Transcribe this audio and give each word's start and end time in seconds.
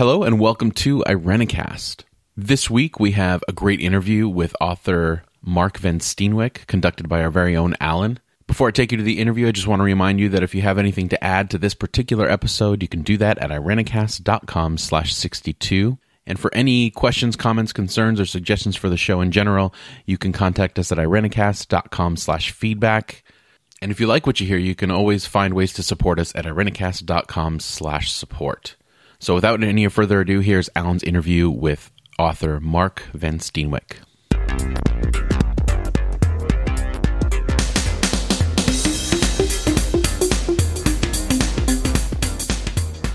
Hello 0.00 0.22
and 0.22 0.40
welcome 0.40 0.72
to 0.72 1.04
Irenicast. 1.06 2.04
This 2.34 2.70
week 2.70 2.98
we 2.98 3.10
have 3.10 3.44
a 3.46 3.52
great 3.52 3.82
interview 3.82 4.30
with 4.30 4.56
author 4.58 5.24
Mark 5.42 5.76
Van 5.76 5.98
Steenwyk, 5.98 6.66
conducted 6.66 7.06
by 7.06 7.22
our 7.22 7.30
very 7.30 7.54
own 7.54 7.74
Allen. 7.82 8.18
Before 8.46 8.68
I 8.68 8.70
take 8.70 8.92
you 8.92 8.96
to 8.96 9.04
the 9.04 9.18
interview, 9.18 9.46
I 9.46 9.52
just 9.52 9.66
want 9.66 9.80
to 9.80 9.84
remind 9.84 10.18
you 10.18 10.30
that 10.30 10.42
if 10.42 10.54
you 10.54 10.62
have 10.62 10.78
anything 10.78 11.10
to 11.10 11.22
add 11.22 11.50
to 11.50 11.58
this 11.58 11.74
particular 11.74 12.30
episode, 12.30 12.80
you 12.80 12.88
can 12.88 13.02
do 13.02 13.18
that 13.18 13.36
at 13.40 13.50
irenicast.com 13.50 14.78
slash 14.78 15.12
62. 15.12 15.98
And 16.26 16.40
for 16.40 16.50
any 16.54 16.90
questions, 16.90 17.36
comments, 17.36 17.74
concerns, 17.74 18.18
or 18.18 18.24
suggestions 18.24 18.76
for 18.76 18.88
the 18.88 18.96
show 18.96 19.20
in 19.20 19.30
general, 19.30 19.74
you 20.06 20.16
can 20.16 20.32
contact 20.32 20.78
us 20.78 20.90
at 20.90 20.96
irenicast.com 20.96 22.16
slash 22.16 22.52
feedback. 22.52 23.22
And 23.82 23.92
if 23.92 24.00
you 24.00 24.06
like 24.06 24.26
what 24.26 24.40
you 24.40 24.46
hear, 24.46 24.56
you 24.56 24.74
can 24.74 24.90
always 24.90 25.26
find 25.26 25.52
ways 25.52 25.74
to 25.74 25.82
support 25.82 26.18
us 26.18 26.34
at 26.34 26.46
irenicast.com 26.46 27.60
slash 27.60 28.10
support. 28.10 28.76
So 29.22 29.34
without 29.34 29.62
any 29.62 29.86
further 29.88 30.22
ado, 30.22 30.40
here's 30.40 30.70
Allen's 30.74 31.02
interview 31.02 31.50
with 31.50 31.90
author 32.18 32.58
Mark 32.58 33.02
Van 33.12 33.38
Steenwyk. 33.38 33.96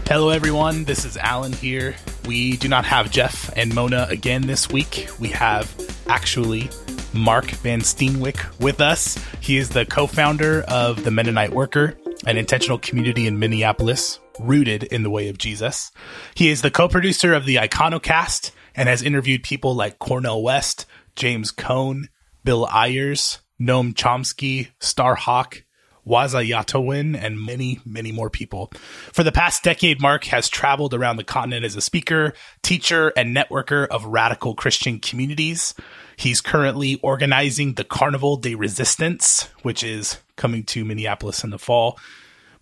Hello, 0.08 0.30
everyone. 0.30 0.84
This 0.84 1.06
is 1.06 1.18
Alan 1.18 1.54
here. 1.54 1.96
We 2.28 2.58
do 2.58 2.68
not 2.68 2.86
have 2.86 3.10
Jeff 3.10 3.52
and 3.58 3.74
Mona 3.74 4.06
again 4.08 4.44
this 4.44 4.70
week. 4.70 5.08
We 5.20 5.30
have 5.30 5.76
actually 6.08 6.70
Mark 7.14 7.46
Van 7.46 7.82
Steenwyk 7.82 8.60
with 8.60 8.80
us. 8.80 9.18
He 9.42 9.58
is 9.58 9.70
the 9.70 9.88
co 9.88 10.06
founder 10.06 10.62
of 10.68 11.04
the 11.04 11.10
Mennonite 11.10 11.52
Worker, 11.52 11.98
an 12.28 12.38
intentional 12.38 12.78
community 12.78 13.26
in 13.26 13.40
Minneapolis 13.40 14.20
rooted 14.40 14.84
in 14.84 15.04
the 15.04 15.10
way 15.10 15.30
of 15.30 15.38
Jesus. 15.38 15.92
He 16.36 16.50
is 16.50 16.62
the 16.62 16.72
co-producer 16.72 17.34
of 17.34 17.46
the 17.46 17.60
Iconocast 17.60 18.52
and 18.76 18.90
has 18.90 19.02
interviewed 19.02 19.44
people 19.44 19.74
like 19.76 20.00
Cornel 20.00 20.44
West, 20.44 20.86
James 21.16 21.52
Cone, 21.52 22.10
Bill 22.44 22.68
Ayers, 22.68 23.40
Noam 23.60 23.94
Chomsky, 23.94 24.70
Starhawk, 24.80 25.64
Waziyatawin, 26.08 27.18
and 27.20 27.42
many, 27.42 27.80
many 27.86 28.12
more 28.12 28.30
people. 28.30 28.72
For 29.12 29.24
the 29.24 29.32
past 29.32 29.64
decade, 29.64 30.00
Mark 30.00 30.26
has 30.26 30.50
traveled 30.50 30.94
around 30.94 31.18
the 31.18 31.24
continent 31.24 31.66
as 31.66 31.76
a 31.76 31.82
speaker, 31.82 32.34
teacher, 32.62 33.12
and 33.18 33.36
networker 33.36 33.88
of 33.88 34.06
radical 34.06 34.54
Christian 34.54 35.00
communities. 35.00 35.74
He's 36.16 36.42
currently 36.42 37.00
organizing 37.02 37.74
the 37.74 37.84
Carnival 37.84 38.38
de 38.38 38.54
Resistance, 38.54 39.50
which 39.64 39.84
is 39.84 40.20
coming 40.36 40.64
to 40.66 40.86
Minneapolis 40.86 41.44
in 41.44 41.50
the 41.50 41.58
fall. 41.58 41.98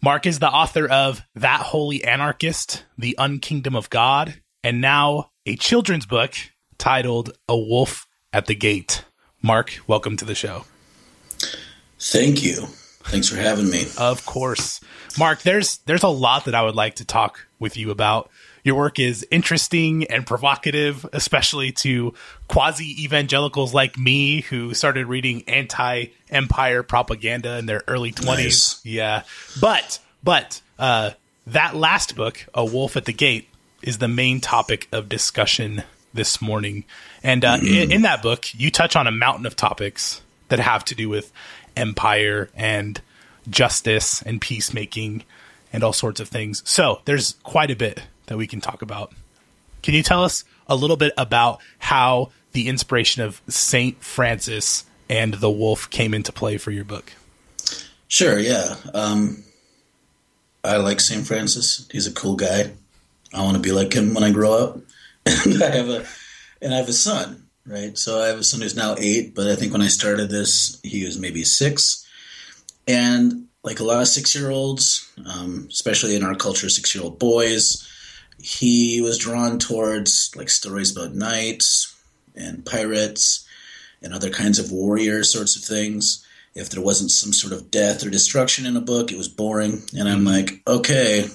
Mark 0.04 0.26
is 0.26 0.40
the 0.40 0.50
author 0.50 0.86
of 0.86 1.22
That 1.34 1.62
Unholy 1.62 2.04
Anarchist, 2.04 2.84
The 2.98 3.16
Unkingdom 3.18 3.73
of 3.73 3.90
God, 3.90 4.42
and 4.62 4.82
now 4.82 5.32
a 5.46 5.56
children's 5.56 6.06
book 6.06 6.34
titled 6.78 7.32
A 7.48 7.58
Wolf 7.58 8.06
at 8.34 8.48
the 8.48 8.54
Gate. 8.54 9.06
Mark, 9.42 9.80
welcome 9.88 10.18
to 10.18 10.26
the 10.26 10.36
show. 10.36 10.66
Thank 12.02 12.44
you. 12.44 12.66
Thanks 13.06 13.30
for 13.30 13.38
having 13.38 13.70
me. 13.70 13.86
Of 13.98 14.26
course. 14.26 14.81
Mark, 15.18 15.42
there's 15.44 15.78
there's 15.86 16.04
a 16.04 16.09
lot 16.09 16.44
that 16.46 16.56
I 16.56 16.64
would 16.64 16.76
like 16.76 16.96
to 16.96 17.06
talk 17.06 17.48
with 17.58 17.78
you 17.78 17.90
about. 17.90 18.30
Your 18.64 18.75
work 18.75 18.97
is 18.97 19.25
interesting 19.30 20.06
and 20.06 20.25
provocative, 20.25 21.06
especially 21.11 21.72
to 21.73 22.14
quasi 22.47 23.03
evangelicals 23.03 23.73
like 23.73 23.97
me 23.97 24.42
who 24.42 24.73
started 24.73 25.08
reading 25.08 25.44
anti 25.47 26.06
empire 26.30 26.81
propaganda 26.84 27.58
in 27.58 27.66
their 27.66 27.84
early 27.88 28.11
20s. 28.11 28.25
Nice. 28.25 28.86
Yeah. 28.86 29.23
But, 29.59 30.00
but, 30.23 30.61
uh, 30.80 31.11
that 31.47 31.75
last 31.75 32.16
book, 32.16 32.45
A 32.53 32.64
Wolf 32.64 32.95
at 32.95 33.03
the 33.06 33.14
Gate, 33.14 33.50
is 33.81 33.97
the 33.97 34.08
main 34.08 34.39
topic 34.39 34.88
of 34.94 35.09
discussion 35.09 35.84
this 36.14 36.41
morning. 36.41 36.86
And 37.22 37.44
uh, 37.44 37.58
mm-hmm. 37.58 37.66
in, 37.66 37.91
in 37.91 38.02
that 38.03 38.22
book, 38.22 38.45
you 38.53 38.72
touch 38.72 38.95
on 38.95 39.08
a 39.08 39.11
mountain 39.11 39.45
of 39.45 39.58
topics 39.58 40.22
that 40.47 40.59
have 40.59 40.86
to 40.86 40.95
do 40.95 41.09
with 41.09 41.34
empire 41.75 42.50
and 42.56 43.01
justice 43.50 44.22
and 44.22 44.40
peacemaking 44.40 45.24
and 45.74 45.84
all 45.84 45.94
sorts 45.94 46.19
of 46.19 46.30
things. 46.30 46.62
So 46.66 47.01
there's 47.06 47.35
quite 47.44 47.72
a 47.72 47.75
bit 47.75 48.03
that 48.28 48.38
we 48.38 48.47
can 48.47 48.61
talk 48.61 48.81
about. 48.81 49.11
Can 49.81 49.94
you 49.94 50.03
tell 50.03 50.23
us 50.23 50.44
a 50.67 50.75
little 50.75 50.97
bit 50.97 51.13
about 51.17 51.59
how 51.79 52.31
the 52.53 52.67
inspiration 52.67 53.22
of 53.22 53.41
Saint 53.47 54.01
Francis 54.01 54.85
and 55.09 55.35
the 55.35 55.51
Wolf 55.51 55.89
came 55.89 56.13
into 56.13 56.31
play 56.31 56.57
for 56.57 56.72
your 56.72 56.85
book? 56.85 57.13
Sure. 58.07 58.39
Yeah. 58.39 58.75
Um, 58.94 59.44
I 60.63 60.78
like 60.78 61.00
Saint 61.00 61.28
Francis. 61.28 61.88
He's 61.91 62.07
a 62.07 62.13
cool 62.13 62.35
guy. 62.35 62.72
I 63.33 63.41
want 63.41 63.56
to 63.56 63.62
be 63.62 63.72
like 63.72 63.94
him 63.94 64.13
when 64.13 64.23
I 64.23 64.31
grow 64.31 64.53
up. 64.53 64.78
and 65.25 65.63
I 65.63 65.69
have 65.69 65.89
a 65.89 66.06
and 66.62 66.73
I 66.73 66.78
have 66.78 66.89
a 66.89 66.94
son, 66.94 67.47
right? 67.66 67.97
So 67.97 68.22
I 68.22 68.28
have 68.28 68.39
a 68.39 68.44
son 68.44 68.62
who's 68.62 68.75
now 68.75 68.95
eight, 68.97 69.33
but 69.33 69.47
I 69.47 69.56
think 69.56 69.72
when 69.72 69.81
I 69.81 69.88
started 69.88 70.29
this, 70.29 70.79
he 70.83 71.06
was 71.06 71.17
maybe 71.17 71.44
six. 71.44 72.07
And 72.88 73.47
like 73.63 73.79
a 73.79 73.83
lot 73.83 74.01
of 74.01 74.07
six 74.07 74.35
year 74.35 74.51
olds, 74.51 75.12
um, 75.25 75.67
especially 75.69 76.16
in 76.16 76.23
our 76.23 76.35
culture, 76.35 76.69
six 76.69 76.94
year 76.94 77.03
old 77.03 77.19
boys, 77.19 77.88
he 78.44 79.00
was 79.00 79.18
drawn 79.18 79.58
towards 79.58 80.34
like 80.36 80.50
stories 80.50 80.92
about 80.96 81.16
knights 81.16 81.96
and 82.36 82.66
pirates 82.66 83.48
and 84.02 84.14
other 84.14 84.30
kinds 84.30 84.59
of 84.59 84.70
warrior 84.70 85.24
sorts 85.24 85.56
of 85.56 85.64
things. 85.64 86.28
If 86.54 86.70
there 86.70 86.84
wasn't 86.84 87.12
some 87.12 87.31
sort 87.31 87.54
of 87.54 87.72
death 87.72 88.06
or 88.06 88.09
destruction 88.09 88.66
in 88.66 88.76
a 88.76 88.81
book, 88.81 89.14
it 89.14 89.18
was 89.18 89.30
boring. 89.30 89.81
And 89.98 90.09
I'm 90.09 90.26
mm-hmm. 90.26 90.28
like, 90.28 90.62
okay, 90.68 91.30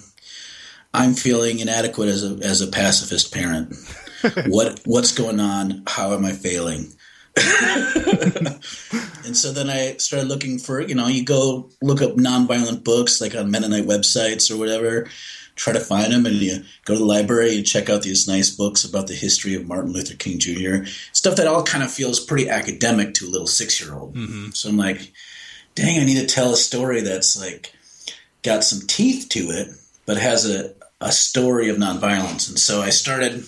I'm 0.92 1.14
feeling 1.14 1.60
inadequate 1.60 2.10
as 2.10 2.24
a 2.24 2.46
as 2.46 2.60
a 2.60 2.66
pacifist 2.66 3.32
parent. 3.32 3.74
what 4.46 4.78
what's 4.84 5.16
going 5.16 5.40
on? 5.40 5.84
How 5.86 6.12
am 6.12 6.26
I 6.26 6.32
failing? 6.32 6.92
and 9.24 9.34
so 9.34 9.52
then 9.52 9.70
I 9.70 9.96
started 9.96 10.28
looking 10.28 10.58
for, 10.58 10.82
you 10.82 10.94
know, 10.94 11.06
you 11.06 11.24
go 11.24 11.70
look 11.80 12.02
up 12.02 12.16
nonviolent 12.16 12.84
books 12.84 13.18
like 13.20 13.34
on 13.34 13.50
Mennonite 13.50 13.86
websites 13.86 14.50
or 14.50 14.58
whatever, 14.58 15.08
try 15.58 15.72
to 15.72 15.80
find 15.80 16.12
them 16.12 16.24
and 16.24 16.36
you 16.36 16.64
go 16.84 16.94
to 16.94 17.00
the 17.00 17.04
library 17.04 17.56
and 17.56 17.66
check 17.66 17.90
out 17.90 18.02
these 18.02 18.28
nice 18.28 18.48
books 18.48 18.84
about 18.84 19.08
the 19.08 19.14
history 19.14 19.54
of 19.54 19.66
Martin 19.66 19.92
Luther 19.92 20.14
King 20.14 20.38
Jr. 20.38 20.88
Stuff 21.12 21.36
that 21.36 21.48
all 21.48 21.64
kind 21.64 21.82
of 21.82 21.92
feels 21.92 22.20
pretty 22.20 22.48
academic 22.48 23.14
to 23.14 23.26
a 23.26 23.30
little 23.30 23.46
six 23.46 23.80
year 23.80 23.94
old. 23.94 24.14
Mm-hmm. 24.14 24.50
So 24.50 24.68
I'm 24.68 24.76
like, 24.76 25.12
dang, 25.74 26.00
I 26.00 26.04
need 26.04 26.20
to 26.20 26.26
tell 26.26 26.52
a 26.52 26.56
story 26.56 27.02
that's 27.02 27.38
like 27.38 27.74
got 28.42 28.64
some 28.64 28.86
teeth 28.86 29.28
to 29.30 29.40
it, 29.50 29.68
but 30.06 30.16
has 30.16 30.48
a, 30.48 30.74
a 31.00 31.10
story 31.10 31.68
of 31.68 31.76
nonviolence. 31.76 32.48
And 32.48 32.58
so 32.58 32.80
I 32.80 32.90
started 32.90 33.44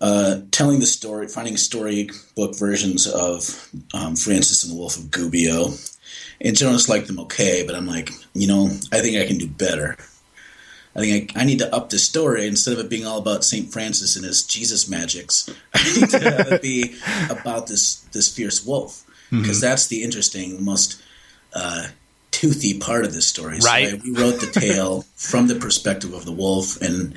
uh, 0.00 0.40
telling 0.50 0.80
the 0.80 0.86
story, 0.86 1.26
finding 1.26 1.56
storybook 1.56 2.56
versions 2.58 3.06
of 3.06 3.70
um, 3.94 4.14
Francis 4.14 4.62
and 4.62 4.72
the 4.72 4.78
Wolf 4.78 4.98
of 4.98 5.04
Gubbio. 5.04 5.92
And 6.38 6.54
journalists 6.54 6.90
like 6.90 7.06
them 7.06 7.18
okay, 7.20 7.64
but 7.66 7.74
I'm 7.74 7.86
like, 7.86 8.10
you 8.34 8.46
know, 8.46 8.66
I 8.92 9.00
think 9.00 9.16
I 9.16 9.26
can 9.26 9.38
do 9.38 9.48
better. 9.48 9.96
I 10.96 11.00
think 11.00 11.36
I, 11.36 11.42
I, 11.42 11.44
need 11.44 11.58
to 11.58 11.74
up 11.74 11.90
the 11.90 11.98
story 11.98 12.46
instead 12.46 12.72
of 12.72 12.80
it 12.80 12.88
being 12.88 13.06
all 13.06 13.18
about 13.18 13.44
Saint 13.44 13.70
Francis 13.70 14.16
and 14.16 14.24
his 14.24 14.42
Jesus 14.44 14.88
magics. 14.88 15.48
I 15.74 16.00
need 16.00 16.08
to 16.10 16.18
have 16.20 16.52
it 16.52 16.62
be 16.62 16.96
about 17.28 17.66
this 17.66 17.96
this 18.12 18.34
fierce 18.34 18.64
wolf 18.64 19.04
because 19.30 19.58
mm-hmm. 19.58 19.60
that's 19.60 19.88
the 19.88 20.02
interesting, 20.02 20.64
most 20.64 21.00
uh, 21.54 21.88
toothy 22.30 22.78
part 22.78 23.04
of 23.04 23.12
this 23.12 23.26
story. 23.26 23.58
Right. 23.64 23.88
So 23.88 23.96
I, 23.96 24.00
we 24.02 24.10
wrote 24.12 24.40
the 24.40 24.50
tale 24.60 25.04
from 25.14 25.48
the 25.48 25.56
perspective 25.56 26.12
of 26.12 26.24
the 26.24 26.32
wolf 26.32 26.80
and 26.80 27.14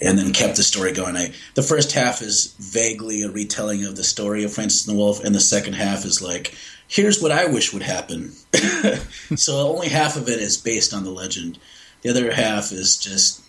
and 0.00 0.18
then 0.18 0.32
kept 0.32 0.56
the 0.56 0.62
story 0.62 0.92
going. 0.92 1.16
I, 1.16 1.32
the 1.54 1.62
first 1.62 1.92
half 1.92 2.22
is 2.22 2.54
vaguely 2.58 3.22
a 3.22 3.30
retelling 3.30 3.84
of 3.84 3.96
the 3.96 4.04
story 4.04 4.44
of 4.44 4.52
Francis 4.52 4.86
and 4.86 4.96
the 4.96 4.98
Wolf, 4.98 5.22
and 5.22 5.34
the 5.34 5.40
second 5.40 5.74
half 5.74 6.04
is 6.04 6.22
like, 6.22 6.54
here's 6.88 7.20
what 7.20 7.30
I 7.30 7.46
wish 7.46 7.72
would 7.72 7.82
happen. 7.82 8.30
so 9.36 9.68
only 9.68 9.88
half 9.88 10.16
of 10.16 10.28
it 10.28 10.40
is 10.40 10.56
based 10.56 10.94
on 10.94 11.04
the 11.04 11.10
legend. 11.10 11.58
The 12.02 12.10
other 12.10 12.32
half 12.32 12.72
is 12.72 12.96
just 12.96 13.42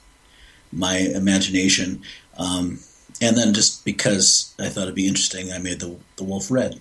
my 0.72 0.98
imagination. 0.98 2.02
Um, 2.38 2.80
and 3.22 3.38
then 3.38 3.54
just 3.54 3.86
because 3.86 4.54
I 4.60 4.70
thought 4.70 4.84
it'd 4.84 4.96
be 4.96 5.08
interesting, 5.08 5.52
I 5.52 5.58
made 5.58 5.80
the 5.80 5.98
the 6.16 6.24
wolf 6.24 6.50
red, 6.50 6.80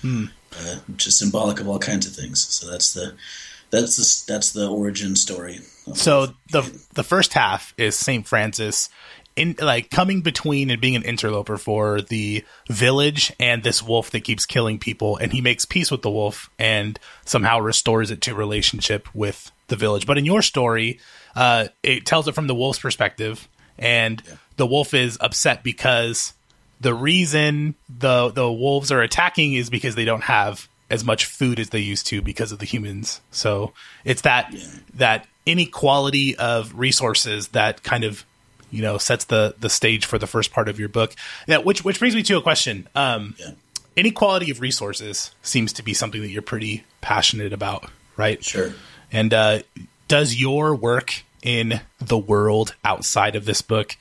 hmm. 0.00 0.26
uh, 0.52 0.76
which 0.88 1.06
is 1.06 1.16
symbolic 1.16 1.60
of 1.60 1.68
all 1.68 1.78
kinds 1.78 2.06
of 2.06 2.14
things. 2.14 2.46
So 2.48 2.70
that's 2.70 2.92
the 2.92 3.14
that's 3.70 3.96
the 3.96 4.32
that's 4.32 4.52
the 4.52 4.68
origin 4.68 5.16
story. 5.16 5.60
So 5.94 6.34
the 6.50 6.62
the 6.94 7.04
first 7.04 7.34
half 7.34 7.74
is 7.76 7.96
Saint 7.96 8.26
Francis 8.26 8.88
in 9.36 9.54
like 9.60 9.90
coming 9.90 10.22
between 10.22 10.70
and 10.70 10.80
being 10.80 10.96
an 10.96 11.02
interloper 11.02 11.56
for 11.56 12.00
the 12.00 12.44
village 12.68 13.32
and 13.38 13.62
this 13.62 13.82
wolf 13.82 14.10
that 14.10 14.24
keeps 14.24 14.44
killing 14.44 14.78
people 14.78 15.16
and 15.16 15.32
he 15.32 15.40
makes 15.40 15.64
peace 15.64 15.90
with 15.90 16.02
the 16.02 16.10
wolf 16.10 16.50
and 16.58 16.98
somehow 17.24 17.58
restores 17.58 18.10
it 18.10 18.20
to 18.20 18.34
relationship 18.34 19.12
with 19.14 19.52
the 19.70 19.76
village. 19.76 20.06
But 20.06 20.18
in 20.18 20.26
your 20.26 20.42
story, 20.42 21.00
uh, 21.34 21.68
it 21.82 22.04
tells 22.04 22.28
it 22.28 22.34
from 22.34 22.46
the 22.46 22.54
wolf's 22.54 22.78
perspective, 22.78 23.48
and 23.78 24.22
yeah. 24.26 24.34
the 24.56 24.66
wolf 24.66 24.92
is 24.92 25.16
upset 25.20 25.64
because 25.64 26.34
the 26.80 26.94
reason 26.94 27.74
the 27.88 28.30
the 28.30 28.50
wolves 28.50 28.92
are 28.92 29.00
attacking 29.00 29.54
is 29.54 29.70
because 29.70 29.94
they 29.94 30.04
don't 30.04 30.24
have 30.24 30.68
as 30.90 31.04
much 31.04 31.24
food 31.24 31.60
as 31.60 31.70
they 31.70 31.78
used 31.78 32.06
to 32.08 32.20
because 32.20 32.52
of 32.52 32.58
the 32.58 32.66
humans. 32.66 33.20
So 33.30 33.72
it's 34.04 34.22
that 34.22 34.52
yeah. 34.52 34.66
that 34.94 35.26
inequality 35.46 36.36
of 36.36 36.78
resources 36.78 37.48
that 37.48 37.82
kind 37.82 38.04
of 38.04 38.24
you 38.70 38.82
know 38.82 38.98
sets 38.98 39.24
the 39.24 39.54
the 39.60 39.70
stage 39.70 40.04
for 40.04 40.18
the 40.18 40.26
first 40.26 40.52
part 40.52 40.68
of 40.68 40.78
your 40.78 40.88
book. 40.88 41.14
Yeah, 41.46 41.58
which 41.58 41.84
which 41.84 41.98
brings 41.98 42.14
me 42.14 42.22
to 42.24 42.36
a 42.36 42.42
question. 42.42 42.88
Um, 42.94 43.34
Yeah. 43.38 43.52
Inequality 43.96 44.52
of 44.52 44.60
resources 44.60 45.34
seems 45.42 45.72
to 45.74 45.82
be 45.82 45.94
something 45.94 46.22
that 46.22 46.28
you're 46.28 46.42
pretty 46.42 46.84
passionate 47.00 47.52
about, 47.52 47.90
right? 48.16 48.42
Sure. 48.42 48.72
And 49.12 49.32
uh, 49.34 49.60
does 50.08 50.34
your 50.34 50.74
work 50.74 51.22
in 51.42 51.80
the 51.98 52.18
world 52.18 52.74
outside 52.84 53.36
of 53.36 53.44
this 53.44 53.62
book 53.62 53.96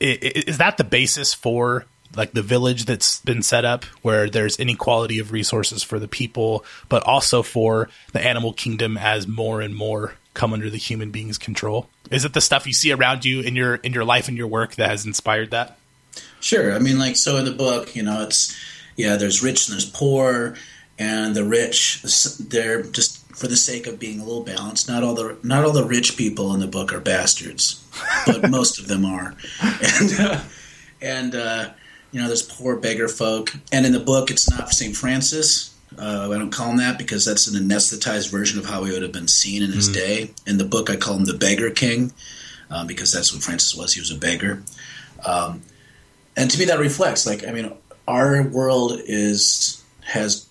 is 0.00 0.56
that 0.58 0.78
the 0.78 0.84
basis 0.84 1.34
for 1.34 1.84
like 2.16 2.32
the 2.32 2.42
village 2.42 2.86
that's 2.86 3.20
been 3.20 3.42
set 3.42 3.64
up 3.64 3.84
where 4.00 4.30
there's 4.30 4.58
inequality 4.58 5.18
of 5.18 5.32
resources 5.32 5.82
for 5.82 5.98
the 5.98 6.08
people 6.08 6.64
but 6.88 7.02
also 7.02 7.42
for 7.42 7.90
the 8.12 8.26
animal 8.26 8.54
kingdom 8.54 8.96
as 8.96 9.28
more 9.28 9.60
and 9.60 9.76
more 9.76 10.14
come 10.32 10.54
under 10.54 10.70
the 10.70 10.78
human 10.78 11.10
being's 11.10 11.36
control 11.36 11.90
is 12.10 12.24
it 12.24 12.32
the 12.32 12.40
stuff 12.40 12.66
you 12.66 12.72
see 12.72 12.90
around 12.90 13.22
you 13.26 13.40
in 13.40 13.54
your 13.54 13.74
in 13.74 13.92
your 13.92 14.04
life 14.04 14.28
and 14.28 14.38
your 14.38 14.46
work 14.46 14.76
that 14.76 14.88
has 14.88 15.04
inspired 15.04 15.50
that 15.50 15.76
Sure. 16.40 16.72
I 16.72 16.78
mean, 16.78 16.98
like, 16.98 17.16
so 17.16 17.36
in 17.36 17.44
the 17.44 17.52
book, 17.52 17.96
you 17.96 18.02
know, 18.02 18.22
it's, 18.22 18.56
yeah, 18.96 19.16
there's 19.16 19.42
rich 19.42 19.68
and 19.68 19.74
there's 19.74 19.88
poor, 19.88 20.56
and 20.98 21.34
the 21.34 21.44
rich, 21.44 22.02
they're 22.38 22.82
just 22.82 23.25
for 23.36 23.46
the 23.48 23.56
sake 23.56 23.86
of 23.86 23.98
being 23.98 24.20
a 24.20 24.24
little 24.24 24.42
balanced. 24.42 24.88
Not 24.88 25.02
all 25.02 25.14
the 25.14 25.36
not 25.42 25.64
all 25.64 25.72
the 25.72 25.84
rich 25.84 26.16
people 26.16 26.52
in 26.54 26.60
the 26.60 26.66
book 26.66 26.92
are 26.92 27.00
bastards, 27.00 27.84
but 28.26 28.50
most 28.50 28.78
of 28.78 28.88
them 28.88 29.04
are, 29.04 29.34
and 29.62 30.12
uh, 30.18 30.40
and 31.00 31.34
uh, 31.34 31.70
you 32.12 32.20
know, 32.20 32.26
there's 32.26 32.42
poor 32.42 32.76
beggar 32.76 33.08
folk, 33.08 33.54
and 33.72 33.86
in 33.86 33.92
the 33.92 34.00
book, 34.00 34.30
it's 34.30 34.50
not 34.50 34.72
Saint 34.72 34.96
Francis. 34.96 35.74
Uh, 35.98 36.28
I 36.30 36.38
don't 36.38 36.50
call 36.50 36.70
him 36.70 36.78
that 36.78 36.98
because 36.98 37.24
that's 37.24 37.46
an 37.46 37.54
anesthetized 37.54 38.30
version 38.30 38.58
of 38.58 38.66
how 38.66 38.84
he 38.84 38.92
would 38.92 39.02
have 39.02 39.12
been 39.12 39.28
seen 39.28 39.62
in 39.62 39.72
his 39.72 39.88
day. 39.88 40.32
In 40.46 40.58
the 40.58 40.64
book, 40.64 40.90
I 40.90 40.96
call 40.96 41.16
him 41.16 41.24
the 41.24 41.32
beggar 41.32 41.70
king 41.70 42.12
um, 42.70 42.86
because 42.86 43.12
that's 43.12 43.32
what 43.32 43.42
Francis 43.42 43.74
was. 43.74 43.94
He 43.94 44.00
was 44.00 44.10
a 44.10 44.18
beggar. 44.18 44.62
Um, 45.24 45.62
and 46.36 46.50
to 46.50 46.58
me 46.58 46.66
that 46.66 46.78
reflects 46.78 47.26
like 47.26 47.46
i 47.46 47.50
mean 47.50 47.72
our 48.06 48.42
world 48.42 49.00
is 49.06 49.82
has 50.04 50.48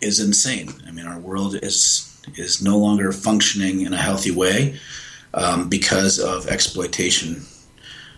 is 0.00 0.20
insane 0.20 0.72
i 0.86 0.90
mean 0.90 1.06
our 1.06 1.18
world 1.18 1.56
is 1.62 2.15
is 2.34 2.62
no 2.62 2.76
longer 2.78 3.12
functioning 3.12 3.80
in 3.82 3.92
a 3.92 3.96
healthy 3.96 4.30
way 4.30 4.78
um, 5.34 5.68
because 5.68 6.18
of 6.18 6.48
exploitation. 6.48 7.42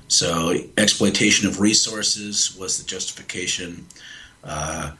So 0.09 0.55
exploitation 0.77 1.47
of 1.47 1.61
resources 1.61 2.57
was 2.57 2.79
the 2.79 2.89
justification 2.89 3.87
uh, 4.43 4.93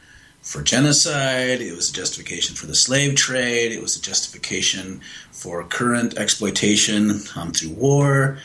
for 0.43 0.63
genocide 0.63 1.61
it 1.61 1.75
was 1.75 1.91
a 1.91 1.93
justification 1.93 2.57
for 2.57 2.67
the 2.67 2.75
slave 2.75 3.15
trade 3.15 3.71
it 3.71 3.83
was 3.83 3.97
a 3.97 4.01
justification 4.01 5.01
for 5.31 5.63
current 5.65 6.17
exploitation 6.17 7.21
um, 7.37 7.53
through 7.53 7.71
war. 7.71 8.39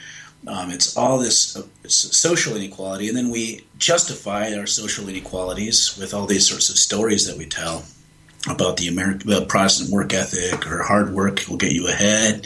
Um, 0.45 0.71
it's 0.71 0.97
all 0.97 1.19
this 1.19 1.55
uh, 1.55 1.63
social 1.87 2.57
inequality, 2.57 3.07
and 3.07 3.15
then 3.15 3.29
we 3.29 3.65
justify 3.77 4.53
our 4.53 4.67
social 4.67 5.07
inequalities 5.07 5.97
with 5.97 6.13
all 6.13 6.25
these 6.25 6.47
sorts 6.47 6.69
of 6.69 6.77
stories 6.77 7.25
that 7.27 7.37
we 7.37 7.45
tell 7.45 7.85
about 8.49 8.77
the 8.77 8.87
American 8.87 9.29
the 9.29 9.45
Protestant 9.45 9.89
work 9.89 10.13
ethic 10.13 10.69
or 10.69 10.83
hard 10.83 11.13
work 11.13 11.43
will 11.47 11.57
get 11.57 11.71
you 11.71 11.87
ahead, 11.87 12.45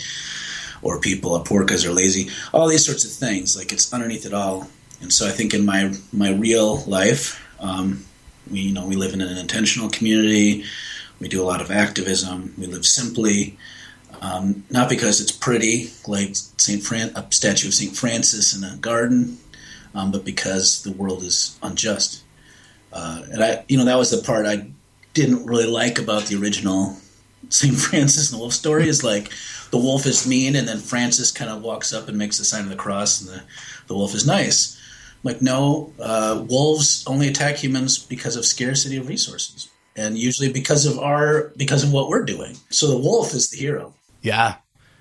or 0.82 1.00
people 1.00 1.36
are 1.36 1.44
poor 1.44 1.64
because 1.64 1.84
they're 1.84 1.92
lazy. 1.92 2.30
All 2.54 2.68
these 2.68 2.86
sorts 2.86 3.06
of 3.06 3.12
things, 3.12 3.58
like 3.58 3.72
it's 3.72 3.92
underneath 3.94 4.26
it 4.26 4.34
all. 4.34 4.70
And 5.02 5.12
so 5.12 5.28
I 5.28 5.32
think 5.32 5.54
in 5.54 5.66
my 5.66 5.94
my 6.12 6.32
real 6.32 6.84
life, 6.84 7.44
um, 7.60 8.06
we 8.50 8.60
you 8.60 8.74
know 8.74 8.86
we 8.86 8.96
live 8.96 9.14
in 9.14 9.22
an 9.22 9.38
intentional 9.38 9.90
community. 9.90 10.66
We 11.20 11.28
do 11.28 11.42
a 11.42 11.46
lot 11.46 11.62
of 11.62 11.72
activism. 11.72 12.54
We 12.58 12.68
live 12.68 12.86
simply. 12.86 13.58
Um, 14.20 14.64
not 14.72 14.90
because 14.90 15.22
it's 15.22 15.32
pretty, 15.32 15.92
like 16.08 16.32
Saint 16.34 16.82
Fran- 16.82 17.12
a 17.16 17.28
statue 17.30 17.68
of 17.68 17.74
Saint 17.76 17.96
Francis 17.96 18.56
in 18.56 18.64
a 18.64 18.76
garden, 18.78 19.38
um, 19.94 20.12
but 20.12 20.26
because 20.26 20.82
the 20.82 20.92
world 20.92 21.22
is 21.22 21.56
unjust. 21.62 22.24
Uh, 22.92 23.22
and 23.32 23.44
I, 23.44 23.64
you 23.68 23.78
know, 23.78 23.86
that 23.86 23.98
was 23.98 24.10
the 24.10 24.26
part 24.26 24.48
I 24.48 24.72
didn't 25.18 25.46
really 25.48 25.66
like 25.66 25.98
about 25.98 26.26
the 26.26 26.40
original 26.40 26.96
Saint 27.50 27.76
Francis 27.86 28.32
and 28.32 28.38
the 28.38 28.42
Wolf 28.42 28.54
story. 28.54 28.88
Is 28.88 29.04
like 29.04 29.32
the 29.72 29.78
wolf 29.78 30.06
is 30.06 30.28
mean, 30.28 30.56
and 30.56 30.68
then 30.68 30.78
Francis 30.78 31.32
kind 31.32 31.50
of 31.50 31.62
walks 31.62 31.92
up 31.92 32.08
and 32.08 32.18
makes 32.18 32.38
the 32.38 32.46
sign 32.46 32.64
of 32.64 32.70
the 32.70 32.76
cross, 32.76 33.20
and 33.20 33.30
the 33.30 33.44
the 33.88 33.96
wolf 33.96 34.14
is 34.14 34.26
nice. 34.26 34.78
I'm 34.78 35.34
like, 35.34 35.42
no, 35.42 35.92
uh, 36.00 36.46
wolves 36.48 37.04
only 37.08 37.28
attack 37.28 37.56
humans 37.56 37.98
because 37.98 38.36
of 38.36 38.46
scarcity 38.46 38.98
of 38.98 39.08
resources, 39.08 39.70
and 39.96 40.18
usually 40.18 40.54
because 40.54 40.86
of 40.86 41.00
our 41.00 41.52
because 41.58 41.84
of 41.84 41.92
what 41.92 42.10
we're 42.10 42.24
doing. 42.24 42.56
So 42.70 42.88
the 42.88 42.98
wolf 42.98 43.34
is 43.34 43.50
the 43.50 43.58
hero. 43.58 43.94
Yeah. 44.22 44.56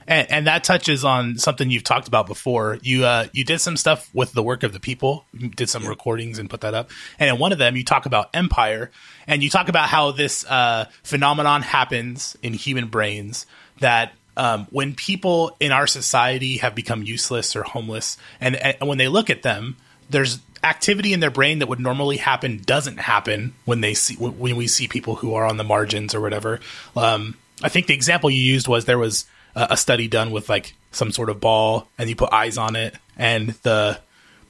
And, 0.09 0.31
and 0.31 0.47
that 0.47 0.65
touches 0.65 1.05
on 1.05 1.37
something 1.39 1.71
you've 1.71 1.85
talked 1.85 2.09
about 2.09 2.27
before. 2.27 2.79
You 2.83 3.05
uh, 3.05 3.27
you 3.33 3.45
did 3.45 3.61
some 3.61 3.77
stuff 3.77 4.09
with 4.15 4.33
the 4.33 4.43
work 4.43 4.63
of 4.63 4.73
the 4.73 4.81
people. 4.81 5.25
You 5.33 5.49
did 5.49 5.69
some 5.69 5.87
recordings 5.87 6.39
and 6.39 6.49
put 6.49 6.61
that 6.61 6.75
up. 6.75 6.91
And 7.19 7.29
in 7.29 7.39
one 7.39 7.53
of 7.53 7.59
them, 7.59 7.77
you 7.77 7.85
talk 7.85 8.07
about 8.07 8.31
empire, 8.35 8.91
and 9.27 9.43
you 9.43 9.51
talk 9.51 9.69
about 9.69 9.89
how 9.89 10.13
this 10.13 10.45
uh, 10.47 10.87
phenomenon 11.03 11.63
happens 11.63 12.37
in 12.43 12.53
human 12.53 12.87
brains. 12.87 13.47
That 13.81 14.13
um, 14.37 14.67
when 14.71 14.95
people 14.95 15.57
in 15.61 15.73
our 15.73 15.87
society 15.87 16.59
have 16.59 16.75
become 16.75 17.03
useless 17.03 17.57
or 17.57 17.63
homeless, 17.63 18.17
and, 18.41 18.57
and 18.57 18.89
when 18.89 18.99
they 18.99 19.09
look 19.09 19.31
at 19.31 19.43
them, 19.43 19.77
there's 20.11 20.39
activity 20.63 21.13
in 21.13 21.21
their 21.21 21.31
brain 21.31 21.59
that 21.61 21.69
would 21.69 21.81
normally 21.81 22.17
happen 22.17 22.61
doesn't 22.65 22.99
happen 22.99 23.55
when 23.65 23.81
they 23.81 23.95
see 23.95 24.15
when 24.17 24.57
we 24.57 24.67
see 24.67 24.89
people 24.89 25.17
who 25.17 25.35
are 25.35 25.45
on 25.45 25.57
the 25.57 25.65
margins 25.65 26.15
or 26.15 26.21
whatever. 26.21 26.61
Um, 26.97 27.37
I 27.63 27.69
think 27.69 27.87
the 27.87 27.95
example 27.95 28.31
you 28.31 28.43
used 28.43 28.69
was 28.69 28.85
there 28.85 28.99
was 28.99 29.27
a, 29.57 29.69
a 29.71 29.77
study 29.77 30.07
done 30.07 30.31
with 30.31 30.49
like 30.49 30.75
some 30.93 31.11
sort 31.11 31.29
of 31.31 31.41
ball, 31.41 31.89
and 31.99 32.09
you 32.09 32.15
put 32.15 32.33
eyes 32.33 32.57
on 32.57 32.77
it, 32.77 32.95
and 33.17 33.51
the 33.65 33.99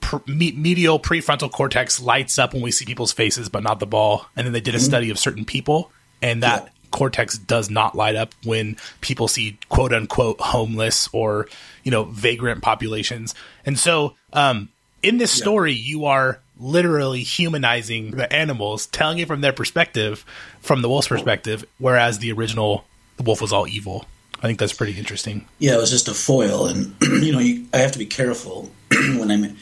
pr- 0.00 0.18
me- 0.26 0.52
medial 0.52 1.00
prefrontal 1.00 1.50
cortex 1.50 2.00
lights 2.02 2.38
up 2.38 2.52
when 2.52 2.62
we 2.62 2.70
see 2.70 2.84
people's 2.84 3.12
faces, 3.12 3.48
but 3.48 3.62
not 3.62 3.80
the 3.80 3.86
ball. 3.86 4.26
And 4.36 4.44
then 4.46 4.52
they 4.52 4.60
did 4.60 4.74
a 4.74 4.80
study 4.80 5.08
of 5.10 5.18
certain 5.18 5.44
people, 5.46 5.90
and 6.20 6.42
that 6.42 6.64
Yeah. 6.64 6.70
cortex 6.90 7.36
does 7.38 7.68
not 7.70 7.94
light 7.94 8.14
up 8.16 8.34
when 8.44 8.76
people 9.00 9.26
see 9.28 9.58
quote 9.68 9.92
unquote 9.92 10.40
homeless 10.40 11.08
or 11.12 11.48
you 11.84 11.90
know 11.90 12.04
vagrant 12.04 12.62
populations. 12.62 13.34
And 13.64 13.78
so, 13.78 14.14
um, 14.32 14.68
in 15.02 15.18
this 15.18 15.30
story, 15.32 15.72
you 15.72 16.04
are 16.06 16.40
literally 16.58 17.22
humanizing 17.22 18.12
the 18.12 18.32
animals, 18.32 18.86
telling 18.86 19.18
it 19.18 19.28
from 19.28 19.40
their 19.42 19.52
perspective, 19.52 20.24
from 20.60 20.80
the 20.82 20.88
wolf's 20.88 21.08
perspective, 21.08 21.64
whereas 21.78 22.18
the 22.18 22.32
original 22.32 22.86
the 23.18 23.22
wolf 23.24 23.40
was 23.42 23.52
all 23.52 23.66
evil. 23.68 24.06
I 24.42 24.46
think 24.46 24.58
that's 24.58 24.72
pretty 24.72 24.98
interesting. 24.98 25.46
Yeah, 25.58 25.74
it 25.74 25.80
was 25.80 25.90
just 25.90 26.08
a 26.08 26.14
foil, 26.14 26.66
and 26.66 26.94
you 27.02 27.32
know, 27.32 27.38
you, 27.38 27.66
I 27.72 27.78
have 27.78 27.92
to 27.92 27.98
be 27.98 28.06
careful 28.06 28.70
when 28.90 29.30
I'm 29.30 29.56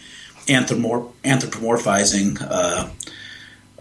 anthropomor- 0.47 1.13
anthropomorphizing 1.23 2.39
uh, 2.41 2.91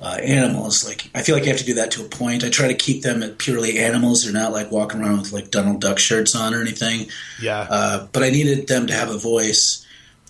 uh, 0.02 0.18
animals. 0.22 0.88
Like, 0.88 1.10
I 1.16 1.24
feel 1.24 1.36
like 1.36 1.46
you 1.46 1.50
have 1.50 1.60
to 1.60 1.66
do 1.66 1.74
that 1.76 1.92
to 1.92 2.06
a 2.06 2.08
point. 2.08 2.44
I 2.44 2.50
try 2.50 2.68
to 2.68 2.76
keep 2.76 3.02
them 3.02 3.22
purely 3.38 3.80
animals. 3.80 4.24
They're 4.24 4.34
not 4.34 4.52
like 4.52 4.72
walking 4.72 5.02
around 5.02 5.20
with 5.20 5.34
like 5.34 5.50
Donald 5.50 5.82
Duck 5.82 5.98
shirts 5.98 6.36
on 6.36 6.54
or 6.54 6.62
anything. 6.62 7.08
Yeah. 7.42 7.68
Uh, 7.70 8.08
but 8.12 8.24
I 8.24 8.30
needed 8.30 8.68
them 8.68 8.88
to 8.88 8.94
have 8.94 9.10
a 9.10 9.18
voice 9.18 9.86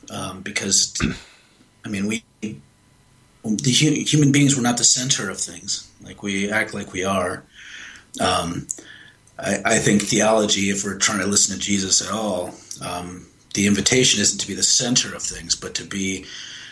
um, 0.10 0.42
because, 0.42 0.98
I 1.86 1.90
mean, 1.90 2.08
we 2.08 2.24
the 3.44 3.72
human 3.72 4.32
beings 4.32 4.56
were 4.56 4.62
not 4.62 4.78
the 4.78 4.84
center 4.84 5.30
of 5.30 5.38
things. 5.38 5.92
Like 6.02 6.24
we 6.24 6.50
act 6.50 6.74
like 6.74 6.94
we 6.94 7.04
are. 7.04 7.44
Um, 8.22 8.68
I, 9.40 9.62
I 9.66 9.78
think 9.80 10.04
theology, 10.04 10.70
if 10.70 10.84
we're 10.84 10.98
trying 10.98 11.20
to 11.20 11.28
listen 11.28 11.56
to 11.56 11.62
Jesus 11.62 12.02
at 12.06 12.14
all, 12.14 12.54
um, 12.82 13.26
the 13.54 13.68
invitation 13.68 14.22
isn't 14.22 14.40
to 14.40 14.48
be 14.48 14.54
the 14.54 14.64
center 14.64 15.14
of 15.16 15.22
things, 15.22 15.56
but 15.56 15.76
to 15.76 15.86
be 15.86 16.26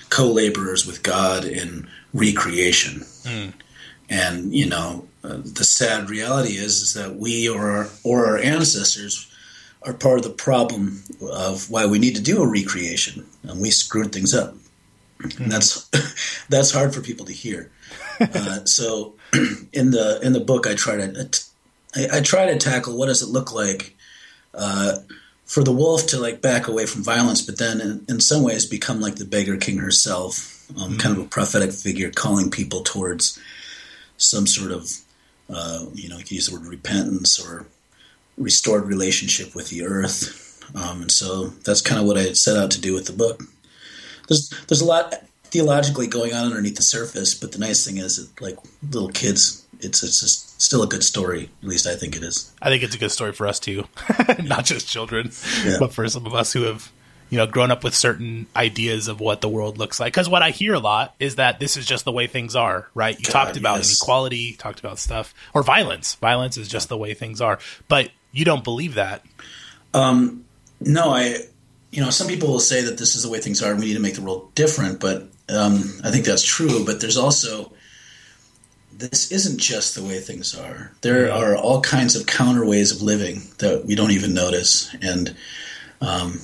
co-laborers 0.10 0.86
with 0.86 1.04
God 1.04 1.46
in 1.46 1.88
recreation. 2.14 3.06
And 4.10 4.54
you 4.54 4.68
know, 4.68 5.08
uh, 5.24 5.38
the 5.44 5.64
sad 5.64 6.10
reality 6.10 6.54
is 6.54 6.82
is 6.82 6.94
that 6.94 7.16
we 7.16 7.48
or 7.48 7.70
our, 7.70 7.90
or 8.04 8.26
our 8.26 8.38
ancestors 8.38 9.28
are 9.84 9.94
part 9.94 10.18
of 10.18 10.24
the 10.24 10.30
problem 10.30 11.04
of 11.22 11.70
why 11.70 11.86
we 11.86 11.98
need 11.98 12.16
to 12.16 12.22
do 12.22 12.44
a 12.44 12.48
recreation, 12.48 13.26
and 13.44 13.62
we 13.62 13.72
screwed 13.72 14.12
things 14.12 14.34
up. 14.34 14.56
And 15.40 15.52
that's 15.52 15.90
that's 16.50 16.72
hard 16.72 16.94
for 16.94 17.02
people 17.02 17.26
to 17.26 17.34
hear. 17.34 17.72
Uh, 18.22 18.64
so, 18.66 19.16
in 19.74 19.90
the 19.90 20.20
in 20.22 20.34
the 20.34 20.40
book, 20.40 20.68
I 20.68 20.76
try 20.76 20.96
to 20.96 21.08
I, 21.96 22.18
I 22.18 22.22
try 22.22 22.46
to 22.46 22.58
tackle 22.58 22.98
what 22.98 23.08
does 23.08 23.22
it 23.22 23.30
look 23.30 23.54
like 23.54 23.96
uh, 24.54 24.98
for 25.46 25.64
the 25.64 25.72
wolf 25.72 26.08
to 26.08 26.20
like 26.20 26.42
back 26.42 26.68
away 26.68 26.86
from 26.86 27.04
violence, 27.04 27.42
but 27.42 27.58
then 27.58 27.82
in, 27.82 28.06
in 28.08 28.20
some 28.20 28.44
ways 28.44 28.66
become 28.66 29.02
like 29.02 29.16
the 29.16 29.26
beggar 29.26 29.58
king 29.58 29.78
herself, 29.78 30.66
um, 30.80 30.98
kind 30.98 31.18
of 31.18 31.24
a 31.24 31.28
prophetic 31.28 31.72
figure 31.72 32.10
calling 32.12 32.50
people 32.50 32.84
towards 32.84 33.40
some 34.18 34.48
sort 34.48 34.72
of 34.72 34.90
uh, 35.54 35.86
you 35.94 36.08
know 36.08 36.18
you 36.18 36.24
could 36.24 36.32
use 36.32 36.48
the 36.48 36.56
word 36.56 36.66
repentance 36.66 37.40
or 37.40 37.66
restored 38.38 38.86
relationship 38.86 39.54
with 39.54 39.70
the 39.70 39.84
earth, 39.84 40.64
um, 40.76 41.02
and 41.02 41.12
so 41.12 41.48
that's 41.66 41.82
kind 41.82 42.00
of 42.00 42.08
what 42.08 42.18
I 42.18 42.32
set 42.34 42.56
out 42.56 42.72
to 42.72 42.82
do 42.82 42.94
with 42.94 43.06
the 43.06 43.14
book. 43.14 43.44
There's 44.30 44.50
there's 44.68 44.82
a 44.82 44.86
lot 44.86 45.16
theologically 45.44 46.08
going 46.08 46.34
on 46.34 46.46
underneath 46.46 46.78
the 46.78 46.82
surface, 46.82 47.36
but 47.36 47.52
the 47.52 47.60
nice 47.60 47.86
thing 47.86 47.98
is, 47.98 48.16
that, 48.16 48.42
like 48.42 48.58
little 48.90 49.10
kids, 49.10 49.68
it's 49.82 50.02
it's 50.02 50.22
just 50.22 50.51
still 50.62 50.84
a 50.84 50.88
good 50.88 51.04
story. 51.04 51.50
At 51.62 51.68
least 51.68 51.88
I 51.88 51.96
think 51.96 52.16
it 52.16 52.24
is. 52.24 52.52
I 52.62 52.70
think 52.70 52.84
it's 52.84 52.96
a 52.96 53.00
good 53.00 53.12
story 53.12 53.34
for 53.34 53.48
us 53.48 53.60
too, 53.60 53.86
not 54.44 54.66
just 54.66 54.88
children, 54.88 55.32
Yeah. 55.66 55.78
but 55.80 55.94
for 55.94 56.08
some 56.08 56.26
of 56.26 56.34
us 56.34 56.54
who 56.54 56.64
have 56.64 56.92
you 57.32 57.38
know, 57.38 57.48
grown 57.48 57.72
up 57.72 57.82
with 57.82 57.96
certain 57.96 58.46
ideas 58.58 59.08
of 59.08 59.22
what 59.22 59.40
the 59.40 59.48
world 59.48 59.78
looks 59.78 60.02
like. 60.02 60.12
Because 60.12 60.28
what 60.28 60.44
I 60.44 60.50
hear 60.50 60.74
a 60.74 60.80
lot 60.80 61.16
is 61.18 61.38
that 61.38 61.62
this 61.62 61.78
is 61.78 61.86
just 61.86 62.04
the 62.04 62.12
way 62.12 62.28
things 62.28 62.58
are, 62.58 62.90
right? 62.94 63.18
You 63.18 63.24
God, 63.24 63.32
talked 63.32 63.58
about 63.58 63.78
yes. 63.78 64.02
inequality, 64.02 64.54
talked 64.54 64.82
about 64.82 65.00
stuff, 65.00 65.34
or 65.54 65.64
violence. 65.64 66.16
Violence 66.16 66.58
is 66.58 66.68
just 66.68 66.90
the 66.90 66.98
way 66.98 67.14
things 67.14 67.40
are. 67.40 67.58
But 67.88 68.12
you 68.34 68.44
don't 68.44 68.66
believe 68.66 68.96
that. 68.96 69.24
Um, 69.94 70.44
no, 70.82 71.12
I, 71.12 71.38
you 71.90 72.02
know, 72.02 72.10
some 72.10 72.28
people 72.28 72.50
will 72.50 72.60
say 72.60 72.82
that 72.82 72.98
this 72.98 73.16
is 73.16 73.24
the 73.24 73.30
way 73.30 73.40
things 73.40 73.64
are 73.64 73.72
and 73.72 73.80
we 73.80 73.86
need 73.86 73.94
to 73.94 74.02
make 74.02 74.16
the 74.16 74.22
world 74.22 74.54
different, 74.54 75.00
but 75.00 75.22
um, 75.48 75.76
I 76.04 76.12
think 76.12 76.26
that's 76.26 76.44
true. 76.44 76.86
But 76.86 77.00
there's 77.00 77.18
also, 77.18 77.72
this 79.02 79.32
isn't 79.32 79.60
just 79.60 79.96
the 79.96 80.04
way 80.04 80.20
things 80.20 80.58
are. 80.58 80.92
There 81.02 81.32
are 81.32 81.56
all 81.56 81.82
kinds 81.82 82.16
of 82.16 82.28
counter 82.28 82.66
ways 82.66 82.92
of 82.92 83.02
living 83.02 83.42
that 83.58 83.86
we 83.86 83.96
don't 83.96 84.12
even 84.12 84.34
notice, 84.34 84.96
and 85.02 85.36
um, 86.00 86.40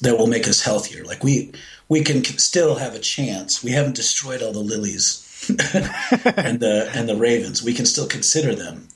that 0.00 0.18
will 0.18 0.26
make 0.26 0.48
us 0.48 0.62
healthier. 0.62 1.04
Like 1.04 1.22
we 1.22 1.52
we 1.88 2.02
can 2.02 2.24
still 2.24 2.76
have 2.76 2.94
a 2.94 2.98
chance. 2.98 3.62
We 3.62 3.72
haven't 3.72 3.96
destroyed 3.96 4.42
all 4.42 4.52
the 4.52 4.58
lilies 4.58 5.22
and 5.48 6.60
the 6.60 6.90
and 6.94 7.08
the 7.08 7.16
ravens. 7.16 7.62
We 7.62 7.74
can 7.74 7.86
still 7.86 8.08
consider 8.08 8.54
them. 8.54 8.88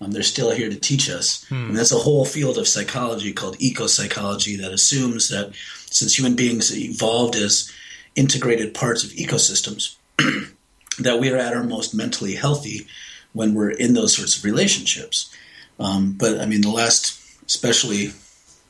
Um, 0.00 0.10
they're 0.10 0.22
still 0.22 0.50
here 0.50 0.68
to 0.68 0.76
teach 0.76 1.08
us. 1.08 1.44
Hmm. 1.44 1.68
And 1.68 1.76
that's 1.76 1.92
a 1.92 1.98
whole 1.98 2.24
field 2.24 2.58
of 2.58 2.68
psychology 2.68 3.32
called 3.32 3.56
eco 3.60 3.86
psychology 3.86 4.56
that 4.56 4.72
assumes 4.72 5.28
that 5.28 5.52
since 5.90 6.18
human 6.18 6.34
beings 6.34 6.76
evolved 6.76 7.36
as 7.36 7.72
integrated 8.16 8.74
parts 8.74 9.04
of 9.04 9.10
ecosystems, 9.10 9.96
that 10.98 11.18
we 11.18 11.30
are 11.30 11.36
at 11.36 11.54
our 11.54 11.64
most 11.64 11.94
mentally 11.94 12.34
healthy 12.34 12.86
when 13.32 13.54
we're 13.54 13.70
in 13.70 13.94
those 13.94 14.16
sorts 14.16 14.36
of 14.38 14.44
relationships. 14.44 15.34
Um, 15.78 16.12
but 16.12 16.40
I 16.40 16.46
mean, 16.46 16.60
the 16.60 16.70
last, 16.70 17.20
especially, 17.46 18.12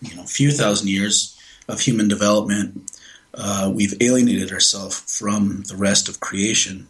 you 0.00 0.16
know, 0.16 0.22
few 0.24 0.50
thousand 0.50 0.88
years 0.88 1.38
of 1.68 1.80
human 1.80 2.08
development, 2.08 2.90
uh, 3.34 3.70
we've 3.74 3.94
alienated 4.00 4.52
ourselves 4.52 5.00
from 5.18 5.62
the 5.68 5.76
rest 5.76 6.08
of 6.08 6.20
creation. 6.20 6.88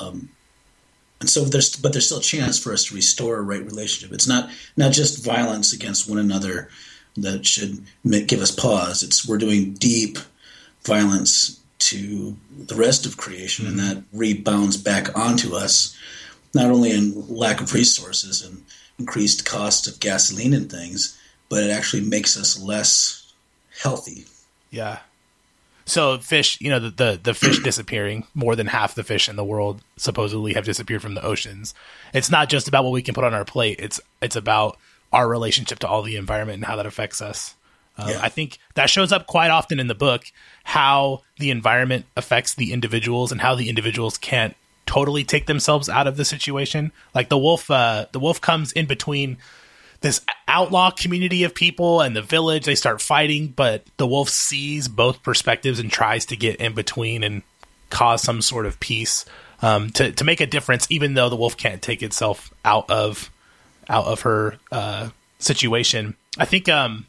Um, 0.00 0.30
and 1.20 1.30
so 1.30 1.44
there's, 1.44 1.74
but 1.76 1.92
there's 1.92 2.06
still 2.06 2.18
a 2.18 2.22
chance 2.22 2.58
for 2.58 2.72
us 2.72 2.84
to 2.84 2.94
restore 2.94 3.38
a 3.38 3.42
right 3.42 3.64
relationship. 3.64 4.14
It's 4.14 4.28
not 4.28 4.50
not 4.76 4.92
just 4.92 5.24
violence 5.24 5.72
against 5.72 6.08
one 6.08 6.18
another 6.18 6.68
that 7.16 7.46
should 7.46 7.84
give 8.04 8.40
us 8.40 8.50
pause. 8.50 9.02
It's 9.02 9.26
we're 9.26 9.38
doing 9.38 9.72
deep 9.72 10.18
violence 10.84 11.58
to 11.78 12.36
the 12.58 12.74
rest 12.74 13.06
of 13.06 13.16
creation, 13.16 13.66
and 13.66 13.78
that 13.78 14.02
rebounds 14.12 14.76
back 14.76 15.16
onto 15.16 15.54
us, 15.54 15.96
not 16.54 16.70
only 16.70 16.90
in 16.90 17.28
lack 17.28 17.60
of 17.60 17.74
resources 17.74 18.42
and 18.42 18.64
increased 18.98 19.44
cost 19.44 19.86
of 19.86 20.00
gasoline 20.00 20.54
and 20.54 20.70
things, 20.70 21.18
but 21.48 21.62
it 21.62 21.70
actually 21.70 22.02
makes 22.02 22.36
us 22.36 22.60
less 22.60 23.32
healthy. 23.82 24.24
Yeah. 24.70 24.98
So 25.84 26.18
fish, 26.18 26.60
you 26.60 26.70
know, 26.70 26.80
the, 26.80 26.90
the, 26.90 27.20
the 27.22 27.34
fish 27.34 27.58
disappearing, 27.62 28.26
more 28.34 28.56
than 28.56 28.66
half 28.66 28.94
the 28.94 29.04
fish 29.04 29.28
in 29.28 29.36
the 29.36 29.44
world 29.44 29.82
supposedly 29.96 30.54
have 30.54 30.64
disappeared 30.64 31.02
from 31.02 31.14
the 31.14 31.24
oceans. 31.24 31.74
It's 32.12 32.30
not 32.30 32.48
just 32.48 32.66
about 32.68 32.84
what 32.84 32.92
we 32.92 33.02
can 33.02 33.14
put 33.14 33.24
on 33.24 33.34
our 33.34 33.44
plate. 33.44 33.78
It's 33.78 34.00
it's 34.20 34.36
about 34.36 34.78
our 35.12 35.28
relationship 35.28 35.78
to 35.80 35.88
all 35.88 36.02
the 36.02 36.16
environment 36.16 36.56
and 36.56 36.64
how 36.64 36.76
that 36.76 36.86
affects 36.86 37.22
us. 37.22 37.54
Um, 37.98 38.10
yeah. 38.10 38.18
I 38.20 38.28
think 38.28 38.58
that 38.74 38.90
shows 38.90 39.12
up 39.12 39.26
quite 39.26 39.50
often 39.50 39.80
in 39.80 39.86
the 39.86 39.94
book 39.94 40.24
how 40.66 41.22
the 41.38 41.52
environment 41.52 42.04
affects 42.16 42.54
the 42.54 42.72
individuals 42.72 43.30
and 43.30 43.40
how 43.40 43.54
the 43.54 43.68
individuals 43.68 44.18
can't 44.18 44.56
totally 44.84 45.22
take 45.22 45.46
themselves 45.46 45.88
out 45.88 46.08
of 46.08 46.16
the 46.16 46.24
situation. 46.24 46.90
Like 47.14 47.28
the 47.28 47.38
wolf, 47.38 47.70
uh, 47.70 48.06
the 48.10 48.18
wolf 48.18 48.40
comes 48.40 48.72
in 48.72 48.86
between 48.86 49.36
this 50.00 50.20
outlaw 50.48 50.90
community 50.90 51.44
of 51.44 51.54
people 51.54 52.00
and 52.00 52.16
the 52.16 52.20
village. 52.20 52.64
They 52.64 52.74
start 52.74 53.00
fighting, 53.00 53.46
but 53.54 53.84
the 53.96 54.08
wolf 54.08 54.28
sees 54.28 54.88
both 54.88 55.22
perspectives 55.22 55.78
and 55.78 55.88
tries 55.88 56.26
to 56.26 56.36
get 56.36 56.56
in 56.56 56.74
between 56.74 57.22
and 57.22 57.42
cause 57.90 58.20
some 58.20 58.42
sort 58.42 58.66
of 58.66 58.80
peace 58.80 59.24
um, 59.62 59.90
to 59.90 60.10
to 60.10 60.24
make 60.24 60.40
a 60.40 60.46
difference. 60.46 60.88
Even 60.90 61.14
though 61.14 61.28
the 61.28 61.36
wolf 61.36 61.56
can't 61.56 61.80
take 61.80 62.02
itself 62.02 62.52
out 62.64 62.90
of 62.90 63.30
out 63.88 64.06
of 64.06 64.22
her 64.22 64.58
uh, 64.72 65.10
situation, 65.38 66.16
I 66.36 66.44
think 66.44 66.68
um, 66.68 67.06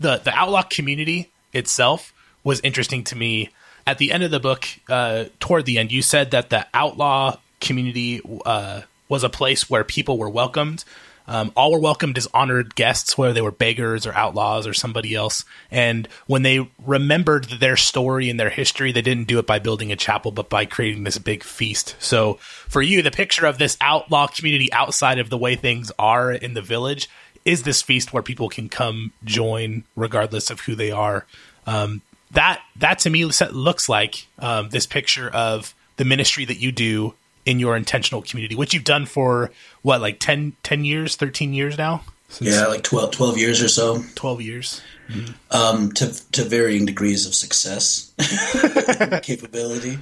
the 0.00 0.16
the 0.16 0.34
outlaw 0.34 0.62
community 0.62 1.30
itself 1.52 2.12
was 2.46 2.60
interesting 2.60 3.02
to 3.02 3.16
me. 3.16 3.50
At 3.88 3.98
the 3.98 4.12
end 4.12 4.22
of 4.22 4.30
the 4.30 4.40
book, 4.40 4.66
uh, 4.88 5.24
toward 5.40 5.66
the 5.66 5.78
end, 5.78 5.90
you 5.90 6.00
said 6.00 6.30
that 6.30 6.48
the 6.48 6.66
outlaw 6.72 7.38
community 7.60 8.20
uh, 8.44 8.82
was 9.08 9.24
a 9.24 9.28
place 9.28 9.68
where 9.68 9.82
people 9.82 10.16
were 10.16 10.30
welcomed. 10.30 10.84
Um, 11.28 11.50
all 11.56 11.72
were 11.72 11.80
welcomed 11.80 12.16
as 12.16 12.28
honored 12.32 12.76
guests, 12.76 13.18
whether 13.18 13.32
they 13.32 13.40
were 13.40 13.50
beggars 13.50 14.06
or 14.06 14.14
outlaws 14.14 14.64
or 14.64 14.74
somebody 14.74 15.12
else. 15.12 15.44
And 15.72 16.08
when 16.28 16.42
they 16.42 16.70
remembered 16.84 17.46
their 17.58 17.76
story 17.76 18.30
and 18.30 18.38
their 18.38 18.50
history, 18.50 18.92
they 18.92 19.02
didn't 19.02 19.26
do 19.26 19.40
it 19.40 19.46
by 19.46 19.58
building 19.58 19.90
a 19.90 19.96
chapel, 19.96 20.30
but 20.30 20.48
by 20.48 20.66
creating 20.66 21.02
this 21.02 21.18
big 21.18 21.42
feast. 21.42 21.96
So 21.98 22.34
for 22.68 22.80
you, 22.80 23.02
the 23.02 23.10
picture 23.10 23.46
of 23.46 23.58
this 23.58 23.76
outlaw 23.80 24.28
community 24.28 24.72
outside 24.72 25.18
of 25.18 25.30
the 25.30 25.38
way 25.38 25.56
things 25.56 25.90
are 25.98 26.30
in 26.30 26.54
the 26.54 26.62
village 26.62 27.10
is 27.44 27.64
this 27.64 27.82
feast 27.82 28.12
where 28.12 28.22
people 28.22 28.48
can 28.48 28.68
come 28.68 29.12
join 29.24 29.82
regardless 29.96 30.48
of 30.50 30.60
who 30.60 30.76
they 30.76 30.92
are. 30.92 31.26
Um, 31.66 32.02
that 32.36 32.60
that 32.76 33.00
to 33.00 33.10
me 33.10 33.24
looks 33.24 33.88
like 33.88 34.26
um, 34.38 34.68
this 34.68 34.86
picture 34.86 35.28
of 35.28 35.74
the 35.96 36.04
ministry 36.04 36.44
that 36.44 36.58
you 36.58 36.70
do 36.70 37.14
in 37.46 37.58
your 37.58 37.76
intentional 37.76 38.22
community, 38.22 38.54
which 38.54 38.74
you've 38.74 38.84
done 38.84 39.06
for 39.06 39.50
what, 39.82 40.00
like 40.00 40.18
10, 40.18 40.54
10 40.62 40.84
years, 40.84 41.16
13 41.16 41.54
years 41.54 41.78
now? 41.78 42.02
Since 42.28 42.50
yeah, 42.50 42.66
like 42.66 42.82
12, 42.82 43.12
12 43.12 43.38
years 43.38 43.62
or 43.62 43.68
so. 43.68 44.02
12 44.16 44.42
years. 44.42 44.82
Mm-hmm. 45.08 45.56
Um, 45.56 45.92
to, 45.92 46.32
to 46.32 46.44
varying 46.44 46.84
degrees 46.84 47.26
of 47.26 47.34
success, 47.34 48.12
capability. 49.22 49.98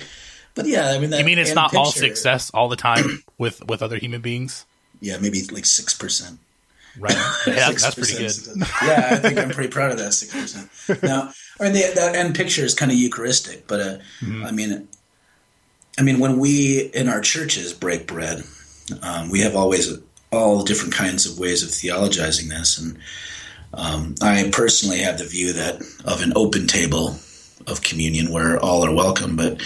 But 0.55 0.67
yeah, 0.67 0.89
I 0.89 0.99
mean, 0.99 1.11
that, 1.11 1.19
you 1.19 1.27
mean 1.27 1.39
it's 1.39 1.55
not 1.55 1.71
picture, 1.71 1.79
all 1.79 1.93
success 1.93 2.51
all 2.55 2.69
the 2.69 2.77
time 2.77 3.23
with, 3.39 3.65
with 3.69 3.83
other 3.83 3.99
human 3.99 4.23
beings? 4.23 4.65
Yeah, 5.01 5.19
maybe 5.19 5.43
like 5.43 5.65
6%. 5.65 6.39
Right. 6.99 7.17
Yeah, 7.47 7.71
that's 7.73 7.95
pretty 7.95 8.17
good. 8.17 8.33
yeah, 8.83 9.09
I 9.11 9.17
think 9.17 9.39
I'm 9.39 9.51
pretty 9.51 9.71
proud 9.71 9.93
of 9.93 9.99
that 9.99 10.13
six 10.13 10.33
percent. 10.33 11.03
Now, 11.03 11.31
I 11.61 11.65
mean, 11.65 11.73
the, 11.75 11.93
that 11.95 12.17
end 12.17 12.35
picture 12.35 12.65
is 12.65 12.75
kind 12.75 12.91
of 12.91 12.97
Eucharistic, 12.97 13.67
but 13.67 13.81
uh, 13.81 13.99
mm-hmm. 14.21 14.45
I 14.45 14.51
mean, 14.51 14.89
I 15.99 16.03
mean, 16.03 16.19
when 16.21 16.39
we 16.39 16.91
in 16.95 17.09
our 17.09 17.21
churches 17.21 17.73
break 17.73 18.07
bread, 18.07 18.45
um, 19.03 19.29
we 19.29 19.41
have 19.41 19.55
always 19.55 19.99
all 20.33 20.63
different 20.63 20.95
kinds 20.95 21.27
of 21.27 21.39
ways 21.39 21.63
of 21.63 21.69
theologizing 21.71 22.49
this, 22.49 22.79
and 22.79 22.99
um, 23.75 24.15
I 24.23 24.51
personally 24.53 24.99
have 25.01 25.19
the 25.19 25.25
view 25.25 25.53
that 25.53 25.83
of 26.05 26.23
an 26.23 26.33
open 26.35 26.67
table 26.67 27.17
of 27.67 27.83
communion 27.83 28.33
where 28.33 28.59
all 28.59 28.85
are 28.85 28.95
welcome. 28.95 29.37
But 29.37 29.63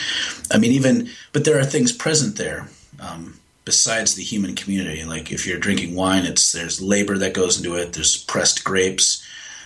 I 0.52 0.58
mean, 0.58 0.73
even 0.73 1.08
but 1.32 1.44
there 1.44 1.58
are 1.58 1.64
things 1.64 1.92
present 1.92 2.37
there. 2.37 2.68
Um, 3.00 3.38
besides 3.68 4.14
the 4.14 4.22
human 4.22 4.54
community. 4.54 5.04
Like 5.04 5.30
if 5.30 5.46
you're 5.46 5.58
drinking 5.58 5.94
wine, 5.94 6.25
it's 6.25 6.52
there's 6.52 6.80
labor 6.80 7.18
that 7.18 7.34
goes 7.34 7.58
into 7.58 7.75
it. 7.75 7.92
There's 7.92 8.16
pressed 8.16 8.64
grapes. 8.64 9.22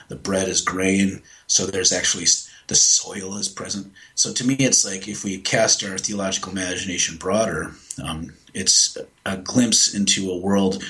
The 0.08 0.16
bread 0.16 0.48
is 0.48 0.60
grain, 0.60 1.22
so 1.46 1.66
there's 1.66 1.92
actually 1.92 2.26
the 2.66 2.74
soil 2.74 3.36
is 3.36 3.48
present. 3.48 3.92
So 4.16 4.32
to 4.32 4.44
me, 4.44 4.54
it's 4.54 4.84
like 4.84 5.06
if 5.06 5.22
we 5.22 5.38
cast 5.38 5.84
our 5.84 5.98
theological 5.98 6.50
imagination 6.50 7.16
broader, 7.16 7.74
um, 8.02 8.32
it's 8.54 8.98
a 9.24 9.36
glimpse 9.36 9.94
into 9.94 10.32
a 10.32 10.36
world 10.36 10.82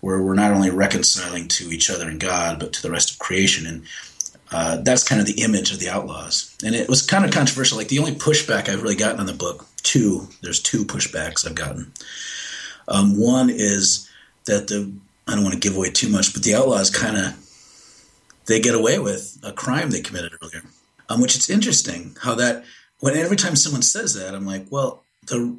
where 0.00 0.22
we're 0.22 0.32
not 0.32 0.52
only 0.52 0.70
reconciling 0.70 1.48
to 1.48 1.70
each 1.70 1.90
other 1.90 2.08
and 2.08 2.18
God, 2.18 2.58
but 2.58 2.72
to 2.72 2.82
the 2.82 2.90
rest 2.90 3.12
of 3.12 3.18
creation. 3.18 3.66
And 3.66 3.82
uh, 4.50 4.78
that's 4.78 5.06
kind 5.06 5.20
of 5.20 5.26
the 5.26 5.42
image 5.42 5.70
of 5.70 5.80
the 5.80 5.90
outlaws. 5.90 6.56
And 6.64 6.74
it 6.74 6.88
was 6.88 7.02
kind 7.02 7.26
of 7.26 7.30
controversial. 7.30 7.76
Like 7.76 7.88
the 7.88 7.98
only 7.98 8.14
pushback 8.14 8.70
I've 8.70 8.82
really 8.82 8.96
gotten 8.96 9.20
on 9.20 9.26
the 9.26 9.34
book, 9.34 9.66
two, 9.82 10.28
there's 10.40 10.60
two 10.60 10.86
pushbacks 10.86 11.46
I've 11.46 11.54
gotten. 11.54 11.92
Um, 12.88 13.18
one 13.18 13.50
is 13.50 14.08
that 14.46 14.68
the 14.68 14.92
I 15.26 15.34
don't 15.34 15.44
want 15.44 15.54
to 15.54 15.60
give 15.60 15.76
away 15.76 15.90
too 15.90 16.08
much, 16.08 16.34
but 16.34 16.42
the 16.42 16.54
outlaws 16.54 16.90
kind 16.90 17.16
of 17.16 17.34
they 18.46 18.60
get 18.60 18.74
away 18.74 18.98
with 18.98 19.38
a 19.42 19.52
crime 19.52 19.90
they 19.90 20.00
committed 20.00 20.32
earlier. 20.42 20.62
Um, 21.08 21.20
which 21.20 21.36
it's 21.36 21.50
interesting 21.50 22.16
how 22.22 22.34
that 22.36 22.64
when 23.00 23.16
every 23.16 23.36
time 23.36 23.56
someone 23.56 23.82
says 23.82 24.14
that, 24.14 24.34
I'm 24.34 24.46
like, 24.46 24.66
well, 24.70 25.02
the 25.26 25.56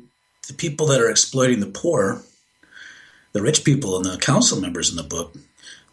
the 0.48 0.54
people 0.54 0.88
that 0.88 1.02
are 1.02 1.10
exploiting 1.10 1.60
the 1.60 1.68
poor, 1.68 2.22
the 3.34 3.42
rich 3.42 3.64
people 3.64 3.98
and 3.98 4.06
the 4.06 4.18
council 4.18 4.60
members 4.60 4.90
in 4.90 4.96
the 4.96 5.04
book, 5.04 5.36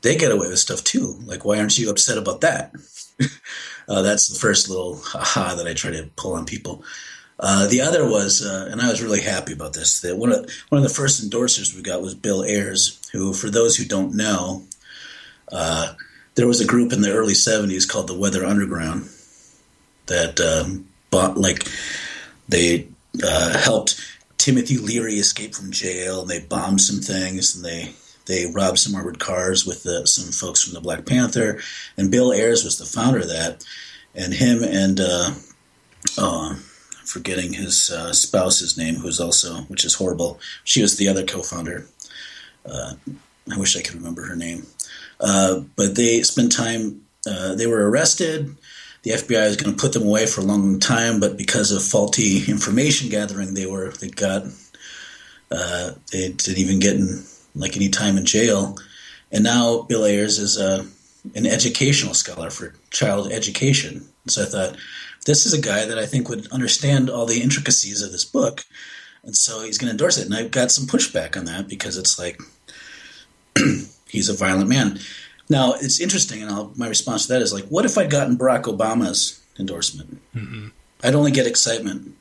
they 0.03 0.17
get 0.17 0.33
away 0.33 0.49
with 0.49 0.59
stuff 0.59 0.85
too. 0.85 1.19
Like, 1.25 1.45
why 1.45 1.59
aren't 1.59 1.79
you 1.79 1.91
upset 1.91 2.19
about 2.19 2.43
that? 2.43 2.73
uh, 3.89 4.03
that's 4.03 4.29
the 4.29 4.39
first 4.39 4.69
little 4.69 4.97
ha 4.97 5.55
that 5.57 5.67
I 5.67 5.75
try 5.75 5.91
to 5.91 6.11
pull 6.17 6.35
on 6.35 6.45
people. 6.45 6.85
Uh, 7.39 7.67
the 7.67 7.81
other 7.81 8.09
was, 8.09 8.45
uh, 8.45 8.69
and 8.71 8.81
I 8.81 8.89
was 8.89 9.03
really 9.03 9.23
happy 9.23 9.53
about 9.53 9.73
this. 9.73 10.01
That 10.01 10.17
one 10.17 10.33
of 10.33 10.49
one 10.69 10.83
of 10.83 10.89
the 10.89 10.95
first 10.95 11.23
endorsers 11.23 11.75
we 11.75 11.83
got 11.83 12.03
was 12.03 12.15
Bill 12.15 12.45
Ayers, 12.45 13.01
who, 13.12 13.33
for 13.33 13.51
those 13.51 13.77
who 13.77 13.85
don't 13.85 14.15
know, 14.15 14.62
uh, 15.51 15.95
there 16.35 16.47
was 16.47 16.61
a 16.61 16.67
group 16.67 16.93
in 16.93 17.01
the 17.01 17.12
early 17.12 17.35
'70s 17.35 17.89
called 17.89 18.07
the 18.07 18.19
Weather 18.19 18.45
Underground 18.45 19.09
that 20.07 20.41
um, 20.41 20.87
bought, 21.11 21.39
like, 21.39 21.67
they 22.49 22.89
uh, 23.23 23.59
helped 23.59 24.01
Timothy 24.39 24.77
Leary 24.77 25.15
escape 25.15 25.55
from 25.55 25.71
jail, 25.71 26.23
and 26.23 26.31
they 26.31 26.41
bombed 26.41 26.81
some 26.81 27.01
things, 27.01 27.55
and 27.55 27.65
they 27.65 27.93
they 28.27 28.47
robbed 28.47 28.79
some 28.79 28.95
armored 28.95 29.19
cars 29.19 29.67
with 29.67 29.83
the, 29.83 30.07
some 30.07 30.33
folks 30.33 30.62
from 30.62 30.75
the 30.75 30.81
Black 30.81 31.07
Panther, 31.07 31.61
and 31.97 32.11
Bill 32.11 32.33
Ayers 32.33 32.65
was 32.65 32.79
the 32.79 32.85
founder 32.85 33.21
of 33.21 33.29
that, 33.29 33.65
and 34.15 34.33
him 34.33 34.62
and 34.62 35.01
uh, 35.01 35.33
forgetting 37.04 37.52
his 37.52 37.90
uh, 37.90 38.12
spouse's 38.12 38.76
name, 38.76 38.97
who's 38.97 39.21
also 39.21 39.62
which 39.62 39.85
is 39.85 39.94
horrible. 39.94 40.40
She 40.64 40.82
was 40.82 40.97
the 40.97 41.09
other 41.09 41.25
co-founder. 41.25 41.87
Uh, 42.64 42.94
I 43.50 43.59
wish 43.59 43.76
I 43.76 43.82
could 43.82 43.97
remember 43.97 44.23
her 44.26 44.37
name, 44.37 44.66
uh, 45.21 45.61
but 45.76 45.97
they 45.97 46.23
spent 46.23 46.52
time. 46.52 47.02
Uh, 47.26 47.54
they 47.54 47.66
were 47.66 47.88
arrested. 47.88 48.56
The 49.02 49.12
FBI 49.12 49.47
was 49.47 49.56
going 49.56 49.75
to 49.75 49.80
put 49.80 49.92
them 49.92 50.06
away 50.06 50.26
for 50.26 50.42
a 50.42 50.44
long 50.44 50.78
time, 50.78 51.18
but 51.18 51.37
because 51.37 51.73
of 51.73 51.82
faulty 51.82 52.44
information 52.49 53.09
gathering, 53.09 53.54
they 53.54 53.66
were 53.66 53.90
they 53.90 54.09
got 54.09 54.44
uh, 55.52 55.92
they 56.11 56.30
didn't 56.30 56.59
even 56.59 56.78
get 56.78 56.97
in, 56.97 57.25
like 57.54 57.76
any 57.76 57.88
time 57.88 58.16
in 58.16 58.25
jail. 58.25 58.76
And 59.30 59.44
now 59.44 59.82
Bill 59.82 60.04
Ayers 60.04 60.38
is 60.38 60.59
a, 60.59 60.87
an 61.35 61.47
educational 61.47 62.14
scholar 62.14 62.50
for 62.50 62.75
child 62.90 63.32
education. 63.32 64.06
So 64.28 64.42
I 64.42 64.47
thought, 64.47 64.76
this 65.26 65.47
is 65.47 65.52
a 65.52 65.61
guy 65.61 65.85
that 65.85 65.99
I 65.99 66.07
think 66.07 66.29
would 66.29 66.50
understand 66.50 67.11
all 67.11 67.26
the 67.26 67.43
intricacies 67.43 68.02
of 68.02 68.12
this 68.12 68.25
book. 68.25 68.64
And 69.23 69.37
so 69.37 69.62
he's 69.62 69.79
going 69.79 69.88
to 69.88 69.93
endorse 69.93 70.19
it. 70.19 70.26
And 70.26 70.35
I've 70.35 70.50
got 70.50 70.71
some 70.71 70.87
pushback 70.87 71.37
on 71.37 71.45
that 71.45 71.69
because 71.69 71.97
it's 71.97 72.19
like 72.19 72.41
he's 74.09 74.29
a 74.29 74.35
violent 74.35 74.69
man. 74.69 74.99
Now, 75.49 75.75
it's 75.75 76.00
interesting, 76.00 76.43
and 76.43 76.50
I'll, 76.50 76.73
my 76.76 76.88
response 76.88 77.26
to 77.26 77.33
that 77.35 77.43
is 77.43 77.52
like, 77.52 77.64
what 77.64 77.85
if 77.85 77.99
I'd 77.99 78.11
gotten 78.11 78.38
Barack 78.38 78.62
Obama's 78.62 79.43
endorsement? 79.59 80.21
Mm-hmm. 80.35 80.69
I'd 81.05 81.14
only 81.14 81.31
get 81.31 81.47
excitement. 81.47 82.17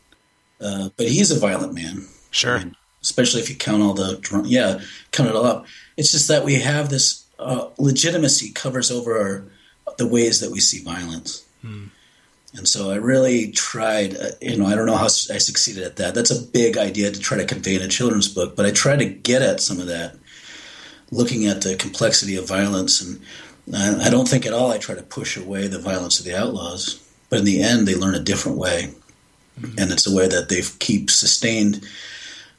Uh, 0.59 0.89
but 0.97 1.07
he's 1.07 1.31
a 1.31 1.39
violent 1.39 1.73
man. 1.73 2.05
Sure. 2.29 2.57
I 2.57 2.63
mean, 2.65 2.75
especially 3.01 3.41
if 3.41 3.49
you 3.49 3.55
count 3.55 3.81
all 3.81 3.93
the 3.93 4.19
yeah 4.45 4.79
count 5.11 5.29
it 5.29 5.35
all 5.35 5.45
up. 5.45 5.65
It's 5.97 6.11
just 6.11 6.27
that 6.27 6.45
we 6.45 6.55
have 6.55 6.89
this 6.89 7.25
uh, 7.39 7.69
legitimacy 7.77 8.51
covers 8.51 8.91
over 8.91 9.17
our, 9.17 9.43
the 9.97 10.07
ways 10.07 10.39
that 10.39 10.51
we 10.51 10.59
see 10.59 10.83
violence. 10.83 11.45
Hmm. 11.61 11.85
And 12.53 12.67
so 12.67 12.91
I 12.91 12.95
really 12.95 13.51
tried, 13.51 14.15
uh, 14.15 14.31
you 14.41 14.57
know, 14.57 14.65
I 14.65 14.75
don't 14.75 14.85
know 14.85 14.97
how 14.97 15.05
I 15.05 15.07
succeeded 15.07 15.83
at 15.83 15.95
that. 15.95 16.13
That's 16.13 16.31
a 16.31 16.41
big 16.41 16.77
idea 16.77 17.09
to 17.09 17.19
try 17.19 17.37
to 17.37 17.45
convey 17.45 17.75
in 17.75 17.81
a 17.81 17.87
children's 17.87 18.27
book, 18.27 18.55
but 18.55 18.65
I 18.65 18.71
tried 18.71 18.99
to 18.99 19.05
get 19.05 19.41
at 19.41 19.61
some 19.61 19.79
of 19.79 19.87
that, 19.87 20.15
looking 21.11 21.47
at 21.47 21.61
the 21.61 21.75
complexity 21.75 22.35
of 22.35 22.47
violence. 22.47 23.01
And 23.01 23.21
I 23.75 24.09
don't 24.09 24.27
think 24.27 24.45
at 24.45 24.53
all 24.53 24.71
I 24.71 24.79
try 24.79 24.95
to 24.95 25.01
push 25.01 25.37
away 25.37 25.67
the 25.67 25.79
violence 25.79 26.19
of 26.19 26.25
the 26.25 26.35
outlaws, 26.35 27.01
but 27.29 27.39
in 27.39 27.45
the 27.45 27.61
end, 27.63 27.87
they 27.87 27.95
learn 27.95 28.15
a 28.15 28.19
different 28.19 28.57
way. 28.57 28.93
Mm-hmm. 29.59 29.79
And 29.79 29.91
it's 29.91 30.07
a 30.07 30.15
way 30.15 30.27
that 30.27 30.49
they 30.49 30.61
keep 30.79 31.09
sustained 31.09 31.85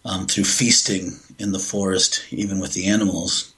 um, 0.05 0.27
through 0.27 0.45
feasting 0.45 1.13
in 1.39 1.53
the 1.53 1.59
forest, 1.59 2.25
even 2.31 2.61
with 2.61 2.73
the 2.73 2.87
animals. 2.87 3.53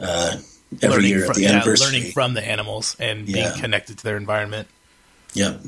Uh, 0.00 0.36
every 0.82 0.88
learning 0.88 1.10
year 1.10 1.20
from, 1.20 1.30
at 1.30 1.34
the 1.36 1.42
yeah, 1.42 1.74
learning 1.80 2.12
from 2.12 2.34
the 2.34 2.44
animals 2.44 2.96
and 2.98 3.28
Yeah. 3.28 3.50
being 3.50 3.60
connected 3.60 3.98
to 3.98 4.04
their 4.04 4.16
environment. 4.16 4.68
Yep. 5.34 5.60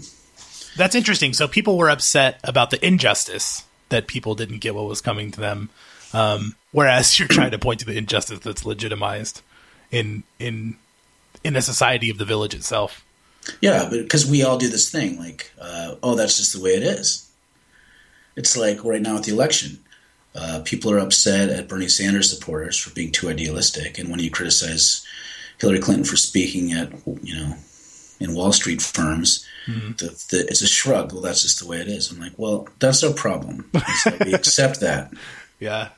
That's 0.77 0.95
interesting. 0.95 1.33
So 1.33 1.49
people 1.49 1.77
were 1.77 1.91
upset 1.91 2.41
about 2.45 2.71
the 2.71 2.85
injustice 2.85 3.65
that 3.89 4.07
people 4.07 4.35
didn't 4.35 4.59
get 4.59 4.75
what 4.75 4.87
was 4.87 5.01
coming 5.01 5.31
to 5.33 5.41
them, 5.41 5.69
um, 6.13 6.55
whereas 6.73 7.19
you're 7.19 7.29
trying 7.29 7.51
to 7.51 7.59
point 7.59 7.81
to 7.81 7.87
the 7.87 7.99
injustice 7.99 8.39
that's 8.41 8.65
legitimized 8.65 9.43
in 9.91 10.23
in 10.39 10.77
in 11.43 11.55
the 11.55 11.63
society 11.63 12.11
of 12.11 12.19
the 12.19 12.25
village 12.25 12.55
itself. 12.55 13.05
Yeah, 13.61 13.89
because 13.91 14.27
we 14.27 14.43
all 14.43 14.59
do 14.59 14.69
this 14.69 14.91
thing, 14.91 15.19
like, 15.19 15.51
uh, 15.61 15.95
oh, 16.03 16.15
that's 16.15 16.37
just 16.37 16.53
the 16.53 16.63
way 16.63 16.73
it 16.73 16.83
is. 16.83 17.31
It's 18.37 18.57
like 18.57 18.85
right 18.85 19.01
now 19.01 19.15
with 19.15 19.25
the 19.25 19.33
election. 19.33 19.81
Uh, 20.35 20.61
people 20.65 20.93
are 20.93 20.99
upset 20.99 21.49
at 21.49 21.67
Bernie 21.67 21.89
Sanders 21.89 22.31
supporters 22.31 22.79
for 22.79 22.95
being 22.95 23.11
too 23.11 23.29
idealistic, 23.29 23.99
and 23.99 24.11
when 24.11 24.21
you 24.21 24.31
criticize 24.31 25.05
Hillary 25.59 25.81
Clinton 25.81 26.05
for 26.05 26.17
speaking 26.17 26.73
at, 26.73 26.93
you 27.23 27.35
know, 27.35 27.57
in 28.21 28.35
Wall 28.35 28.53
Street 28.53 28.81
firms, 28.83 29.47
the, 29.67 30.07
the, 30.31 30.47
it's 30.49 30.63
a 30.63 30.67
shrug. 30.67 31.13
Well, 31.13 31.23
that's 31.23 31.43
just 31.43 31.59
the 31.61 31.67
way 31.67 31.79
it 31.79 31.89
is. 31.89 32.11
I'm 32.13 32.21
like, 32.21 32.33
well, 32.37 32.69
that's 32.79 33.03
our 33.03 33.13
problem. 33.13 33.69
Like 33.73 34.21
we 34.25 34.35
accept 34.35 34.81
that. 34.81 35.13
Yeah. 35.59 35.89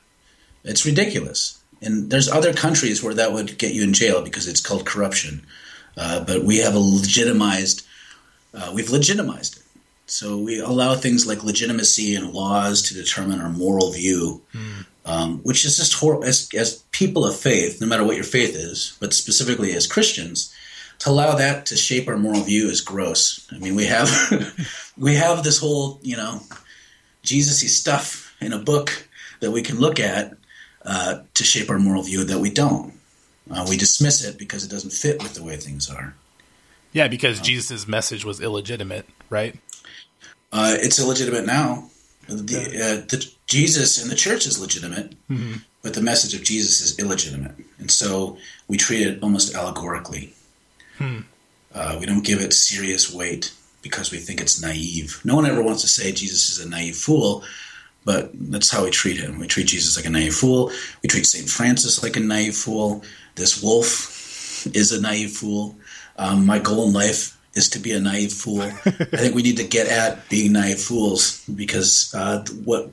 It's 0.65 0.85
ridiculous. 0.85 1.61
And 1.81 2.09
there's 2.09 2.27
other 2.29 2.53
countries 2.53 3.01
where 3.01 3.13
that 3.13 3.31
would 3.31 3.57
get 3.57 3.73
you 3.73 3.81
in 3.83 3.93
jail 3.93 4.21
because 4.21 4.47
it's 4.47 4.59
called 4.59 4.85
corruption. 4.85 5.45
Uh, 5.97 6.23
but 6.25 6.43
we 6.43 6.57
have 6.57 6.75
a 6.75 6.79
legitimized, 6.79 7.85
uh, 8.53 8.71
we've 8.75 8.89
legitimized 8.89 9.57
it. 9.57 9.63
So 10.05 10.37
we 10.37 10.59
allow 10.59 10.95
things 10.95 11.25
like 11.25 11.43
legitimacy 11.45 12.13
and 12.15 12.33
laws 12.33 12.81
to 12.83 12.93
determine 12.93 13.39
our 13.39 13.49
moral 13.49 13.91
view, 13.93 14.41
um, 15.05 15.39
which 15.43 15.63
is 15.65 15.77
just 15.77 15.93
horrible. 15.93 16.25
As, 16.25 16.49
as 16.53 16.83
people 16.91 17.25
of 17.25 17.37
faith, 17.37 17.79
no 17.79 17.87
matter 17.87 18.03
what 18.03 18.15
your 18.15 18.25
faith 18.25 18.53
is, 18.55 18.97
but 18.99 19.13
specifically 19.13 19.73
as 19.73 19.87
Christians, 19.87 20.52
to 21.03 21.09
allow 21.09 21.35
that 21.35 21.65
to 21.65 21.75
shape 21.75 22.07
our 22.07 22.17
moral 22.17 22.41
view 22.41 22.69
is 22.69 22.79
gross. 22.79 23.45
I 23.51 23.57
mean, 23.57 23.75
we 23.75 23.85
have 23.85 24.09
we 24.97 25.15
have 25.15 25.43
this 25.43 25.59
whole 25.59 25.99
you 26.01 26.15
know 26.15 26.39
Jesus-y 27.23 27.67
stuff 27.67 28.35
in 28.39 28.53
a 28.53 28.57
book 28.57 29.07
that 29.41 29.51
we 29.51 29.61
can 29.61 29.79
look 29.79 29.99
at 29.99 30.37
uh, 30.85 31.19
to 31.33 31.43
shape 31.43 31.69
our 31.69 31.79
moral 31.79 32.03
view 32.03 32.23
that 32.23 32.39
we 32.39 32.49
don't. 32.49 32.93
Uh, 33.51 33.65
we 33.69 33.75
dismiss 33.75 34.23
it 34.23 34.37
because 34.37 34.63
it 34.63 34.71
doesn't 34.71 34.93
fit 34.93 35.21
with 35.21 35.33
the 35.33 35.43
way 35.43 35.57
things 35.57 35.89
are. 35.89 36.15
Yeah, 36.93 37.09
because 37.09 37.41
Jesus' 37.41 37.85
message 37.85 38.23
was 38.23 38.39
illegitimate, 38.39 39.05
right? 39.29 39.59
Uh, 40.53 40.75
it's 40.79 40.99
illegitimate 40.99 41.45
now. 41.45 41.89
The, 42.29 43.01
uh, 43.03 43.05
the 43.09 43.29
Jesus 43.47 44.01
in 44.01 44.07
the 44.07 44.15
church 44.15 44.45
is 44.45 44.61
legitimate, 44.61 45.15
but 45.81 45.93
the 45.93 46.01
message 46.01 46.33
of 46.33 46.43
Jesus 46.43 46.79
is 46.79 46.97
illegitimate, 46.97 47.55
and 47.79 47.91
so 47.91 48.37
we 48.69 48.77
treat 48.77 49.05
it 49.05 49.21
almost 49.21 49.53
allegorically. 49.53 50.33
Uh, 50.99 51.97
we 51.99 52.05
don't 52.05 52.25
give 52.25 52.39
it 52.39 52.53
serious 52.53 53.13
weight 53.13 53.51
because 53.81 54.11
we 54.11 54.17
think 54.17 54.39
it's 54.39 54.61
naive. 54.61 55.19
No 55.23 55.35
one 55.35 55.45
ever 55.45 55.61
wants 55.61 55.81
to 55.81 55.87
say 55.87 56.11
Jesus 56.11 56.49
is 56.49 56.65
a 56.65 56.69
naive 56.69 56.95
fool, 56.95 57.43
but 58.05 58.31
that's 58.33 58.69
how 58.69 58.83
we 58.83 58.91
treat 58.91 59.17
him. 59.17 59.39
We 59.39 59.47
treat 59.47 59.67
Jesus 59.67 59.95
like 59.97 60.05
a 60.05 60.09
naive 60.09 60.35
fool. 60.35 60.71
We 61.01 61.09
treat 61.09 61.25
Saint 61.25 61.49
Francis 61.49 62.03
like 62.03 62.15
a 62.15 62.19
naive 62.19 62.55
fool. 62.55 63.03
This 63.35 63.61
wolf 63.61 64.65
is 64.67 64.91
a 64.91 65.01
naive 65.01 65.31
fool. 65.31 65.75
Um, 66.17 66.45
my 66.45 66.59
goal 66.59 66.87
in 66.87 66.93
life 66.93 67.37
is 67.55 67.69
to 67.71 67.79
be 67.79 67.91
a 67.91 67.99
naive 67.99 68.33
fool. 68.33 68.61
I 68.61 68.71
think 68.71 69.35
we 69.35 69.41
need 69.41 69.57
to 69.57 69.63
get 69.63 69.87
at 69.87 70.29
being 70.29 70.53
naive 70.53 70.81
fools 70.81 71.43
because 71.53 72.13
uh, 72.15 72.43
what 72.63 72.91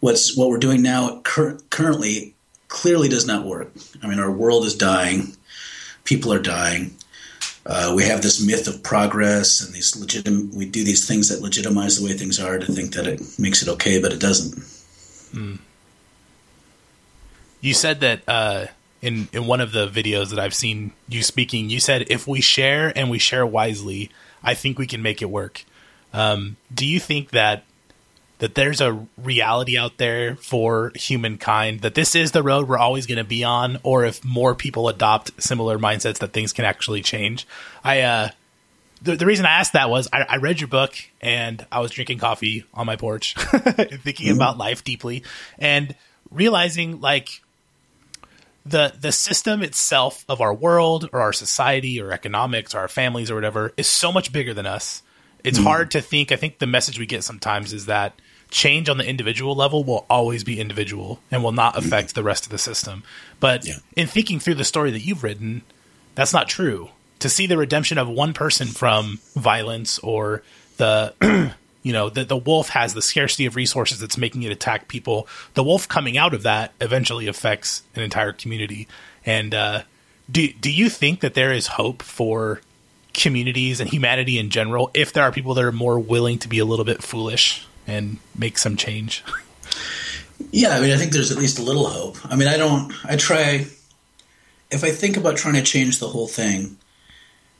what's 0.00 0.36
what 0.36 0.48
we're 0.48 0.58
doing 0.58 0.82
now 0.82 1.20
cur- 1.24 1.58
currently 1.70 2.34
clearly 2.68 3.08
does 3.08 3.26
not 3.26 3.46
work. 3.46 3.72
I 4.02 4.08
mean, 4.08 4.18
our 4.18 4.30
world 4.30 4.64
is 4.64 4.74
dying. 4.74 5.36
People 6.06 6.32
are 6.32 6.40
dying. 6.40 6.96
Uh, 7.66 7.92
we 7.94 8.04
have 8.04 8.22
this 8.22 8.44
myth 8.44 8.68
of 8.68 8.82
progress 8.82 9.60
and 9.60 9.74
these 9.74 9.92
legitim. 9.92 10.54
We 10.54 10.66
do 10.66 10.84
these 10.84 11.06
things 11.06 11.28
that 11.28 11.42
legitimize 11.42 11.98
the 11.98 12.06
way 12.06 12.12
things 12.14 12.40
are 12.40 12.58
to 12.58 12.72
think 12.72 12.94
that 12.94 13.06
it 13.06 13.20
makes 13.38 13.60
it 13.60 13.68
okay, 13.68 14.00
but 14.00 14.12
it 14.12 14.20
doesn't. 14.20 14.56
You 17.60 17.74
said 17.74 18.00
that 18.00 18.20
uh, 18.28 18.66
in 19.02 19.28
in 19.32 19.46
one 19.46 19.60
of 19.60 19.72
the 19.72 19.88
videos 19.88 20.30
that 20.30 20.38
I've 20.38 20.54
seen 20.54 20.92
you 21.08 21.22
speaking, 21.22 21.68
you 21.68 21.80
said 21.80 22.06
if 22.08 22.26
we 22.26 22.40
share 22.40 22.92
and 22.96 23.10
we 23.10 23.18
share 23.18 23.44
wisely, 23.44 24.10
I 24.42 24.54
think 24.54 24.78
we 24.78 24.86
can 24.86 25.02
make 25.02 25.20
it 25.20 25.30
work. 25.30 25.64
Um, 26.12 26.56
do 26.72 26.86
you 26.86 27.00
think 27.00 27.30
that 27.30 27.64
that 28.38 28.54
there's 28.54 28.80
a 28.80 29.06
reality 29.16 29.78
out 29.78 29.96
there 29.96 30.36
for 30.36 30.92
humankind 30.94 31.80
that 31.80 31.94
this 31.94 32.14
is 32.14 32.32
the 32.32 32.42
road 32.42 32.68
we're 32.68 32.78
always 32.78 33.06
going 33.06 33.18
to 33.18 33.24
be 33.24 33.42
on, 33.44 33.78
or 33.82 34.04
if 34.04 34.24
more 34.24 34.54
people 34.54 34.88
adopt 34.88 35.42
similar 35.42 35.78
mindsets, 35.78 36.18
that 36.18 36.32
things 36.32 36.52
can 36.52 36.64
actually 36.64 37.02
change? 37.02 37.46
I 37.82 38.00
uh, 38.02 38.28
the, 39.02 39.16
the 39.16 39.26
reason 39.26 39.46
I 39.46 39.58
asked 39.58 39.72
that 39.72 39.90
was 39.90 40.08
I, 40.12 40.26
I 40.28 40.36
read 40.36 40.60
your 40.60 40.68
book 40.68 40.94
and 41.20 41.64
I 41.70 41.80
was 41.80 41.90
drinking 41.90 42.18
coffee 42.18 42.64
on 42.74 42.86
my 42.86 42.96
porch, 42.96 43.34
thinking 44.02 44.30
about 44.34 44.58
life 44.58 44.84
deeply, 44.84 45.24
and 45.58 45.94
realizing 46.30 47.00
like 47.00 47.42
the 48.64 48.94
the 48.98 49.12
system 49.12 49.62
itself 49.62 50.24
of 50.28 50.40
our 50.40 50.52
world 50.52 51.08
or 51.12 51.20
our 51.20 51.32
society 51.32 52.00
or 52.00 52.12
economics 52.12 52.74
or 52.74 52.80
our 52.80 52.88
families 52.88 53.30
or 53.30 53.34
whatever 53.34 53.72
is 53.76 53.86
so 53.86 54.10
much 54.12 54.32
bigger 54.32 54.52
than 54.52 54.66
us. 54.66 55.02
It's 55.44 55.58
hard 55.58 55.92
to 55.92 56.00
think. 56.00 56.32
I 56.32 56.36
think 56.36 56.58
the 56.58 56.66
message 56.66 56.98
we 56.98 57.06
get 57.06 57.22
sometimes 57.22 57.72
is 57.72 57.86
that 57.86 58.20
change 58.50 58.88
on 58.88 58.96
the 58.98 59.06
individual 59.06 59.54
level 59.54 59.82
will 59.84 60.06
always 60.08 60.44
be 60.44 60.60
individual 60.60 61.20
and 61.30 61.42
will 61.42 61.52
not 61.52 61.76
affect 61.76 62.14
the 62.14 62.22
rest 62.22 62.44
of 62.46 62.50
the 62.52 62.58
system. 62.58 63.02
But 63.40 63.66
Yeah. 63.66 63.78
in 63.96 64.06
thinking 64.06 64.38
through 64.40 64.54
the 64.54 64.64
story 64.64 64.90
that 64.92 65.00
you've 65.00 65.22
written, 65.24 65.62
that's 66.14 66.32
not 66.32 66.48
true. 66.48 66.90
To 67.20 67.28
see 67.28 67.46
the 67.46 67.56
redemption 67.56 67.98
of 67.98 68.08
one 68.08 68.32
person 68.34 68.68
from 68.68 69.18
violence 69.34 69.98
or 69.98 70.42
the 70.76 71.14
you 71.82 71.92
know 71.92 72.08
the, 72.10 72.24
the 72.24 72.36
wolf 72.36 72.70
has 72.70 72.94
the 72.94 73.02
scarcity 73.02 73.46
of 73.46 73.56
resources 73.56 74.00
that's 74.00 74.18
making 74.18 74.42
it 74.42 74.52
attack 74.52 74.88
people 74.88 75.26
the 75.54 75.62
wolf 75.64 75.88
coming 75.88 76.18
out 76.18 76.34
of 76.34 76.42
that 76.42 76.72
eventually 76.80 77.26
affects 77.28 77.82
an 77.94 78.02
entire 78.02 78.32
community 78.32 78.86
and 79.24 79.54
uh, 79.54 79.82
do, 80.30 80.52
do 80.52 80.70
you 80.70 80.90
think 80.90 81.20
that 81.20 81.34
there 81.34 81.52
is 81.52 81.68
hope 81.68 82.02
for 82.02 82.60
communities 83.14 83.80
and 83.80 83.88
humanity 83.88 84.38
in 84.38 84.50
general 84.50 84.90
if 84.94 85.12
there 85.12 85.22
are 85.22 85.32
people 85.32 85.54
that 85.54 85.64
are 85.64 85.72
more 85.72 85.98
willing 85.98 86.38
to 86.38 86.48
be 86.48 86.58
a 86.58 86.64
little 86.64 86.84
bit 86.84 87.02
foolish 87.02 87.64
and 87.86 88.18
make 88.36 88.58
some 88.58 88.76
change 88.76 89.22
Yeah, 90.50 90.70
I 90.70 90.80
mean, 90.80 90.92
I 90.92 90.96
think 90.96 91.12
there's 91.12 91.32
at 91.32 91.38
least 91.38 91.58
a 91.58 91.62
little 91.62 91.86
hope. 91.86 92.18
I 92.24 92.36
mean, 92.36 92.48
I 92.48 92.56
don't. 92.56 92.92
I 93.04 93.16
try. 93.16 93.66
If 94.70 94.84
I 94.84 94.90
think 94.90 95.16
about 95.16 95.36
trying 95.36 95.54
to 95.54 95.62
change 95.62 95.98
the 95.98 96.08
whole 96.08 96.26
thing, 96.26 96.76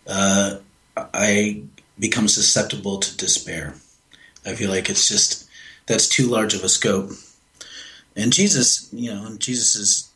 uh, 0.06 0.56
I 0.96 1.62
become 1.98 2.28
susceptible 2.28 2.98
to 2.98 3.16
despair. 3.16 3.74
I 4.44 4.54
feel 4.54 4.70
like 4.70 4.90
it's 4.90 5.08
just 5.08 5.48
that's 5.86 6.08
too 6.08 6.26
large 6.26 6.54
of 6.54 6.64
a 6.64 6.68
scope. 6.68 7.10
And 8.14 8.32
Jesus, 8.32 8.88
you 8.92 9.12
know, 9.12 9.36
Jesus's 9.36 10.10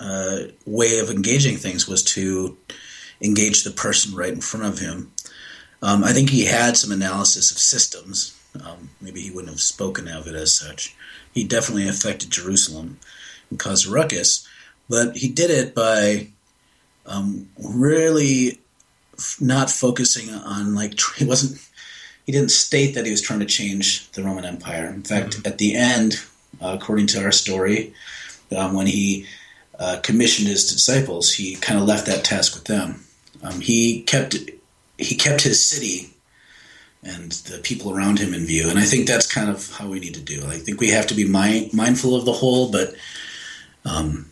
uh, 0.00 0.38
way 0.66 0.98
of 0.98 1.10
engaging 1.10 1.56
things 1.56 1.88
was 1.88 2.02
to 2.04 2.56
engage 3.20 3.64
the 3.64 3.70
person 3.70 4.14
right 4.14 4.32
in 4.32 4.40
front 4.40 4.66
of 4.66 4.78
him. 4.78 5.12
Um, 5.82 6.04
I 6.04 6.12
think 6.12 6.30
he 6.30 6.44
had 6.44 6.76
some 6.76 6.92
analysis 6.92 7.50
of 7.50 7.58
systems. 7.58 8.37
Um, 8.54 8.90
maybe 9.00 9.20
he 9.20 9.30
wouldn't 9.30 9.52
have 9.52 9.60
spoken 9.60 10.08
of 10.08 10.26
it 10.26 10.34
as 10.34 10.52
such. 10.52 10.96
He 11.32 11.44
definitely 11.44 11.88
affected 11.88 12.30
Jerusalem 12.30 12.98
and 13.50 13.58
caused 13.58 13.86
a 13.86 13.90
ruckus, 13.90 14.46
but 14.88 15.16
he 15.16 15.28
did 15.28 15.50
it 15.50 15.74
by 15.74 16.28
um, 17.06 17.48
really 17.58 18.60
not 19.40 19.70
focusing 19.70 20.30
on 20.30 20.74
like 20.74 20.98
he 21.16 21.24
wasn't 21.24 21.60
he 22.24 22.32
didn't 22.32 22.50
state 22.50 22.94
that 22.94 23.06
he 23.06 23.10
was 23.10 23.22
trying 23.22 23.40
to 23.40 23.46
change 23.46 24.10
the 24.10 24.22
Roman 24.22 24.44
Empire. 24.44 24.86
In 24.86 25.02
fact, 25.02 25.30
mm-hmm. 25.30 25.46
at 25.46 25.56
the 25.56 25.74
end, 25.74 26.20
uh, 26.60 26.76
according 26.78 27.06
to 27.08 27.24
our 27.24 27.32
story, 27.32 27.94
um, 28.54 28.74
when 28.74 28.86
he 28.86 29.24
uh, 29.78 29.98
commissioned 30.02 30.48
his 30.48 30.70
disciples, 30.70 31.32
he 31.32 31.54
kind 31.56 31.80
of 31.80 31.86
left 31.86 32.06
that 32.06 32.24
task 32.24 32.54
with 32.54 32.64
them. 32.64 33.04
Um, 33.42 33.60
he 33.60 34.02
kept 34.02 34.36
he 34.98 35.14
kept 35.14 35.42
his 35.42 35.64
city 35.64 36.12
and 37.02 37.32
the 37.32 37.58
people 37.58 37.92
around 37.92 38.18
him 38.18 38.34
in 38.34 38.44
view, 38.44 38.68
and 38.68 38.78
I 38.78 38.84
think 38.84 39.06
that's 39.06 39.32
kind 39.32 39.48
of 39.48 39.70
how 39.72 39.88
we 39.88 40.00
need 40.00 40.14
to 40.14 40.20
do. 40.20 40.44
I 40.46 40.58
think 40.58 40.80
we 40.80 40.90
have 40.90 41.06
to 41.08 41.14
be 41.14 41.26
mi- 41.26 41.70
mindful 41.72 42.16
of 42.16 42.24
the 42.24 42.32
whole, 42.32 42.70
but 42.70 42.94
um, 43.84 44.30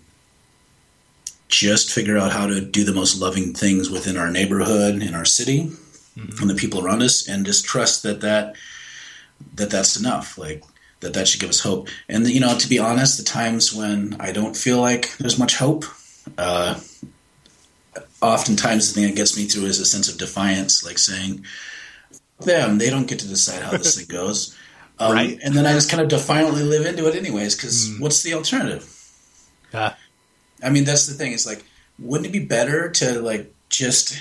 just 1.49 1.93
figure 1.93 2.19
out 2.19 2.33
how 2.33 2.47
to 2.47 2.61
do 2.61 2.85
the 2.85 2.93
most 2.93 3.21
loving 3.21 3.55
things 3.55 3.89
within 3.89 4.17
our 4.17 4.31
neighborhood, 4.31 5.03
in 5.03 5.15
our 5.15 5.25
city, 5.25 5.71
mm-hmm. 6.17 6.41
and 6.41 6.51
the 6.51 6.55
people 6.55 6.85
around 6.85 7.03
us, 7.03 7.29
and 7.29 7.47
just 7.47 7.65
trust 7.65 8.03
that 8.03 8.21
that 8.21 8.57
that 9.55 9.71
that's 9.71 9.99
enough. 9.99 10.37
Like 10.37 10.63
that 11.01 11.15
that 11.15 11.29
should 11.29 11.41
give 11.41 11.51
us 11.51 11.61
hope. 11.61 11.89
And 12.09 12.27
you 12.29 12.41
know, 12.41 12.59
to 12.59 12.69
be 12.69 12.79
honest, 12.79 13.19
the 13.19 13.25
times 13.25 13.73
when 13.73 14.17
I 14.19 14.33
don't 14.33 14.57
feel 14.57 14.81
like 14.81 15.17
there's 15.19 15.39
much 15.39 15.57
hope, 15.57 15.85
uh, 16.37 16.81
oftentimes 18.21 18.93
the 18.93 19.01
thing 19.01 19.09
that 19.09 19.17
gets 19.17 19.37
me 19.37 19.45
through 19.45 19.67
is 19.67 19.79
a 19.79 19.87
sense 19.87 20.09
of 20.09 20.19
defiance, 20.19 20.85
like 20.85 20.99
saying, 20.99 21.45
"Them, 22.41 22.79
they 22.79 22.91
don't 22.91 23.09
get 23.09 23.21
to 23.21 23.29
decide 23.29 23.63
how 23.63 23.73
this 23.73 23.97
thing 23.97 24.07
goes." 24.09 24.57
Um, 24.99 25.13
right. 25.13 25.39
And 25.45 25.55
then 25.55 25.67
I 25.67 25.75
just 25.75 25.91
kind 25.91 26.01
of 26.01 26.09
defiantly 26.09 26.63
live 26.63 26.87
into 26.87 27.07
it, 27.07 27.15
anyways. 27.15 27.55
Because 27.55 27.91
mm. 27.91 28.01
what's 28.01 28.23
the 28.23 28.33
alternative? 28.33 28.91
Uh. 29.71 29.91
I 30.63 30.71
mean, 30.71 30.85
that's 30.85 31.07
the 31.07 31.13
thing. 31.13 31.33
It's 31.33 31.45
like, 31.47 31.67
wouldn't 31.99 32.27
it 32.27 32.33
be 32.33 32.43
better 32.43 32.89
to 32.93 33.21
like 33.21 33.53
just 33.69 34.19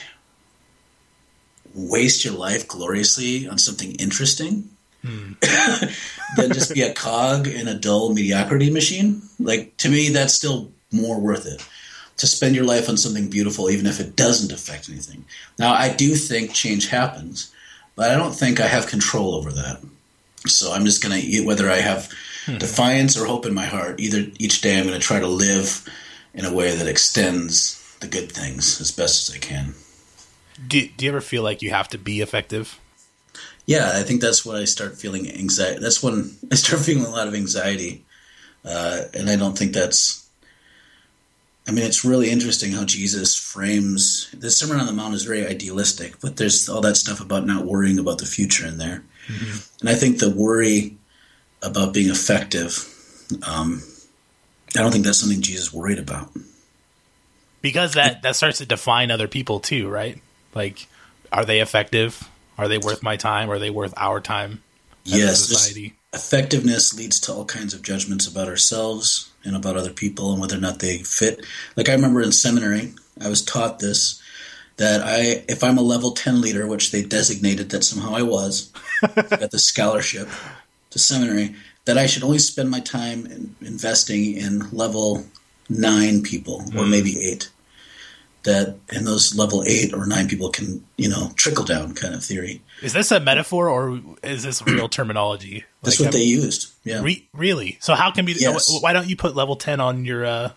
waste 1.73 2.25
your 2.25 2.33
life 2.33 2.67
gloriously 2.67 3.47
on 3.47 3.57
something 3.57 3.95
interesting? 3.95 4.69
Hmm. 5.01 5.33
than 6.35 6.51
just 6.51 6.73
be 6.73 6.81
a 6.81 6.93
cog 6.93 7.47
in 7.47 7.67
a 7.67 7.77
dull 7.77 8.13
mediocrity 8.13 8.69
machine. 8.69 9.21
Like 9.39 9.77
to 9.77 9.89
me, 9.89 10.09
that's 10.09 10.33
still 10.33 10.71
more 10.91 11.19
worth 11.19 11.45
it 11.45 11.65
to 12.17 12.27
spend 12.27 12.55
your 12.55 12.65
life 12.65 12.87
on 12.89 12.97
something 12.97 13.29
beautiful, 13.29 13.69
even 13.69 13.85
if 13.85 13.99
it 13.99 14.15
doesn't 14.15 14.51
affect 14.51 14.89
anything. 14.89 15.25
Now, 15.59 15.73
I 15.73 15.93
do 15.93 16.15
think 16.15 16.53
change 16.53 16.87
happens, 16.87 17.53
but 17.95 18.11
I 18.11 18.15
don't 18.15 18.33
think 18.33 18.59
I 18.59 18.67
have 18.67 18.87
control 18.87 19.35
over 19.35 19.51
that. 19.51 19.81
So 20.47 20.73
I'm 20.73 20.85
just 20.85 21.03
going 21.03 21.19
to, 21.19 21.45
whether 21.45 21.69
I 21.69 21.77
have 21.77 22.11
hmm. 22.45 22.57
defiance 22.57 23.17
or 23.17 23.25
hope 23.25 23.45
in 23.45 23.53
my 23.53 23.65
heart, 23.65 23.99
either 23.99 24.25
each 24.37 24.61
day 24.61 24.77
I'm 24.77 24.85
going 24.85 24.99
to 24.99 25.05
try 25.05 25.19
to 25.19 25.27
live 25.27 25.87
in 26.33 26.45
a 26.45 26.53
way 26.53 26.75
that 26.75 26.87
extends 26.87 27.81
the 27.99 28.07
good 28.07 28.31
things 28.31 28.79
as 28.79 28.91
best 28.91 29.29
as 29.29 29.35
I 29.35 29.39
can. 29.39 29.73
Do, 30.67 30.87
do 30.87 31.05
you 31.05 31.11
ever 31.11 31.21
feel 31.21 31.43
like 31.43 31.61
you 31.61 31.71
have 31.71 31.87
to 31.89 31.97
be 31.97 32.21
effective? 32.21 32.79
yeah, 33.65 33.91
I 33.95 34.03
think 34.03 34.21
that's 34.21 34.45
when 34.45 34.57
I 34.57 34.65
start 34.65 34.97
feeling 34.97 35.29
anxiety. 35.29 35.79
That's 35.79 36.03
when 36.03 36.35
I 36.51 36.55
start 36.55 36.81
feeling 36.83 37.05
a 37.05 37.09
lot 37.09 37.27
of 37.27 37.33
anxiety, 37.35 38.05
uh, 38.63 39.01
and 39.13 39.29
I 39.29 39.35
don't 39.35 39.57
think 39.57 39.73
that's. 39.73 40.24
I 41.67 41.71
mean, 41.71 41.83
it's 41.83 42.05
really 42.05 42.29
interesting 42.29 42.73
how 42.73 42.85
Jesus 42.85 43.35
frames 43.35 44.29
the 44.37 44.51
Sermon 44.51 44.79
on 44.79 44.85
the 44.85 44.93
Mount 44.93 45.15
is 45.15 45.23
very 45.23 45.47
idealistic, 45.47 46.19
but 46.21 46.37
there's 46.37 46.69
all 46.69 46.81
that 46.81 46.97
stuff 46.97 47.19
about 47.19 47.45
not 47.45 47.65
worrying 47.65 47.97
about 47.97 48.19
the 48.19 48.25
future 48.25 48.67
in 48.67 48.77
there, 48.77 49.03
mm-hmm. 49.27 49.57
and 49.81 49.89
I 49.89 49.95
think 49.95 50.19
the 50.19 50.29
worry 50.29 50.97
about 51.63 51.93
being 51.93 52.09
effective. 52.09 52.91
Um, 53.47 53.81
I 54.75 54.81
don't 54.81 54.91
think 54.91 55.05
that's 55.05 55.19
something 55.19 55.41
Jesus 55.41 55.73
worried 55.73 55.99
about. 55.99 56.29
Because 57.61 57.93
that 57.93 58.21
that 58.21 58.35
starts 58.35 58.59
to 58.59 58.65
define 58.67 59.09
other 59.09 59.27
people 59.27 59.59
too, 59.59 59.89
right? 59.89 60.21
Like, 60.53 60.87
are 61.31 61.45
they 61.45 61.61
effective? 61.61 62.29
Are 62.59 62.67
they 62.67 62.77
worth 62.77 63.01
my 63.01 63.17
time? 63.17 63.49
Are 63.49 63.59
they 63.59 63.71
worth 63.71 63.93
our 63.97 64.21
time? 64.21 64.61
yes, 65.03 65.47
society? 65.47 65.95
effectiveness 66.15 66.93
leads 66.93 67.19
to 67.19 67.33
all 67.33 67.45
kinds 67.45 67.73
of 67.73 67.81
judgments 67.81 68.25
about 68.25 68.47
ourselves 68.47 69.31
and 69.45 69.55
about 69.55 69.77
other 69.77 69.91
people 69.91 70.31
and 70.31 70.41
whether 70.41 70.57
or 70.57 70.61
not 70.61 70.79
they 70.79 70.99
fit. 70.99 71.45
Like 71.75 71.89
I 71.89 71.93
remember 71.93 72.21
in 72.21 72.31
seminary, 72.31 72.93
I 73.21 73.29
was 73.29 73.43
taught 73.43 73.79
this 73.79 74.21
that 74.77 75.01
I, 75.01 75.45
if 75.47 75.63
I'm 75.63 75.77
a 75.77 75.81
level 75.81 76.11
ten 76.11 76.41
leader, 76.41 76.67
which 76.67 76.91
they 76.91 77.01
designated 77.01 77.69
that 77.69 77.83
somehow 77.83 78.15
I 78.15 78.23
was, 78.23 78.73
got 79.01 79.51
the 79.51 79.59
scholarship 79.59 80.27
to 80.89 80.99
seminary, 80.99 81.55
that 81.85 81.97
I 81.97 82.07
should 82.07 82.23
only 82.23 82.39
spend 82.39 82.69
my 82.69 82.81
time 82.81 83.25
in 83.25 83.55
investing 83.61 84.35
in 84.35 84.69
level 84.71 85.25
nine 85.69 86.23
people 86.23 86.61
or 86.75 86.83
mm. 86.83 86.89
maybe 86.89 87.19
eight 87.21 87.49
that 88.45 88.77
and 88.89 89.05
those 89.05 89.35
level 89.35 89.63
eight 89.67 89.93
or 89.93 90.05
nine 90.05 90.27
people 90.27 90.49
can 90.49 90.83
you 90.97 91.09
know 91.09 91.31
trickle 91.35 91.65
down 91.65 91.93
kind 91.93 92.15
of 92.15 92.23
theory. 92.23 92.61
Is 92.81 92.93
this 92.93 93.11
a 93.11 93.19
metaphor 93.19 93.69
or 93.69 93.99
is 94.23 94.43
this 94.43 94.65
real 94.65 94.87
terminology? 94.87 95.65
That's 95.83 95.99
like, 95.99 96.07
what 96.07 96.13
they 96.13 96.23
used. 96.23 96.71
Yeah. 96.83 97.01
Re- 97.01 97.27
really? 97.33 97.77
So 97.81 97.93
how 97.95 98.11
can 98.11 98.25
be? 98.25 98.33
Yes. 98.37 98.71
Why 98.81 98.93
don't 98.93 99.09
you 99.09 99.15
put 99.15 99.35
level 99.35 99.55
ten 99.55 99.79
on 99.79 100.05
your 100.05 100.25
uh, 100.25 100.51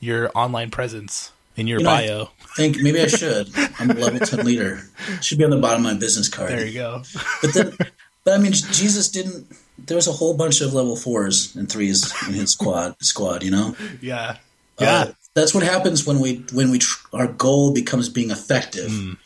your 0.00 0.30
online 0.34 0.70
presence 0.70 1.32
in 1.56 1.66
your 1.66 1.78
you 1.78 1.84
know, 1.84 1.90
bio? 1.90 2.22
I 2.42 2.54
think 2.56 2.78
maybe 2.80 3.00
I 3.00 3.06
should. 3.06 3.48
I'm 3.78 3.90
a 3.90 3.94
level 3.94 4.20
ten 4.20 4.44
leader. 4.44 4.82
It 5.08 5.24
should 5.24 5.38
be 5.38 5.44
on 5.44 5.50
the 5.50 5.58
bottom 5.58 5.86
of 5.86 5.92
my 5.92 5.98
business 5.98 6.28
card. 6.28 6.50
There 6.50 6.66
you 6.66 6.74
go. 6.74 7.02
but 7.42 7.54
then, 7.54 7.76
but 8.24 8.34
I 8.34 8.38
mean, 8.38 8.52
Jesus 8.52 9.08
didn't. 9.08 9.46
There 9.78 9.96
was 9.96 10.08
a 10.08 10.12
whole 10.12 10.34
bunch 10.36 10.60
of 10.60 10.74
level 10.74 10.96
fours 10.96 11.54
and 11.56 11.70
threes 11.70 12.12
in 12.26 12.34
his 12.34 12.52
squad. 12.52 12.96
Squad, 13.00 13.42
you 13.42 13.50
know. 13.50 13.76
Yeah. 14.02 14.36
Yeah. 14.78 14.92
Uh, 14.92 15.12
that's 15.34 15.54
what 15.54 15.62
happens 15.62 16.06
when 16.06 16.20
we 16.20 16.44
when 16.52 16.70
we 16.70 16.78
tr- 16.78 17.06
our 17.12 17.26
goal 17.26 17.72
becomes 17.72 18.08
being 18.08 18.30
effective 18.30 18.90
mm. 18.90 19.16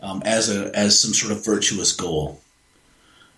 um, 0.00 0.22
as 0.24 0.54
a 0.54 0.76
as 0.76 1.00
some 1.00 1.12
sort 1.12 1.32
of 1.32 1.44
virtuous 1.44 1.92
goal. 1.92 2.40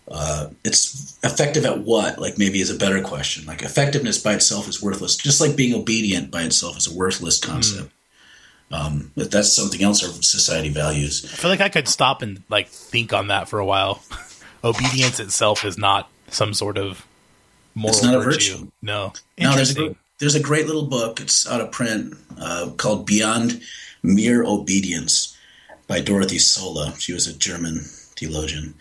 Uh, 0.09 0.51
it's 0.65 1.19
effective 1.25 1.65
at 1.65 1.81
what? 1.81 2.19
Like 2.21 2.39
maybe 2.39 2.61
is 2.61 2.71
a 2.71 2.79
better 2.79 3.03
question. 3.03 3.45
Like 3.45 3.63
effectiveness 3.63 4.19
by 4.19 4.35
itself 4.35 4.69
is 4.69 4.83
worthless, 4.83 5.17
just 5.17 5.41
like 5.41 5.57
being 5.57 5.75
obedient 5.75 6.31
by 6.31 6.43
itself 6.43 6.77
is 6.77 6.87
a 6.87 6.97
worthless 6.97 7.41
concept. 7.41 7.89
Mm. 7.89 7.93
Um, 8.71 9.13
but 9.17 9.31
that's 9.31 9.53
something 9.53 9.83
else 9.83 10.03
our 10.05 10.11
society 10.23 10.71
values. 10.71 11.25
I 11.25 11.37
feel 11.37 11.51
like 11.51 11.61
I 11.61 11.69
could 11.69 11.89
stop 11.89 12.23
and 12.23 12.43
like 12.49 12.69
think 12.69 13.13
on 13.13 13.29
that 13.29 13.49
for 13.49 13.59
a 13.59 13.67
while. 13.67 14.03
Obedience 14.65 15.21
itself 15.21 15.65
is 15.65 15.79
not 15.79 16.11
some 16.29 16.53
sort 16.55 16.79
of 16.79 17.07
moral 17.75 17.95
it's 17.95 18.03
not 18.03 18.15
virtue. 18.25 18.55
a 18.55 18.57
virtue. 18.59 18.73
No, 18.83 19.13
no. 19.39 19.55
There's 19.55 19.79
a, 19.79 19.95
there's 20.19 20.35
a 20.35 20.41
great 20.41 20.67
little 20.67 20.87
book. 20.87 21.21
It's 21.21 21.47
out 21.49 21.61
of 21.61 21.73
print 21.73 22.15
uh, 22.41 22.71
called 22.77 23.07
Beyond 23.07 23.61
Mere 24.03 24.45
Obedience 24.45 25.37
by 25.87 26.01
Dorothee 26.01 26.39
Sölle. 26.39 26.99
She 26.99 27.13
was 27.13 27.27
a 27.27 27.37
German 27.37 27.81
theologian, 28.17 28.75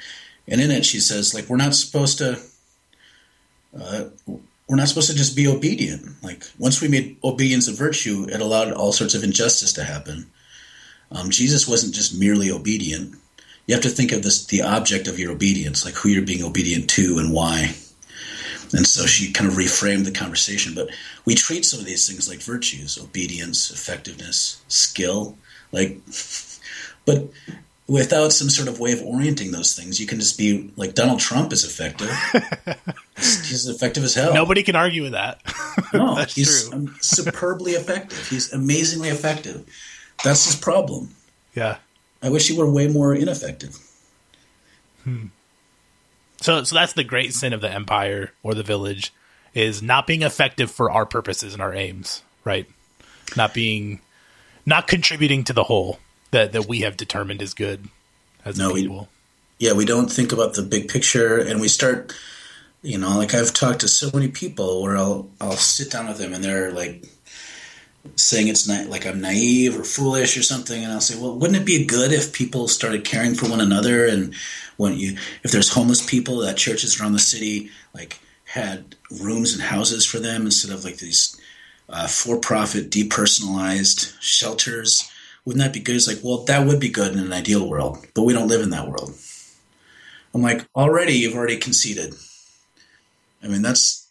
and 0.47 0.61
in 0.61 0.71
it 0.71 0.85
she 0.85 0.99
says 0.99 1.33
like 1.33 1.49
we're 1.49 1.57
not 1.57 1.75
supposed 1.75 2.17
to. 2.19 2.39
Uh, 3.77 4.05
we're 4.67 4.77
not 4.77 4.87
supposed 4.87 5.11
to 5.11 5.15
just 5.15 5.35
be 5.35 5.47
obedient. 5.47 6.23
Like 6.23 6.43
once 6.57 6.81
we 6.81 6.87
made 6.87 7.17
obedience 7.23 7.67
a 7.67 7.73
virtue, 7.73 8.25
it 8.29 8.41
allowed 8.41 8.71
all 8.71 8.91
sorts 8.91 9.13
of 9.13 9.23
injustice 9.23 9.73
to 9.73 9.83
happen. 9.83 10.25
Um, 11.11 11.29
Jesus 11.29 11.67
wasn't 11.67 11.93
just 11.93 12.17
merely 12.17 12.49
obedient. 12.49 13.15
You 13.67 13.75
have 13.75 13.83
to 13.83 13.89
think 13.89 14.11
of 14.11 14.23
this 14.23 14.45
the 14.45 14.61
object 14.61 15.07
of 15.07 15.19
your 15.19 15.31
obedience, 15.31 15.85
like 15.85 15.95
who 15.95 16.09
you're 16.09 16.25
being 16.25 16.43
obedient 16.43 16.89
to 16.91 17.19
and 17.19 17.33
why. 17.33 17.75
And 18.73 18.87
so 18.87 19.05
she 19.05 19.31
kind 19.31 19.49
of 19.49 19.57
reframed 19.57 20.05
the 20.05 20.11
conversation. 20.11 20.73
But 20.73 20.89
we 21.25 21.35
treat 21.35 21.65
some 21.65 21.79
of 21.79 21.85
these 21.85 22.07
things 22.07 22.29
like 22.29 22.41
virtues 22.41 22.97
obedience, 22.97 23.71
effectiveness, 23.71 24.61
skill. 24.67 25.37
Like, 25.71 25.99
but 27.05 27.29
without 27.87 28.33
some 28.33 28.49
sort 28.49 28.67
of 28.67 28.79
way 28.79 28.91
of 28.91 29.01
orienting 29.03 29.51
those 29.51 29.75
things, 29.75 29.99
you 29.99 30.07
can 30.07 30.19
just 30.19 30.37
be 30.37 30.71
like 30.75 30.95
Donald 30.95 31.19
Trump 31.19 31.53
is 31.53 31.63
effective. 31.63 32.09
he's 33.17 33.67
effective 33.67 34.03
as 34.03 34.15
hell. 34.15 34.33
Nobody 34.33 34.63
can 34.63 34.75
argue 34.75 35.03
with 35.03 35.11
that. 35.13 35.41
no, 35.93 36.15
he's 36.29 36.69
true. 36.69 36.89
superbly 37.01 37.73
effective. 37.73 38.27
He's 38.27 38.51
amazingly 38.51 39.09
effective. 39.09 39.65
That's 40.23 40.45
his 40.45 40.55
problem. 40.55 41.09
Yeah. 41.53 41.77
I 42.21 42.29
wish 42.29 42.47
he 42.47 42.57
were 42.57 42.69
way 42.69 42.87
more 42.87 43.13
ineffective. 43.13 43.77
Hmm. 45.03 45.27
So, 46.41 46.63
so 46.63 46.75
that's 46.75 46.93
the 46.93 47.03
great 47.03 47.33
sin 47.33 47.53
of 47.53 47.61
the 47.61 47.71
empire 47.71 48.31
or 48.43 48.53
the 48.53 48.63
village 48.63 49.13
is 49.53 49.81
not 49.81 50.05
being 50.05 50.21
effective 50.21 50.69
for 50.69 50.91
our 50.91 51.05
purposes 51.05 51.53
and 51.53 51.61
our 51.61 51.73
aims, 51.73 52.21
right? 52.43 52.67
Not 53.37 53.53
being, 53.53 54.01
not 54.65 54.87
contributing 54.87 55.43
to 55.45 55.53
the 55.53 55.63
whole 55.63 55.99
that 56.31 56.51
that 56.51 56.67
we 56.67 56.81
have 56.81 56.97
determined 56.97 57.41
is 57.41 57.53
good 57.53 57.87
as 58.43 58.57
No, 58.57 58.71
a 58.71 58.73
we- 58.73 59.07
yeah, 59.59 59.71
we 59.73 59.85
don't 59.85 60.11
think 60.11 60.33
about 60.33 60.53
the 60.55 60.61
big 60.61 60.89
picture, 60.89 61.37
and 61.37 61.61
we 61.61 61.69
start, 61.69 62.13
you 62.81 62.97
know, 62.97 63.17
like 63.17 63.33
I've 63.33 63.53
talked 63.53 63.79
to 63.81 63.87
so 63.87 64.09
many 64.13 64.27
people 64.27 64.81
where 64.81 64.97
I'll 64.97 65.29
I'll 65.39 65.53
sit 65.53 65.89
down 65.91 66.07
with 66.09 66.17
them 66.17 66.33
and 66.33 66.43
they're 66.43 66.71
like 66.73 67.05
saying 68.15 68.47
it's 68.47 68.67
not 68.67 68.87
like 68.87 69.05
I'm 69.05 69.21
naive 69.21 69.77
or 69.79 69.83
foolish 69.83 70.37
or 70.37 70.43
something, 70.43 70.83
and 70.83 70.91
I'll 70.91 71.01
say, 71.01 71.19
well, 71.19 71.37
wouldn't 71.37 71.59
it 71.59 71.65
be 71.65 71.85
good 71.85 72.11
if 72.11 72.33
people 72.33 72.67
started 72.67 73.03
caring 73.03 73.35
for 73.35 73.49
one 73.49 73.61
another, 73.61 74.05
and 74.05 74.33
when 74.77 74.95
you 74.97 75.17
if 75.43 75.51
there's 75.51 75.73
homeless 75.73 76.05
people, 76.05 76.39
that 76.39 76.57
churches 76.57 76.99
around 76.99 77.13
the 77.13 77.19
city 77.19 77.69
like 77.93 78.19
had 78.45 78.95
rooms 79.21 79.53
and 79.53 79.61
houses 79.61 80.05
for 80.05 80.19
them 80.19 80.45
instead 80.45 80.71
of 80.71 80.85
like 80.85 80.97
these 80.97 81.39
uh, 81.89 82.07
for-profit 82.07 82.89
depersonalized 82.89 84.15
shelters. 84.19 85.09
Wouldn't 85.43 85.63
that 85.63 85.73
be 85.73 85.79
good? 85.79 85.95
It's 85.95 86.07
like, 86.07 86.19
well, 86.23 86.43
that 86.45 86.65
would 86.65 86.79
be 86.79 86.89
good 86.89 87.13
in 87.13 87.19
an 87.19 87.33
ideal 87.33 87.67
world, 87.69 88.05
but 88.15 88.23
we 88.23 88.33
don't 88.33 88.47
live 88.47 88.61
in 88.61 88.71
that 88.71 88.87
world. 88.87 89.13
I'm 90.33 90.41
like, 90.41 90.65
already 90.75 91.13
you've 91.13 91.35
already 91.35 91.57
conceded. 91.57 92.15
I 93.43 93.47
mean, 93.47 93.61
that's 93.61 94.04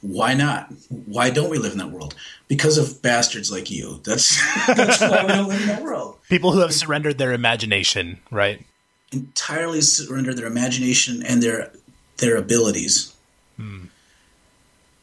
why 0.00 0.34
not? 0.34 0.72
Why 0.88 1.30
don't 1.30 1.50
we 1.50 1.58
live 1.58 1.72
in 1.72 1.78
that 1.78 1.90
world? 1.90 2.14
Because 2.48 2.78
of 2.78 3.02
bastards 3.02 3.50
like 3.50 3.70
you. 3.70 4.00
That's 4.04 4.36
that's 4.66 5.00
why 5.00 5.22
we 5.22 5.28
don't 5.28 5.48
live 5.48 5.60
in 5.60 5.66
that 5.68 5.82
world. 5.82 6.18
People 6.28 6.52
who 6.52 6.60
have 6.60 6.74
surrendered 6.74 7.18
their 7.18 7.32
imagination, 7.32 8.20
right? 8.30 8.64
Entirely 9.12 9.80
surrender 9.80 10.34
their 10.34 10.46
imagination 10.46 11.22
and 11.24 11.42
their 11.42 11.72
their 12.18 12.36
abilities. 12.36 13.12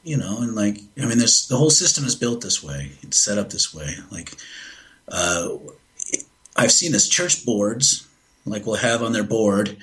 You 0.05 0.17
know, 0.17 0.39
and 0.41 0.53
like 0.53 0.79
I 1.01 1.05
mean, 1.05 1.17
this 1.17 1.47
the 1.47 1.55
whole 1.57 1.69
system 1.69 2.03
is 2.03 2.15
built 2.15 2.41
this 2.41 2.61
way. 2.61 2.91
It's 3.01 3.17
set 3.17 3.37
up 3.37 3.49
this 3.49 3.73
way. 3.73 3.95
Like, 4.11 4.33
uh, 5.07 5.49
I've 6.57 6.73
seen 6.73 6.91
this 6.91 7.07
church 7.07 7.45
boards, 7.45 8.05
like 8.45 8.65
we'll 8.65 8.75
have 8.75 9.01
on 9.01 9.13
their 9.13 9.23
board, 9.23 9.77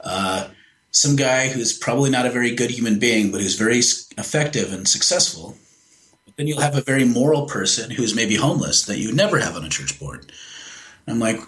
uh, 0.00 0.48
some 0.96 1.14
guy 1.14 1.48
who's 1.48 1.76
probably 1.76 2.08
not 2.08 2.24
a 2.24 2.30
very 2.30 2.54
good 2.54 2.70
human 2.70 2.98
being, 2.98 3.30
but 3.30 3.42
who's 3.42 3.54
very 3.54 3.78
effective 3.78 4.72
and 4.72 4.88
successful. 4.88 5.54
But 6.24 6.36
then 6.36 6.46
you'll 6.46 6.62
have 6.62 6.74
a 6.74 6.80
very 6.80 7.04
moral 7.04 7.44
person 7.46 7.90
who's 7.90 8.14
maybe 8.14 8.36
homeless 8.36 8.86
that 8.86 8.98
you 8.98 9.12
never 9.12 9.38
have 9.38 9.56
on 9.56 9.64
a 9.64 9.68
church 9.68 10.00
board. 10.00 10.32
I'm 11.06 11.20
like, 11.20 11.38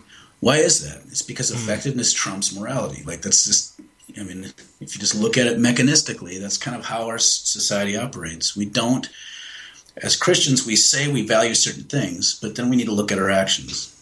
why 0.41 0.59
is 0.59 0.87
that? 0.87 1.03
It's 1.07 1.23
because 1.23 1.49
hmm. 1.49 1.57
effectiveness 1.57 2.13
trumps 2.13 2.55
morality. 2.55 3.03
Like 3.05 3.23
that's 3.23 3.47
just, 3.47 3.81
I 4.21 4.23
mean, 4.23 4.53
if 4.81 4.95
you 4.95 5.01
just 5.01 5.15
look 5.15 5.39
at 5.39 5.47
it 5.47 5.59
mechanistically, 5.59 6.39
that's 6.39 6.59
kind 6.59 6.77
of 6.77 6.85
how 6.85 7.07
our 7.07 7.19
society 7.19 7.97
operates. 7.97 8.55
We 8.55 8.67
don't, 8.67 9.09
as 9.97 10.15
Christians, 10.15 10.67
we 10.67 10.77
say 10.77 11.11
we 11.11 11.27
value 11.27 11.55
certain 11.55 11.85
things, 11.85 12.39
but 12.39 12.55
then 12.55 12.69
we 12.69 12.77
need 12.77 12.87
to 12.87 12.93
look 12.93 13.11
at 13.11 13.19
our 13.19 13.31
actions. 13.31 13.95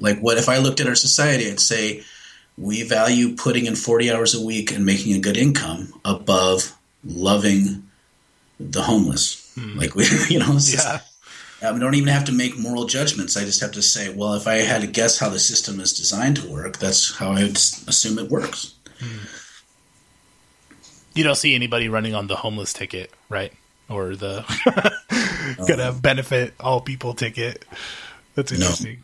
Like, 0.00 0.18
what 0.18 0.38
if 0.38 0.48
I 0.48 0.58
looked 0.58 0.80
at 0.80 0.88
our 0.88 0.96
society? 0.96 1.48
I'd 1.48 1.60
say 1.60 2.02
we 2.58 2.82
value 2.82 3.36
putting 3.36 3.66
in 3.66 3.76
40 3.76 4.10
hours 4.12 4.34
a 4.34 4.44
week 4.44 4.72
and 4.72 4.84
making 4.84 5.14
a 5.14 5.20
good 5.20 5.36
income 5.36 5.92
above 6.04 6.76
loving 7.04 7.84
the 8.58 8.82
homeless. 8.82 9.56
Like, 9.76 9.94
we, 9.96 10.04
you 10.28 10.38
know, 10.40 10.58
Yeah. 10.60 11.00
I 11.60 11.76
don't 11.76 11.94
even 11.94 12.08
have 12.08 12.24
to 12.26 12.32
make 12.32 12.56
moral 12.56 12.84
judgments. 12.84 13.36
I 13.36 13.44
just 13.44 13.60
have 13.60 13.72
to 13.72 13.82
say, 13.82 14.10
well, 14.14 14.34
if 14.34 14.46
I 14.46 14.56
had 14.56 14.82
to 14.82 14.86
guess 14.86 15.18
how 15.18 15.28
the 15.28 15.40
system 15.40 15.80
is 15.80 15.92
designed 15.92 16.36
to 16.36 16.48
work, 16.48 16.78
that's 16.78 17.16
how 17.16 17.32
I 17.32 17.42
would 17.42 17.56
assume 17.56 18.18
it 18.18 18.30
works. 18.30 18.74
You 21.14 21.24
don't 21.24 21.34
see 21.36 21.56
anybody 21.56 21.88
running 21.88 22.14
on 22.14 22.28
the 22.28 22.36
homeless 22.36 22.72
ticket, 22.72 23.12
right? 23.28 23.52
Or 23.88 24.14
the 24.14 24.44
gonna 25.66 25.92
benefit 25.92 26.54
all 26.60 26.80
people 26.80 27.14
ticket. 27.14 27.64
That's 28.36 28.52
interesting. 28.52 29.02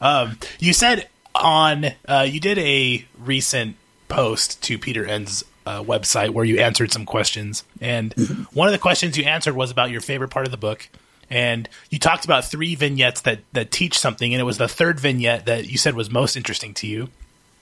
Um, 0.00 0.38
you 0.58 0.72
said 0.72 1.08
on 1.42 1.86
uh, 2.06 2.26
you 2.28 2.40
did 2.40 2.58
a 2.58 3.04
recent 3.18 3.76
post 4.08 4.62
to 4.64 4.78
Peter 4.78 5.04
Enns' 5.04 5.44
uh, 5.66 5.82
website 5.82 6.30
where 6.30 6.44
you 6.44 6.58
answered 6.60 6.92
some 6.92 7.04
questions, 7.04 7.64
and 7.80 8.12
one 8.52 8.68
of 8.68 8.72
the 8.72 8.78
questions 8.78 9.16
you 9.16 9.24
answered 9.24 9.54
was 9.54 9.70
about 9.70 9.90
your 9.90 10.00
favorite 10.00 10.28
part 10.28 10.46
of 10.46 10.50
the 10.50 10.56
book. 10.58 10.88
And 11.28 11.68
you 11.90 11.98
talked 11.98 12.24
about 12.24 12.44
three 12.44 12.76
vignettes 12.76 13.22
that, 13.22 13.40
that 13.52 13.72
teach 13.72 13.98
something, 13.98 14.32
and 14.32 14.40
it 14.40 14.44
was 14.44 14.58
the 14.58 14.68
third 14.68 15.00
vignette 15.00 15.46
that 15.46 15.68
you 15.68 15.76
said 15.76 15.94
was 15.96 16.08
most 16.08 16.36
interesting 16.36 16.72
to 16.74 16.86
you 16.86 17.08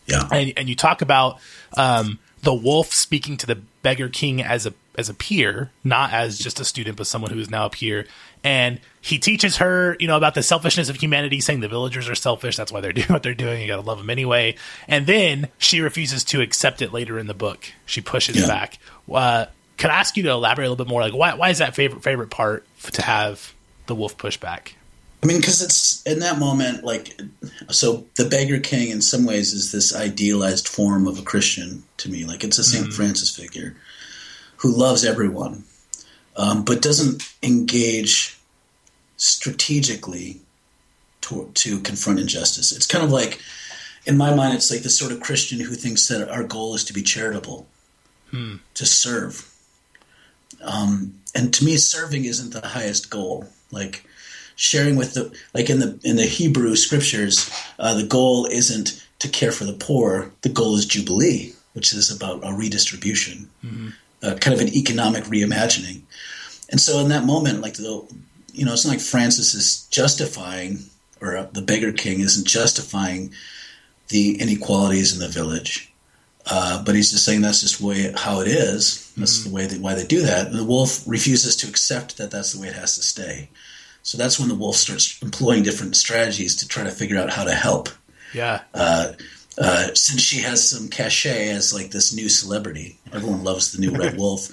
Yeah. 0.06 0.28
and, 0.30 0.52
and 0.58 0.68
you 0.68 0.76
talk 0.76 1.00
about 1.00 1.38
um, 1.78 2.18
the 2.44 2.54
wolf 2.54 2.92
speaking 2.92 3.36
to 3.38 3.46
the 3.46 3.56
beggar 3.82 4.08
king 4.08 4.40
as 4.42 4.66
a 4.66 4.74
as 4.96 5.08
a 5.08 5.14
peer, 5.14 5.70
not 5.82 6.12
as 6.12 6.38
just 6.38 6.60
a 6.60 6.64
student, 6.64 6.96
but 6.96 7.06
someone 7.08 7.32
who 7.32 7.40
is 7.40 7.50
now 7.50 7.66
a 7.66 7.70
peer. 7.70 8.06
And 8.44 8.78
he 9.00 9.18
teaches 9.18 9.56
her, 9.56 9.96
you 9.98 10.06
know, 10.06 10.16
about 10.16 10.34
the 10.34 10.42
selfishness 10.42 10.88
of 10.88 10.96
humanity, 10.96 11.40
saying 11.40 11.60
the 11.60 11.68
villagers 11.68 12.08
are 12.08 12.14
selfish. 12.14 12.56
That's 12.56 12.70
why 12.70 12.80
they're 12.80 12.92
doing 13.00 13.08
what 13.08 13.22
they're 13.24 13.34
doing. 13.34 13.62
You 13.62 13.66
got 13.66 13.76
to 13.76 13.82
love 13.82 13.98
them 13.98 14.10
anyway. 14.10 14.54
And 14.86 15.06
then 15.06 15.48
she 15.58 15.80
refuses 15.80 16.22
to 16.24 16.40
accept 16.42 16.80
it 16.82 16.92
later 16.92 17.18
in 17.18 17.26
the 17.26 17.34
book. 17.34 17.66
She 17.86 18.00
pushes 18.02 18.36
Yeah. 18.36 18.46
back. 18.46 18.78
Uh, 19.12 19.46
can 19.78 19.90
I 19.90 19.94
ask 19.94 20.16
you 20.16 20.22
to 20.24 20.30
elaborate 20.30 20.66
a 20.66 20.70
little 20.70 20.84
bit 20.84 20.88
more? 20.90 21.00
Like, 21.00 21.14
why 21.14 21.34
why 21.34 21.48
is 21.50 21.58
that 21.58 21.74
favorite 21.74 22.02
favorite 22.04 22.30
part 22.30 22.64
to 22.92 23.02
have 23.02 23.52
the 23.86 23.94
wolf 23.96 24.16
push 24.16 24.36
back? 24.36 24.76
I 25.24 25.26
mean, 25.26 25.40
because 25.40 25.62
it's 25.62 26.02
in 26.02 26.18
that 26.18 26.38
moment, 26.38 26.84
like, 26.84 27.18
so 27.70 28.04
the 28.16 28.26
beggar 28.26 28.60
king 28.60 28.90
in 28.90 29.00
some 29.00 29.24
ways 29.24 29.54
is 29.54 29.72
this 29.72 29.96
idealized 29.96 30.68
form 30.68 31.06
of 31.06 31.18
a 31.18 31.22
Christian 31.22 31.82
to 31.96 32.10
me. 32.10 32.26
Like, 32.26 32.44
it's 32.44 32.58
a 32.58 32.64
saint 32.64 32.92
Francis 32.92 33.34
figure 33.34 33.74
who 34.58 34.70
loves 34.70 35.02
everyone, 35.02 35.64
um, 36.36 36.62
but 36.62 36.82
doesn't 36.82 37.22
engage 37.42 38.38
strategically 39.16 40.42
to, 41.22 41.50
to 41.54 41.80
confront 41.80 42.20
injustice. 42.20 42.70
It's 42.70 42.86
kind 42.86 43.02
of 43.02 43.10
like, 43.10 43.40
in 44.04 44.18
my 44.18 44.34
mind, 44.34 44.52
it's 44.52 44.70
like 44.70 44.82
this 44.82 44.98
sort 44.98 45.10
of 45.10 45.20
Christian 45.20 45.58
who 45.58 45.74
thinks 45.74 46.06
that 46.08 46.28
our 46.28 46.44
goal 46.44 46.74
is 46.74 46.84
to 46.84 46.92
be 46.92 47.02
charitable, 47.02 47.66
to 48.74 48.84
serve. 48.84 49.50
Um, 50.62 51.14
and 51.34 51.54
to 51.54 51.64
me, 51.64 51.78
serving 51.78 52.26
isn't 52.26 52.52
the 52.52 52.68
highest 52.68 53.08
goal. 53.08 53.48
Like, 53.70 54.04
sharing 54.56 54.96
with 54.96 55.14
the 55.14 55.36
like 55.54 55.70
in 55.70 55.80
the 55.80 55.98
in 56.04 56.16
the 56.16 56.26
Hebrew 56.26 56.76
scriptures, 56.76 57.50
uh, 57.78 57.94
the 57.94 58.06
goal 58.06 58.46
isn't 58.46 59.04
to 59.20 59.28
care 59.28 59.52
for 59.52 59.64
the 59.64 59.72
poor. 59.72 60.32
The 60.42 60.48
goal 60.48 60.76
is 60.76 60.86
jubilee, 60.86 61.52
which 61.72 61.92
is 61.92 62.10
about 62.10 62.40
a 62.44 62.52
redistribution, 62.52 63.50
uh, 64.22 64.34
kind 64.36 64.54
of 64.54 64.60
an 64.60 64.74
economic 64.74 65.24
reimagining. 65.24 66.02
And 66.70 66.80
so, 66.80 66.98
in 67.00 67.08
that 67.08 67.24
moment, 67.24 67.60
like 67.60 67.74
the 67.74 68.06
you 68.52 68.64
know, 68.64 68.72
it's 68.72 68.84
not 68.84 68.92
like 68.92 69.00
Francis 69.00 69.54
is 69.54 69.86
justifying, 69.90 70.78
or 71.20 71.48
the 71.52 71.62
beggar 71.62 71.92
king 71.92 72.20
isn't 72.20 72.46
justifying 72.46 73.32
the 74.08 74.40
inequalities 74.40 75.12
in 75.12 75.18
the 75.18 75.28
village. 75.28 75.92
Uh, 76.46 76.82
but 76.84 76.94
he's 76.94 77.10
just 77.10 77.24
saying 77.24 77.40
that's 77.40 77.62
just 77.62 77.80
the 77.80 77.86
way 77.86 78.12
how 78.16 78.40
it 78.40 78.48
is. 78.48 79.12
That's 79.16 79.44
the 79.44 79.50
way 79.50 79.66
that 79.66 79.80
why 79.80 79.94
they 79.94 80.04
do 80.04 80.20
that. 80.22 80.48
And 80.48 80.58
the 80.58 80.64
wolf 80.64 81.02
refuses 81.06 81.56
to 81.56 81.68
accept 81.68 82.18
that 82.18 82.30
that's 82.30 82.52
the 82.52 82.60
way 82.60 82.68
it 82.68 82.74
has 82.74 82.94
to 82.96 83.02
stay. 83.02 83.48
So 84.04 84.18
that's 84.18 84.38
when 84.38 84.48
the 84.48 84.54
wolf 84.54 84.76
starts 84.76 85.20
employing 85.22 85.62
different 85.62 85.96
strategies 85.96 86.54
to 86.56 86.68
try 86.68 86.84
to 86.84 86.90
figure 86.90 87.18
out 87.18 87.30
how 87.30 87.44
to 87.44 87.52
help. 87.54 87.88
Yeah, 88.32 88.60
Uh, 89.56 89.94
since 89.94 90.20
she 90.20 90.40
has 90.40 90.68
some 90.68 90.88
cachet 90.88 91.48
as 91.48 91.72
like 91.72 91.90
this 91.90 92.14
new 92.14 92.28
celebrity, 92.28 92.98
everyone 93.12 93.44
loves 93.44 93.72
the 93.72 93.80
new 93.80 93.96
red 93.96 94.16
wolf. 94.18 94.50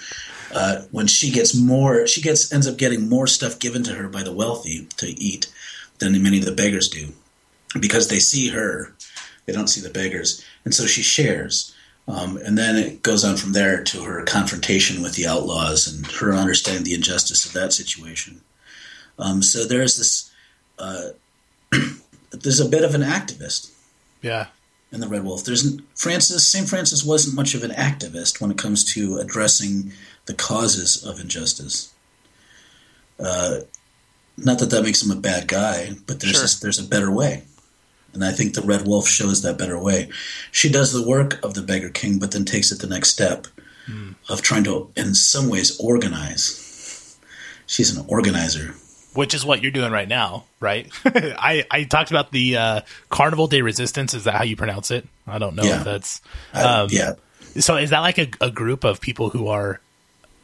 Uh, 0.54 0.84
when 0.92 1.08
she 1.08 1.32
gets 1.32 1.56
more, 1.56 2.06
she 2.08 2.22
gets 2.22 2.52
ends 2.54 2.68
up 2.68 2.78
getting 2.78 3.10
more 3.10 3.28
stuff 3.28 3.60
given 3.60 3.84
to 3.84 3.94
her 3.96 4.08
by 4.08 4.24
the 4.24 4.32
wealthy 4.34 4.88
to 4.98 5.08
eat 5.08 5.52
than 6.00 6.22
many 6.22 6.40
of 6.40 6.46
the 6.46 6.52
beggars 6.52 6.88
do, 6.88 7.10
because 7.80 8.08
they 8.08 8.20
see 8.20 8.50
her, 8.50 8.94
they 9.46 9.54
don't 9.54 9.70
see 9.70 9.82
the 9.82 9.90
beggars, 9.90 10.44
and 10.66 10.74
so 10.74 10.86
she 10.86 11.02
shares. 11.02 11.74
Um, 12.08 12.38
and 12.38 12.58
then 12.58 12.76
it 12.76 13.04
goes 13.04 13.24
on 13.24 13.38
from 13.38 13.54
there 13.54 13.84
to 13.84 14.04
her 14.04 14.24
confrontation 14.24 15.02
with 15.02 15.16
the 15.16 15.28
outlaws 15.28 15.88
and 15.88 16.06
her 16.14 16.34
understanding 16.34 16.84
the 16.84 16.96
injustice 16.96 17.46
of 17.46 17.54
that 17.54 17.74
situation. 17.74 18.42
Um, 19.22 19.42
so 19.42 19.66
there's 19.66 19.98
this, 19.98 20.32
uh, 20.80 21.10
there's 22.32 22.60
a 22.60 22.68
bit 22.68 22.84
of 22.84 22.96
an 22.96 23.02
activist 23.02 23.72
yeah, 24.22 24.48
in 24.92 25.00
the 25.00 25.08
Red 25.08 25.24
Wolf. 25.24 25.46
There's 25.46 25.80
Francis. 25.96 26.46
Saint 26.48 26.68
Francis 26.68 27.06
wasn't 27.06 27.36
much 27.36 27.54
of 27.54 27.64
an 27.64 27.72
activist 27.72 28.42
when 28.42 28.52
it 28.52 28.58
comes 28.58 28.94
to 28.94 29.18
addressing 29.18 29.94
the 30.26 30.34
causes 30.34 31.06
of 31.06 31.20
injustice. 31.20 31.94
Uh, 33.20 33.60
not 34.38 34.58
that 34.60 34.72
that 34.72 34.84
makes 34.84 35.04
him 35.04 35.12
a 35.12 35.22
bad 35.22 35.48
guy, 35.48 35.92
but 36.08 36.20
there's 36.20 36.34
Sure. 36.34 36.42
this, 36.42 36.60
there's 36.60 36.80
a 36.80 36.84
better 36.84 37.12
way, 37.12 37.44
and 38.14 38.26
I 38.26 38.32
think 38.32 38.56
the 38.56 38.62
Red 38.64 38.88
Wolf 38.88 39.08
shows 39.08 39.44
that 39.44 39.58
better 39.58 39.78
way. 39.78 40.10
She 40.52 40.70
does 40.70 40.92
the 40.92 41.08
work 41.08 41.40
of 41.44 41.54
the 41.54 41.62
Beggar 41.62 41.90
King, 41.90 42.18
but 42.18 42.32
then 42.32 42.46
takes 42.46 42.72
it 42.72 42.80
the 42.80 42.88
next 42.88 43.10
step 43.10 43.46
of 44.30 44.42
trying 44.42 44.64
to, 44.64 44.90
in 44.96 45.14
some 45.14 45.50
ways, 45.50 45.78
organize. 45.80 47.18
She's 47.68 47.96
an 47.96 48.06
organizer. 48.08 48.74
Which 49.14 49.34
is 49.34 49.44
what 49.46 49.62
you're 49.62 49.72
doing 49.72 49.92
right 49.92 50.08
now, 50.08 50.46
right? 50.62 50.90
I, 51.06 51.66
I 51.70 51.84
talked 51.84 52.12
about 52.12 52.32
the 52.32 52.56
uh, 52.58 52.82
Carnival 53.10 53.48
de 53.48 53.62
Resistance. 53.62 54.14
Is 54.14 54.24
that 54.24 54.36
how 54.36 54.44
you 54.46 54.56
pronounce 54.56 54.90
it? 54.90 55.06
I 55.28 55.38
don't 55.38 55.56
know 55.56 55.64
Yeah. 55.64 55.80
if 55.80 55.84
that's. 55.84 56.22
I- 56.54 56.64
Um, 56.64 56.88
yeah, 56.92 57.14
So 57.60 57.76
is 57.76 57.90
that 57.90 58.00
like 58.00 58.18
a, 58.18 58.30
a 58.40 58.50
group 58.50 58.86
of 58.86 59.02
people 59.02 59.30
who 59.30 59.50
are 59.50 59.82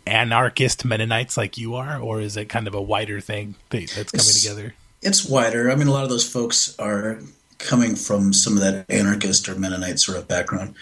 anarchist 0.05 0.85
Mennonites 0.85 1.37
like 1.37 1.57
you 1.57 1.75
are, 1.75 1.99
or 1.99 2.21
is 2.21 2.37
it 2.37 2.45
kind 2.49 2.67
of 2.67 2.73
a 2.73 2.81
wider 2.81 3.19
thing 3.21 3.55
that, 3.69 3.89
that's 3.95 4.11
coming 4.11 4.25
It's- 4.27 4.41
together? 4.41 4.73
It's 5.01 5.23
wider. 5.23 5.69
I 5.71 5.75
mean, 5.75 5.87
a 5.87 5.91
lot 5.91 6.03
of 6.03 6.09
those 6.09 6.27
folks 6.27 6.75
are 6.79 7.19
coming 7.59 7.95
from 7.95 8.33
some 8.33 8.53
of 8.57 8.59
that 8.63 8.85
anarchist 8.89 9.47
or 9.47 9.55
Mennonite 9.55 9.99
sort 9.99 10.17
of 10.17 10.27
background, 10.27 10.73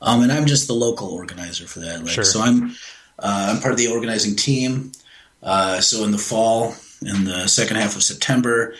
um, 0.00 0.22
and 0.22 0.32
I'm 0.32 0.46
just 0.46 0.66
the 0.68 0.72
local 0.74 1.08
organizer 1.08 1.66
for 1.66 1.80
that. 1.80 2.00
Like, 2.02 2.08
Sure. 2.08 2.24
So 2.24 2.40
I'm 2.40 2.70
uh, 3.18 3.52
I'm 3.54 3.60
part 3.60 3.72
of 3.72 3.78
the 3.78 3.88
organizing 3.88 4.36
team. 4.36 4.92
Uh, 5.42 5.80
so 5.80 6.02
in 6.04 6.12
the 6.12 6.18
fall, 6.18 6.74
in 7.02 7.24
the 7.24 7.46
second 7.46 7.76
half 7.76 7.96
of 7.96 8.02
September, 8.02 8.74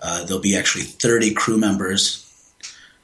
uh, 0.00 0.24
there'll 0.24 0.42
be 0.42 0.56
actually 0.56 0.84
30 0.84 1.34
crew 1.34 1.58
members 1.58 2.20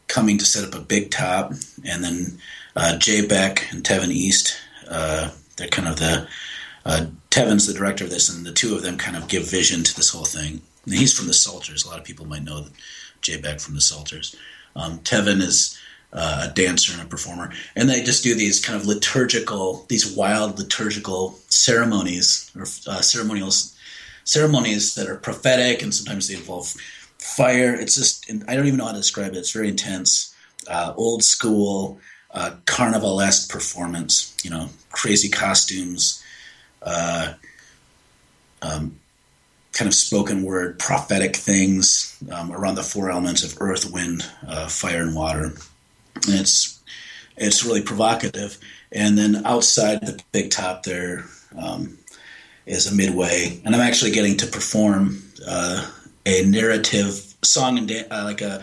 coming 0.06 0.38
to 0.38 0.44
set 0.44 0.64
up 0.64 0.74
a 0.74 0.84
big 0.84 1.10
top, 1.10 1.52
and 1.84 2.04
then 2.04 2.38
uh, 2.76 2.96
Jay 2.98 3.26
Beck 3.26 3.66
and 3.72 3.82
Tevyn 3.82 4.10
East. 4.10 4.56
Uh, 4.88 5.30
they're 5.56 5.68
kind 5.68 5.88
of 5.88 5.96
the 5.96 6.28
uh, 6.84 7.06
Tevyn's 7.30 7.66
the 7.66 7.74
director 7.74 8.04
of 8.04 8.10
this, 8.10 8.28
and 8.28 8.44
the 8.44 8.52
two 8.52 8.74
of 8.74 8.82
them 8.82 8.98
kind 8.98 9.16
of 9.16 9.28
give 9.28 9.48
vision 9.48 9.84
to 9.84 9.94
this 9.94 10.10
whole 10.10 10.24
thing. 10.24 10.62
And 10.84 10.94
he's 10.94 11.16
from 11.16 11.26
the 11.26 11.34
Psalters. 11.34 11.84
A 11.84 11.88
lot 11.88 11.98
of 11.98 12.04
people 12.04 12.26
might 12.26 12.42
know 12.42 12.66
Jay 13.20 13.40
Beck 13.40 13.60
from 13.60 13.74
the 13.74 13.80
Psalters. 13.80 14.34
Um, 14.74 14.98
Tevyn 15.00 15.40
is 15.40 15.78
uh, 16.12 16.48
a 16.50 16.54
dancer 16.54 16.92
and 16.92 17.02
a 17.02 17.06
performer, 17.06 17.52
and 17.76 17.88
they 17.88 18.02
just 18.02 18.24
do 18.24 18.34
these 18.34 18.64
kind 18.64 18.80
of 18.80 18.86
liturgical, 18.86 19.84
these 19.88 20.16
wild 20.16 20.58
liturgical 20.58 21.38
ceremonies 21.48 22.50
or 22.56 22.62
uh, 22.62 23.00
ceremonial 23.00 23.52
ceremonies 24.24 24.94
that 24.94 25.08
are 25.08 25.16
prophetic, 25.16 25.82
and 25.82 25.94
sometimes 25.94 26.28
they 26.28 26.34
involve 26.34 26.74
fire. 27.18 27.74
It's 27.74 27.94
just 27.94 28.30
I 28.48 28.54
don't 28.56 28.66
even 28.66 28.78
know 28.78 28.86
how 28.86 28.92
to 28.92 28.98
describe 28.98 29.32
it. 29.32 29.38
It's 29.38 29.52
very 29.52 29.68
intense, 29.68 30.34
uh, 30.68 30.94
old 30.96 31.22
school, 31.22 32.00
uh, 32.32 32.52
carnival 32.66 33.20
esque 33.20 33.50
performance. 33.50 34.36
You 34.42 34.50
know, 34.50 34.68
crazy 34.90 35.28
costumes, 35.28 36.22
uh, 36.82 37.34
um, 38.62 38.98
kind 39.72 39.88
of 39.88 39.94
spoken 39.94 40.42
word, 40.42 40.78
prophetic 40.78 41.36
things 41.36 42.16
um, 42.32 42.52
around 42.52 42.74
the 42.74 42.82
four 42.82 43.10
elements 43.10 43.44
of 43.44 43.56
earth, 43.60 43.90
wind, 43.90 44.22
uh, 44.46 44.68
fire, 44.68 45.02
and 45.02 45.14
water. 45.14 45.52
And 46.26 46.40
it's 46.40 46.80
it's 47.36 47.64
really 47.64 47.82
provocative. 47.82 48.58
And 48.92 49.16
then 49.16 49.46
outside 49.46 50.00
the 50.04 50.20
big 50.32 50.50
top 50.50 50.82
there 50.82 51.24
um, 51.56 51.98
is 52.70 52.90
a 52.90 52.94
midway, 52.94 53.60
and 53.64 53.74
I'm 53.74 53.80
actually 53.80 54.12
getting 54.12 54.36
to 54.38 54.46
perform 54.46 55.22
uh, 55.46 55.90
a 56.24 56.44
narrative 56.46 57.34
song 57.42 57.78
and 57.78 57.90
uh, 57.90 58.24
like 58.24 58.40
a 58.40 58.62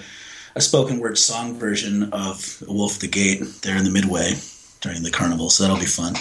a 0.56 0.62
spoken 0.62 1.00
word 1.00 1.18
song 1.18 1.60
version 1.60 2.12
of 2.14 2.64
Wolf 2.68 2.98
the 2.98 3.08
Gate 3.08 3.44
there 3.62 3.78
in 3.78 3.84
the 3.84 3.92
midway 3.92 4.34
during 4.82 5.04
the 5.04 5.12
carnival. 5.12 5.52
So 5.52 5.64
that'll 5.64 5.80
be 5.80 5.86
fun. 5.86 6.16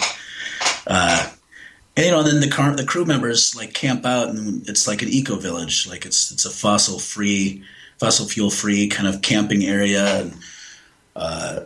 Uh, 0.85 1.31
and 1.95 2.05
you 2.05 2.11
know, 2.11 2.21
then 2.21 2.39
the 2.41 2.49
car, 2.49 2.75
the 2.75 2.85
crew 2.85 3.05
members 3.05 3.55
like 3.55 3.73
camp 3.73 4.05
out, 4.05 4.29
and 4.29 4.67
it's 4.69 4.87
like 4.87 5.01
an 5.01 5.09
eco 5.09 5.37
village. 5.37 5.87
Like 5.87 6.05
it's 6.05 6.31
it's 6.31 6.45
a 6.45 6.51
fossil 6.51 6.99
free, 6.99 7.63
fossil 7.99 8.27
fuel 8.27 8.51
free 8.51 8.87
kind 8.87 9.07
of 9.07 9.23
camping 9.23 9.63
area. 9.63 10.21
And, 10.21 10.33
uh, 11.15 11.59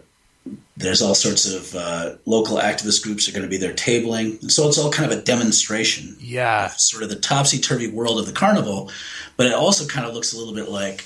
there's 0.77 1.01
all 1.01 1.15
sorts 1.15 1.51
of 1.51 1.75
uh, 1.75 2.15
local 2.25 2.57
activist 2.57 3.03
groups 3.03 3.27
are 3.27 3.31
going 3.31 3.43
to 3.43 3.49
be 3.49 3.57
there 3.57 3.73
tabling, 3.73 4.41
and 4.41 4.51
so 4.51 4.67
it's 4.67 4.77
all 4.77 4.91
kind 4.91 5.11
of 5.11 5.17
a 5.17 5.21
demonstration 5.21 6.15
Yeah, 6.19 6.67
sort 6.69 7.03
of 7.03 7.09
the 7.09 7.15
topsy 7.15 7.59
turvy 7.59 7.87
world 7.87 8.19
of 8.19 8.25
the 8.25 8.33
carnival, 8.33 8.91
but 9.37 9.47
it 9.47 9.53
also 9.53 9.85
kind 9.85 10.05
of 10.07 10.13
looks 10.13 10.33
a 10.33 10.37
little 10.37 10.53
bit 10.53 10.69
like 10.69 11.05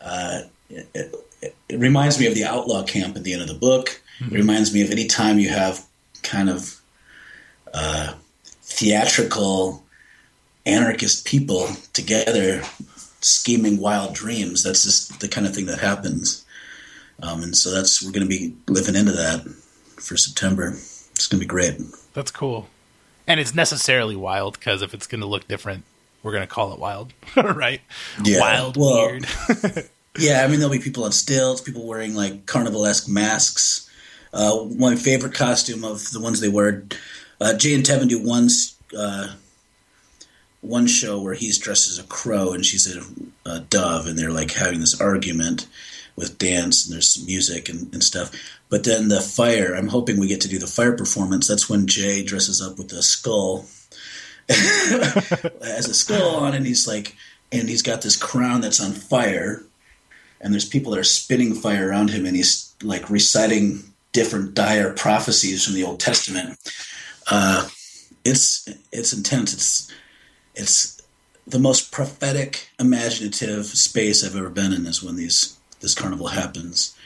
uh, 0.00 0.42
it, 0.68 0.88
it, 0.94 1.54
it 1.68 1.78
reminds 1.78 2.18
me 2.18 2.26
of 2.26 2.34
the 2.34 2.44
outlaw 2.44 2.82
camp 2.82 3.16
at 3.16 3.24
the 3.24 3.32
end 3.32 3.42
of 3.42 3.48
the 3.48 3.54
book. 3.54 4.00
It 4.20 4.32
reminds 4.32 4.74
me 4.74 4.82
of 4.82 4.90
any 4.90 5.06
time 5.06 5.38
you 5.38 5.48
have 5.48 5.86
kind 6.22 6.50
of 6.50 6.78
uh, 7.72 8.12
theatrical 8.62 9.82
anarchist 10.66 11.26
people 11.26 11.68
together 11.94 12.62
scheming 13.22 13.78
wild 13.80 14.14
dreams. 14.14 14.62
That's 14.62 14.84
just 14.84 15.20
the 15.20 15.28
kind 15.28 15.46
of 15.46 15.54
thing 15.54 15.66
that 15.66 15.78
happens. 15.78 16.44
Um, 17.22 17.42
and 17.42 17.56
so 17.56 17.70
that's 17.70 18.02
we're 18.02 18.12
going 18.12 18.28
to 18.28 18.28
be 18.28 18.54
living 18.68 18.94
into 18.96 19.12
that 19.12 19.42
for 19.96 20.16
September. 20.16 20.68
It's 21.14 21.26
going 21.26 21.38
to 21.40 21.44
be 21.44 21.48
great. 21.48 21.74
that's 22.14 22.30
cool. 22.30 22.68
And 23.26 23.38
it's 23.38 23.54
necessarily 23.54 24.16
wild 24.16 24.58
because 24.58 24.82
if 24.82 24.94
it's 24.94 25.06
going 25.06 25.20
to 25.20 25.26
look 25.26 25.46
different, 25.46 25.84
we're 26.22 26.32
going 26.32 26.46
to 26.46 26.52
call 26.52 26.72
it 26.72 26.78
wild, 26.80 27.12
right? 27.36 27.80
Yeah, 28.24 28.40
Wild, 28.40 28.76
well- 28.76 29.06
weird. 29.06 29.26
Yeah, 30.18 30.42
I 30.44 30.48
mean 30.48 30.58
there'll 30.58 30.72
be 30.72 30.80
people 30.80 31.04
on 31.04 31.12
stilts, 31.12 31.60
people 31.60 31.86
wearing 31.86 32.14
like 32.16 32.44
carnival-esque 32.44 33.08
masks. 33.08 33.88
Uh, 34.34 34.64
my 34.76 34.96
favorite 34.96 35.34
costume 35.34 35.84
of 35.84 36.10
the 36.10 36.18
ones 36.20 36.40
they 36.40 36.48
wear, 36.48 36.82
uh, 37.40 37.54
Jay 37.54 37.74
and 37.76 37.84
Tevyn 37.84 38.08
do 38.08 38.20
one 38.20 38.48
uh, 38.98 39.28
one 40.62 40.88
show 40.88 41.20
where 41.22 41.34
he's 41.34 41.58
dressed 41.58 41.88
as 41.88 41.98
a 41.98 42.02
crow 42.08 42.52
and 42.52 42.66
she's 42.66 42.94
a, 42.94 43.02
a 43.48 43.60
dove, 43.60 44.08
and 44.08 44.18
they're 44.18 44.32
like 44.32 44.50
having 44.50 44.80
this 44.80 45.00
argument 45.00 45.68
with 46.20 46.38
dance 46.38 46.86
and 46.86 46.94
there's 46.94 47.24
music 47.26 47.68
and, 47.68 47.92
and 47.92 48.04
stuff. 48.04 48.30
But 48.68 48.84
then 48.84 49.08
the 49.08 49.20
fire, 49.20 49.74
I'm 49.74 49.88
hoping 49.88 50.20
we 50.20 50.28
get 50.28 50.40
to 50.42 50.48
do 50.48 50.58
the 50.58 50.68
fire 50.68 50.96
performance. 50.96 51.48
That's 51.48 51.68
when 51.68 51.88
Jay 51.88 52.22
dresses 52.22 52.62
up 52.62 52.78
with 52.78 52.92
a 52.92 53.02
skull, 53.02 53.66
has 54.48 55.88
a 55.88 55.94
skull 55.94 56.36
on, 56.36 56.54
and 56.54 56.64
he's 56.64 56.86
like, 56.86 57.16
and 57.50 57.68
he's 57.68 57.82
got 57.82 58.02
this 58.02 58.16
crown 58.16 58.60
that's 58.60 58.80
on 58.80 58.92
fire 58.92 59.64
and 60.40 60.52
there's 60.52 60.68
people 60.68 60.92
that 60.92 61.00
are 61.00 61.04
spinning 61.04 61.54
fire 61.54 61.88
around 61.88 62.10
him, 62.10 62.24
and 62.24 62.34
he's 62.34 62.74
like 62.82 63.10
reciting 63.10 63.84
different 64.12 64.54
dire 64.54 64.92
prophecies 64.92 65.64
from 65.64 65.74
the 65.74 65.84
Old 65.84 66.00
Testament. 66.00 66.58
Uh, 67.30 67.68
it's 68.24 68.68
it's 68.90 69.12
intense. 69.12 69.52
It's 69.52 69.92
it's 70.54 71.00
the 71.46 71.58
most 71.58 71.92
prophetic, 71.92 72.70
imaginative 72.78 73.66
space 73.66 74.24
I've 74.24 74.36
ever 74.36 74.50
been 74.50 74.72
in. 74.72 74.86
Is 74.86 75.02
when 75.02 75.16
these 75.16 75.58
this 75.80 75.94
carnival 75.94 76.28
happens, 76.28 76.96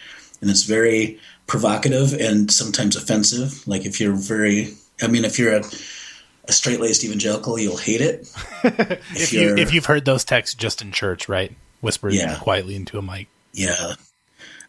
and 0.40 0.50
it's 0.50 0.64
very 0.64 1.18
provocative 1.46 2.12
and 2.14 2.50
sometimes 2.50 2.96
offensive. 2.96 3.66
Like 3.66 3.84
if 3.87 4.00
you're 4.00 4.14
very, 4.14 4.74
I 5.02 5.06
mean, 5.08 5.24
if 5.24 5.38
you're 5.38 5.56
a, 5.56 5.62
a 6.44 6.52
straight 6.52 6.80
laced 6.80 7.04
evangelical, 7.04 7.58
you'll 7.58 7.76
hate 7.76 8.00
it. 8.00 8.28
if 8.64 9.32
you 9.32 9.40
you're- 9.40 9.60
if 9.62 9.72
you've 9.72 9.87
heard 9.87 10.04
those 10.04 10.24
texts 10.24 10.54
just 10.54 10.82
in 10.82 10.92
church, 10.92 11.28
right? 11.28 11.52
Whispered 11.80 12.14
Yeah. 12.14 12.38
quietly 12.38 12.76
into 12.76 12.98
a 12.98 13.02
mic. 13.02 13.28
Yeah. 13.52 13.94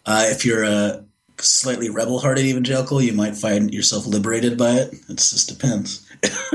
Uh, 0.06 0.26
if 0.28 0.46
you're 0.46 0.64
a 0.64 1.04
slightly 1.40 1.90
rebel 1.90 2.20
hearted 2.20 2.46
evangelical, 2.46 3.02
you 3.02 3.12
might 3.14 3.36
find 3.36 3.74
yourself 3.74 4.06
liberated 4.06 4.58
by 4.58 4.72
it. 4.72 4.94
It 5.10 5.18
just 5.18 5.50
depends. 5.50 6.06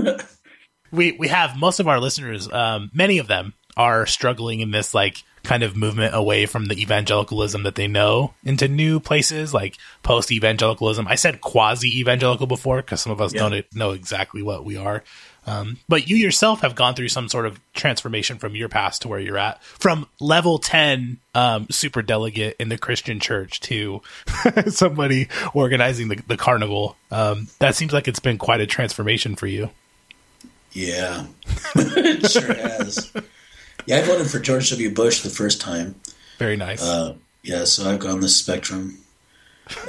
we 0.90 1.12
we 1.12 1.28
have 1.28 1.56
most 1.56 1.80
of 1.80 1.86
our 1.88 2.00
listeners 2.00 2.50
um 2.50 2.90
many 2.92 3.18
of 3.18 3.28
them 3.28 3.54
are 3.76 4.06
struggling 4.06 4.60
in 4.60 4.70
this 4.72 4.92
like 4.94 5.22
kind 5.42 5.62
of 5.62 5.76
movement 5.76 6.14
away 6.14 6.46
from 6.46 6.66
the 6.66 6.81
evangelicalism 6.81 7.62
that 7.62 7.74
they 7.74 7.87
know 7.88 8.35
into 8.44 8.68
new 8.68 9.00
places 9.00 9.55
like 9.55 9.76
post 10.03 10.31
evangelicalism 10.31 11.07
i 11.09 11.14
said 11.14 11.40
quasi 11.40 11.98
evangelical 12.00 12.46
before 12.46 12.76
because 12.83 13.00
some 13.00 13.12
of 13.12 13.20
us 13.20 13.33
Yeah. 13.33 13.48
don't 13.48 13.74
know 13.74 13.92
exactly 13.92 14.42
what 14.42 14.64
we 14.64 14.76
are 14.76 15.03
um, 15.46 15.79
but 15.88 16.07
you 16.09 16.16
yourself 16.16 16.61
have 16.61 16.74
gone 16.74 16.94
through 16.94 17.09
some 17.09 17.29
sort 17.31 17.46
of 17.46 17.59
transformation 17.72 18.37
from 18.38 18.55
your 18.55 18.68
past 18.68 19.00
to 19.03 19.09
where 19.09 19.18
you're 19.18 19.38
at 19.38 19.64
from 19.64 20.07
level 20.20 20.59
10 20.59 21.16
um, 21.35 21.66
super 21.70 22.03
delegate 22.03 22.57
in 22.61 22.68
the 22.68 22.76
christian 22.79 23.18
church 23.18 23.61
to 23.61 24.03
somebody 24.68 25.29
organizing 25.55 26.09
the, 26.09 26.16
the 26.29 26.37
carnival 26.37 26.96
um, 27.11 27.48
that 27.59 27.74
seems 27.74 27.92
like 27.94 28.07
it's 28.07 28.20
been 28.20 28.37
quite 28.38 28.61
a 28.61 28.66
transformation 28.66 29.35
for 29.35 29.46
you 29.46 29.70
Yeah. 30.72 31.26
it 31.74 32.31
sure 32.31 32.55
has. 32.55 33.11
Yeah, 33.87 33.99
I 33.99 34.03
voted 34.03 34.31
for 34.31 34.38
George 34.38 34.71
W. 34.71 34.90
Bush 34.90 35.23
the 35.23 35.31
first 35.31 35.61
time. 35.61 35.95
very 36.38 36.57
nice 36.57 36.83
Uh, 36.83 37.14
yeah, 37.43 37.64
so 37.64 37.90
I've 37.90 38.01
gone 38.01 38.21
this 38.21 38.37
spectrum. 38.37 38.99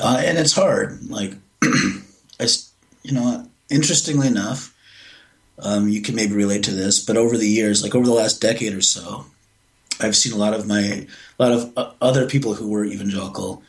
Uh, 0.02 0.22
and 0.24 0.38
it's 0.38 0.54
hard. 0.54 1.10
Like, 1.10 1.34
I, 1.64 2.48
you 3.04 3.14
know, 3.14 3.48
interestingly 3.70 4.28
enough, 4.28 4.74
um, 5.60 5.90
you 5.90 6.02
can 6.02 6.16
maybe 6.16 6.34
relate 6.34 6.64
to 6.64 6.72
this, 6.72 7.04
but 7.04 7.18
over 7.18 7.38
the 7.38 7.48
years, 7.48 7.84
like 7.84 7.94
over 7.94 8.06
the 8.06 8.14
last 8.14 8.42
decade 8.42 8.74
or 8.74 8.82
so, 8.82 9.26
I've 10.00 10.16
seen 10.16 10.34
a 10.34 10.38
lot 10.38 10.54
of 10.54 10.68
my, 10.68 11.08
a 11.40 11.44
lot 11.44 11.52
of 11.52 11.74
uh, 11.78 11.92
other 12.02 12.28
people 12.28 12.56
who 12.56 12.70
were 12.70 12.86
evangelical 12.86 13.64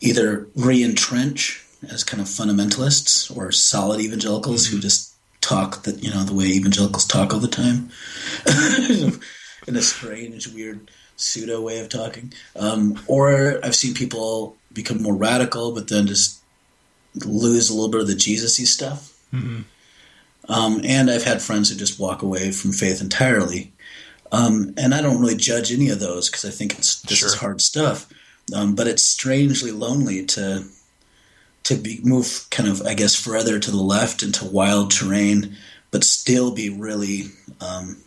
either 0.00 0.46
re-entrench 0.54 1.64
as 1.88 2.04
kind 2.04 2.20
of 2.20 2.28
fundamentalists 2.28 3.34
or 3.34 3.50
solid 3.52 4.00
evangelicals 4.00 4.66
who 4.66 4.78
just 4.78 5.14
talk 5.40 5.82
that, 5.82 6.02
you 6.02 6.10
know, 6.10 6.24
the 6.24 6.34
way 6.34 6.46
evangelicals 6.46 7.04
talk 7.04 7.32
all 7.32 7.40
the 7.40 7.48
time 7.48 7.90
in 9.66 9.76
a 9.76 9.82
strange, 9.82 10.48
weird 10.48 10.90
pseudo 11.16 11.60
way 11.60 11.78
of 11.80 11.88
talking. 11.88 12.32
Um, 12.56 13.00
or 13.06 13.64
I've 13.64 13.74
seen 13.74 13.94
people 13.94 14.56
become 14.72 15.02
more 15.02 15.14
radical, 15.14 15.72
but 15.72 15.88
then 15.88 16.06
just 16.06 16.40
lose 17.24 17.70
a 17.70 17.74
little 17.74 17.90
bit 17.90 18.00
of 18.00 18.06
the 18.06 18.14
Jesus-y 18.14 18.64
stuff. 18.64 19.12
Um, 20.48 20.80
and 20.84 21.10
I've 21.10 21.24
had 21.24 21.40
friends 21.42 21.70
who 21.70 21.76
just 21.76 21.98
walk 21.98 22.22
away 22.22 22.50
from 22.50 22.72
faith 22.72 23.00
entirely. 23.00 23.72
Um, 24.32 24.74
and 24.76 24.94
I 24.94 25.00
don't 25.00 25.20
really 25.20 25.36
judge 25.36 25.72
any 25.72 25.88
of 25.90 26.00
those 26.00 26.28
because 26.28 26.44
I 26.44 26.50
think 26.50 26.76
it's 26.78 27.00
this 27.02 27.22
is 27.22 27.34
hard 27.34 27.60
stuff. 27.60 28.08
Um, 28.54 28.74
but 28.74 28.88
it's 28.88 29.04
strangely 29.04 29.70
lonely 29.70 30.24
to 30.26 30.64
to 31.62 31.76
be 31.76 32.00
move 32.02 32.46
kind 32.50 32.68
of 32.68 32.82
I 32.82 32.94
guess 32.94 33.14
further 33.14 33.58
to 33.58 33.70
the 33.70 33.76
left 33.76 34.22
into 34.22 34.44
wild 34.44 34.90
terrain, 34.90 35.56
but 35.90 36.04
still 36.04 36.50
be 36.50 36.68
really, 36.68 37.26
um, 37.60 37.98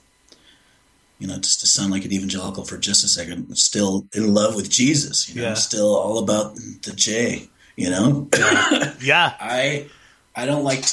you 1.19 1.27
know, 1.27 1.37
just 1.37 1.59
to 1.61 1.67
sound 1.67 1.91
like 1.91 2.05
an 2.05 2.13
evangelical 2.13 2.63
for 2.63 2.77
just 2.77 3.03
a 3.03 3.07
second, 3.07 3.55
still 3.57 4.07
in 4.13 4.33
love 4.33 4.55
with 4.55 4.69
Jesus. 4.69 5.27
You 5.29 5.41
know, 5.41 5.47
Yeah. 5.49 5.53
still 5.55 5.95
all 5.95 6.19
about 6.19 6.55
the 6.83 6.93
J. 6.93 7.49
You 7.75 7.89
know, 7.89 8.27
Yeah. 9.01 9.33
I 9.39 9.87
I 10.35 10.45
don't 10.45 10.63
like. 10.63 10.85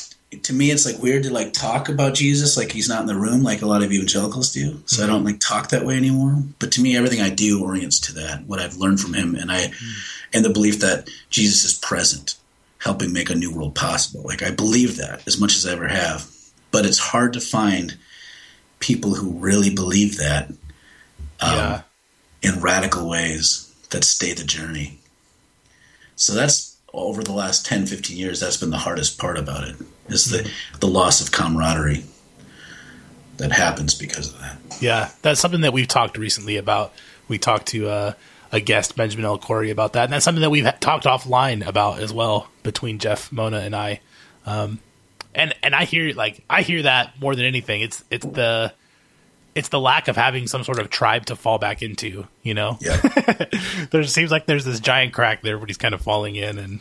To 0.43 0.53
me, 0.53 0.73
it's 0.73 0.85
like 0.85 1.01
weird 1.01 1.23
to 1.25 1.33
like 1.33 1.53
talk 1.53 1.89
about 1.89 2.15
Jesus 2.15 2.57
like 2.57 2.73
he's 2.73 2.89
not 2.89 3.03
in 3.03 3.07
the 3.07 3.15
room, 3.15 3.45
like 3.45 3.63
a 3.63 3.67
lot 3.67 3.85
of 3.85 3.93
evangelicals 3.93 4.53
do. 4.53 4.83
So 4.87 5.03
I 5.03 5.05
mm-hmm. 5.05 5.15
don't 5.15 5.25
like 5.25 5.39
talk 5.39 5.69
that 5.69 5.87
way 5.87 5.97
anymore. 5.97 6.43
But 6.59 6.73
to 6.73 6.81
me, 6.81 6.97
everything 6.97 7.21
I 7.21 7.31
do 7.31 7.63
orients 7.63 8.01
to 8.01 8.15
that. 8.15 8.45
What 8.47 8.59
I've 8.59 8.77
learned 8.77 8.99
from 8.99 9.15
him, 9.15 9.37
and 9.37 9.53
I, 9.53 9.69
mm. 9.69 10.19
and 10.33 10.45
the 10.45 10.51
belief 10.51 10.81
that 10.81 11.09
Jesus 11.31 11.63
is 11.65 11.79
present, 11.79 12.35
helping 12.79 13.13
make 13.13 13.31
a 13.31 13.37
new 13.37 13.55
world 13.55 13.77
possible. 13.77 14.23
Like 14.25 14.43
I 14.43 14.51
believe 14.51 14.97
that 14.97 15.23
as 15.25 15.39
much 15.39 15.55
as 15.55 15.67
I 15.67 15.73
ever 15.73 15.87
have. 15.87 16.29
But 16.73 16.85
it's 16.85 16.99
hard 16.99 17.35
to 17.35 17.41
find 17.41 17.97
people 18.85 19.15
who 19.15 19.31
really 19.31 19.71
believe 19.71 20.19
that 20.19 20.51
um, 21.41 21.57
yeah. 21.57 21.81
in 22.43 22.61
radical 22.61 23.09
ways 23.09 23.75
that 23.89 24.05
stay 24.05 24.35
the 24.35 24.45
journey. 24.45 24.99
So 26.17 26.35
that's 26.35 26.77
over 26.93 27.23
the 27.23 27.33
last 27.33 27.65
10, 27.65 27.87
15 27.87 28.15
years, 28.15 28.41
that's 28.41 28.59
been 28.59 28.69
the 28.69 28.77
hardest 28.77 29.19
part 29.19 29.39
about 29.39 29.67
it 29.67 29.77
is 30.09 30.27
the, 30.27 30.51
the 30.81 30.87
loss 30.87 31.23
of 31.23 31.33
camaraderie 31.33 32.05
that 33.39 33.53
happens 33.53 33.95
because 33.95 34.35
of 34.35 34.39
that. 34.41 34.59
Yeah, 34.83 35.11
that's 35.23 35.41
something 35.41 35.63
that 35.63 35.73
we've 35.73 35.89
talked 35.89 36.19
recently 36.19 36.59
about. 36.59 36.93
We 37.27 37.39
talked 37.39 37.69
to 37.69 37.89
uh, 37.89 38.13
a 38.53 38.61
guest, 38.61 38.97
Benjamin 38.97 39.25
L. 39.25 39.39
Corey, 39.39 39.71
about 39.71 39.95
that, 39.95 40.05
and 40.05 40.13
that's 40.13 40.27
something 40.27 40.43
that 40.43 40.51
we've 40.51 40.69
talked 40.81 41.07
offline 41.07 41.67
about 41.67 42.01
as 42.01 42.13
well 42.13 42.49
between 42.63 42.99
Jeff, 42.99 43.33
Mona, 43.33 43.61
and 43.61 43.75
I. 43.75 44.01
Um, 44.45 44.79
and 45.35 45.55
and 45.63 45.75
I 45.75 45.85
hear 45.85 46.15
like 46.15 46.43
I 46.49 46.63
hear 46.63 46.83
that 46.83 47.21
more 47.21 47.35
than 47.35 47.45
anything. 47.45 47.81
It's 47.83 48.05
it's 48.11 48.25
the 48.27 48.73
it's 49.55 49.69
the 49.69 49.79
lack 49.81 50.09
of 50.09 50.17
having 50.17 50.47
some 50.49 50.65
sort 50.65 50.81
of 50.81 50.91
tribe 50.91 51.27
to 51.27 51.37
fall 51.37 51.59
back 51.59 51.81
into. 51.83 52.27
You 52.43 52.55
know, 52.55 52.79
Yeah. 52.81 52.97
there 53.91 54.03
seems 54.05 54.31
like 54.31 54.47
there's 54.47 54.65
this 54.65 54.81
giant 54.81 55.13
crack 55.13 55.43
that 55.43 55.49
everybody's 55.49 55.77
kind 55.79 55.95
of 55.95 56.01
falling 56.01 56.37
in, 56.37 56.59
and 56.59 56.81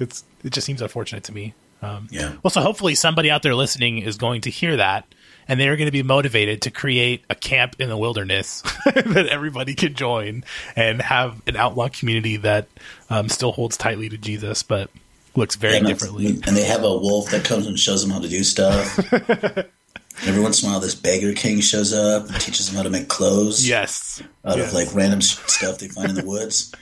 it's 0.00 0.24
it 0.44 0.52
just 0.52 0.66
seems 0.66 0.82
unfortunate 0.82 1.24
to 1.24 1.32
me. 1.32 1.54
Um, 1.80 2.08
Yeah. 2.10 2.34
well, 2.42 2.50
so 2.50 2.60
hopefully 2.60 2.94
somebody 2.96 3.30
out 3.30 3.42
there 3.42 3.54
listening 3.54 3.98
is 3.98 4.16
going 4.16 4.40
to 4.42 4.50
hear 4.50 4.76
that, 4.78 5.06
and 5.46 5.60
they're 5.60 5.76
going 5.76 5.86
to 5.86 5.92
be 5.92 6.02
motivated 6.02 6.60
to 6.62 6.72
create 6.72 7.24
a 7.30 7.36
camp 7.36 7.76
in 7.78 7.88
the 7.88 7.96
wilderness 7.96 8.62
that 8.84 9.28
everybody 9.30 9.74
can 9.76 9.94
join 9.94 10.42
and 10.74 11.00
have 11.02 11.40
an 11.46 11.54
outlaw 11.54 11.88
community 11.88 12.36
that 12.38 12.66
um, 13.10 13.28
still 13.28 13.52
holds 13.52 13.76
tightly 13.76 14.08
to 14.08 14.18
Jesus, 14.18 14.64
but 14.64 14.90
looks 15.38 15.56
very 15.56 15.76
And, 15.78 15.86
differently. 15.86 16.26
and 16.26 16.54
they 16.56 16.64
have 16.64 16.82
a 16.84 16.96
wolf 16.96 17.30
that 17.30 17.44
comes 17.44 17.66
and 17.66 17.78
shows 17.78 18.02
them 18.02 18.10
how 18.10 18.18
to 18.20 18.28
do 18.28 18.44
stuff. 18.44 18.98
Every 20.26 20.42
once 20.42 20.62
in 20.62 20.68
a 20.68 20.72
while, 20.72 20.80
this 20.80 20.94
beggar 20.96 21.32
king 21.32 21.60
shows 21.60 21.92
up 21.94 22.26
and 22.28 22.40
teaches 22.40 22.66
them 22.66 22.76
how 22.76 22.82
to 22.82 22.90
make 22.90 23.08
clothes 23.08 23.66
Yes. 23.68 24.20
out 24.44 24.58
Yes. 24.58 24.68
of 24.68 24.74
like 24.74 24.92
random 24.94 25.20
stuff 25.22 25.78
they 25.78 25.88
find 25.88 26.10
in 26.10 26.14
the 26.16 26.24
woods. 26.24 26.72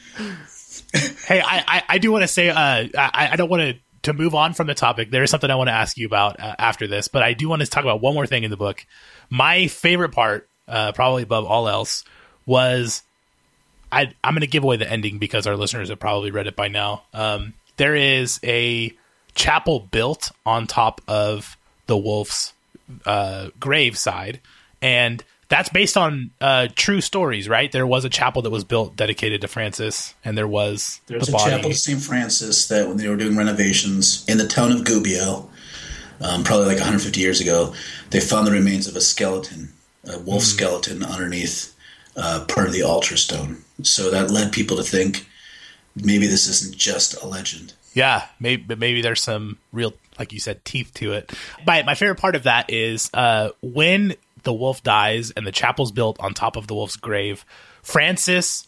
Hey, 1.27 1.41
I, 1.41 1.63
I, 1.69 1.83
I 1.91 1.99
do 1.99 2.11
want 2.11 2.23
to 2.23 2.29
say, 2.29 2.49
uh, 2.49 2.55
I, 2.57 3.29
I 3.33 3.37
don't 3.37 3.51
want 3.51 3.63
to 3.63 3.75
to 4.03 4.13
move 4.13 4.37
on 4.37 4.55
from 4.55 4.69
the 4.69 4.75
topic. 4.75 5.11
There 5.11 5.25
is 5.25 5.31
something 5.31 5.51
I 5.51 5.57
want 5.57 5.67
to 5.69 5.73
ask 5.75 5.99
you 5.99 6.07
about 6.07 6.39
uh, 6.39 6.55
after 6.61 6.87
this, 6.87 7.09
but 7.09 7.23
I 7.25 7.33
do 7.33 7.49
want 7.49 7.61
to 7.63 7.67
talk 7.67 7.83
about 7.83 8.01
one 8.01 8.15
more 8.15 8.25
thing 8.27 8.45
in 8.45 8.53
the 8.53 8.57
book. 8.57 8.87
My 9.31 9.67
favorite 9.67 10.11
part, 10.13 10.49
uh, 10.69 10.93
probably 10.93 11.25
above 11.25 11.45
all 11.45 11.69
else, 11.69 12.05
was 12.47 13.03
I, 13.91 14.13
I'm 14.23 14.33
going 14.35 14.43
to 14.43 14.47
give 14.47 14.63
away 14.63 14.77
the 14.77 14.89
ending 14.89 15.19
because 15.19 15.49
our 15.49 15.57
listeners 15.57 15.89
have 15.89 15.99
probably 15.99 16.31
read 16.31 16.47
it 16.47 16.55
by 16.55 16.69
now. 16.69 17.03
Um, 17.13 17.55
there 17.77 17.95
is 17.95 18.41
a 18.45 18.93
chapel 19.35 19.81
built 19.81 20.31
on 20.45 20.67
top 20.67 21.01
of 21.09 21.57
the 21.87 21.97
wolf's 21.97 22.53
uh, 23.05 23.49
grave 23.61 23.97
side, 23.99 24.41
and 24.81 25.23
that's 25.49 25.69
based 25.69 25.97
on 25.97 26.31
uh, 26.41 26.69
true 26.75 27.01
stories, 27.01 27.49
right? 27.49 27.71
There 27.71 27.87
was 27.87 28.05
a 28.05 28.09
chapel 28.09 28.43
that 28.43 28.51
was 28.51 28.65
built 28.65 28.97
dedicated 28.97 29.41
to 29.43 29.49
Francis, 29.49 30.15
and 30.25 30.37
there 30.37 30.49
was 30.49 31.01
There's 31.07 31.27
the 31.27 31.33
a 31.33 31.37
body. 31.37 31.51
chapel 31.53 31.71
to 31.71 31.77
St. 31.77 32.01
Francis 32.03 32.67
that 32.69 32.89
when 32.89 32.97
they 32.97 33.09
were 33.09 33.17
doing 33.17 33.37
renovations 33.37 34.25
in 34.29 34.39
the 34.39 34.47
town 34.49 34.73
of 34.73 34.81
Gubbio, 34.85 35.49
um, 36.21 36.43
probably 36.45 36.67
like 36.67 36.79
150 36.79 37.21
years 37.21 37.41
ago, 37.41 37.75
they 38.11 38.21
found 38.21 38.47
the 38.47 38.51
remains 38.51 38.89
of 38.89 38.97
a 38.97 39.01
skeleton, 39.01 39.73
a 40.09 40.19
wolf 40.19 40.43
Hmm. 40.43 40.47
skeleton 40.49 41.03
underneath 41.05 41.75
uh, 42.17 42.45
part 42.49 42.67
of 42.67 42.73
the 42.73 42.83
altar 42.83 43.17
stone. 43.17 43.59
So 43.83 44.11
that 44.11 44.31
led 44.31 44.51
people 44.51 44.79
to 44.79 44.83
think 44.83 45.29
maybe 45.97 46.27
this 46.27 46.47
isn't 46.47 46.77
just 46.77 47.21
a 47.23 47.27
legend. 47.27 47.73
Yeah, 47.95 48.27
maybe 48.39 48.63
but 48.63 48.79
maybe 48.79 49.01
there's 49.01 49.23
some 49.23 49.59
real, 49.73 49.95
like 50.19 50.33
you 50.33 50.41
said, 50.41 50.65
teeth 50.65 50.93
to 50.95 51.13
it. 51.15 51.33
But 51.65 51.87
my 51.87 51.95
favorite 51.95 52.19
part 52.19 52.37
of 52.37 52.43
that 52.43 52.71
is 52.71 53.11
uh, 53.15 53.51
when 53.63 54.15
the 54.43 54.53
wolf 54.53 54.83
dies 54.83 55.33
and 55.33 55.47
the 55.47 55.53
chapel's 55.53 55.93
built 55.93 56.19
on 56.21 56.33
top 56.33 56.57
of 56.57 56.69
the 56.69 56.75
wolf's 56.75 56.97
grave. 56.97 57.45
Francis 57.83 58.67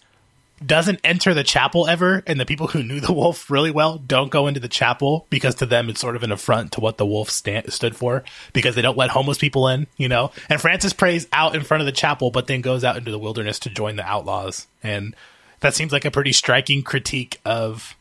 doesn't 0.65 0.99
enter 1.05 1.35
the 1.35 1.45
chapel 1.45 1.87
ever, 1.87 2.23
and 2.27 2.41
the 2.41 2.45
people 2.45 2.67
who 2.67 2.83
knew 2.83 3.01
the 3.01 3.13
wolf 3.13 3.51
really 3.51 3.71
well 3.71 3.99
don't 3.99 4.31
go 4.31 4.49
into 4.49 4.61
the 4.61 4.69
chapel 4.69 5.27
because 5.31 5.55
to 5.57 5.67
them 5.67 5.89
it's 5.89 6.01
sort 6.01 6.17
of 6.17 6.25
an 6.25 6.33
affront 6.33 6.73
to 6.73 6.81
what 6.81 6.99
the 6.99 7.07
wolf 7.07 7.31
stand, 7.31 7.73
stood 7.73 7.95
for 7.95 8.25
because 8.53 8.75
they 8.75 8.83
don't 8.83 8.99
let 8.99 9.11
homeless 9.11 9.39
people 9.39 9.69
in, 9.69 9.87
you 9.97 10.09
know. 10.09 10.33
And 10.49 10.61
Francis 10.61 10.93
prays 10.93 11.29
out 11.33 11.55
in 11.55 11.63
front 11.63 11.81
of 11.81 11.87
the 11.87 11.93
chapel, 11.93 12.31
but 12.31 12.49
then 12.49 12.61
goes 12.61 12.83
out 12.83 12.97
into 12.97 13.13
the 13.13 13.19
wilderness 13.19 13.61
to 13.61 13.71
join 13.71 13.97
the 13.97 14.05
outlaws, 14.05 14.67
and 14.83 15.15
that 15.61 15.75
seems 15.75 15.93
like 15.93 16.05
a 16.05 16.11
pretty 16.11 16.33
striking 16.33 16.83
critique 16.83 17.41
of 17.45 17.97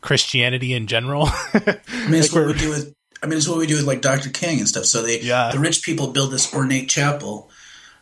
Christianity 0.00 0.74
in 0.74 0.86
general. 0.86 1.28
I 1.54 1.80
mean, 2.08 2.14
it's 2.14 2.32
Like 2.32 2.46
what 2.46 2.54
we 2.54 2.60
do 2.60 2.70
with. 2.70 2.94
I 3.22 3.26
mean, 3.26 3.38
it's 3.38 3.48
what 3.48 3.58
we 3.58 3.66
do 3.68 3.76
with 3.76 3.86
like 3.86 4.00
Dr. 4.00 4.30
King 4.30 4.58
and 4.58 4.68
stuff. 4.68 4.84
So 4.84 5.02
they, 5.02 5.20
Yeah. 5.20 5.50
the 5.52 5.60
rich 5.60 5.82
people 5.84 6.08
build 6.08 6.32
this 6.32 6.52
ornate 6.52 6.88
chapel, 6.88 7.48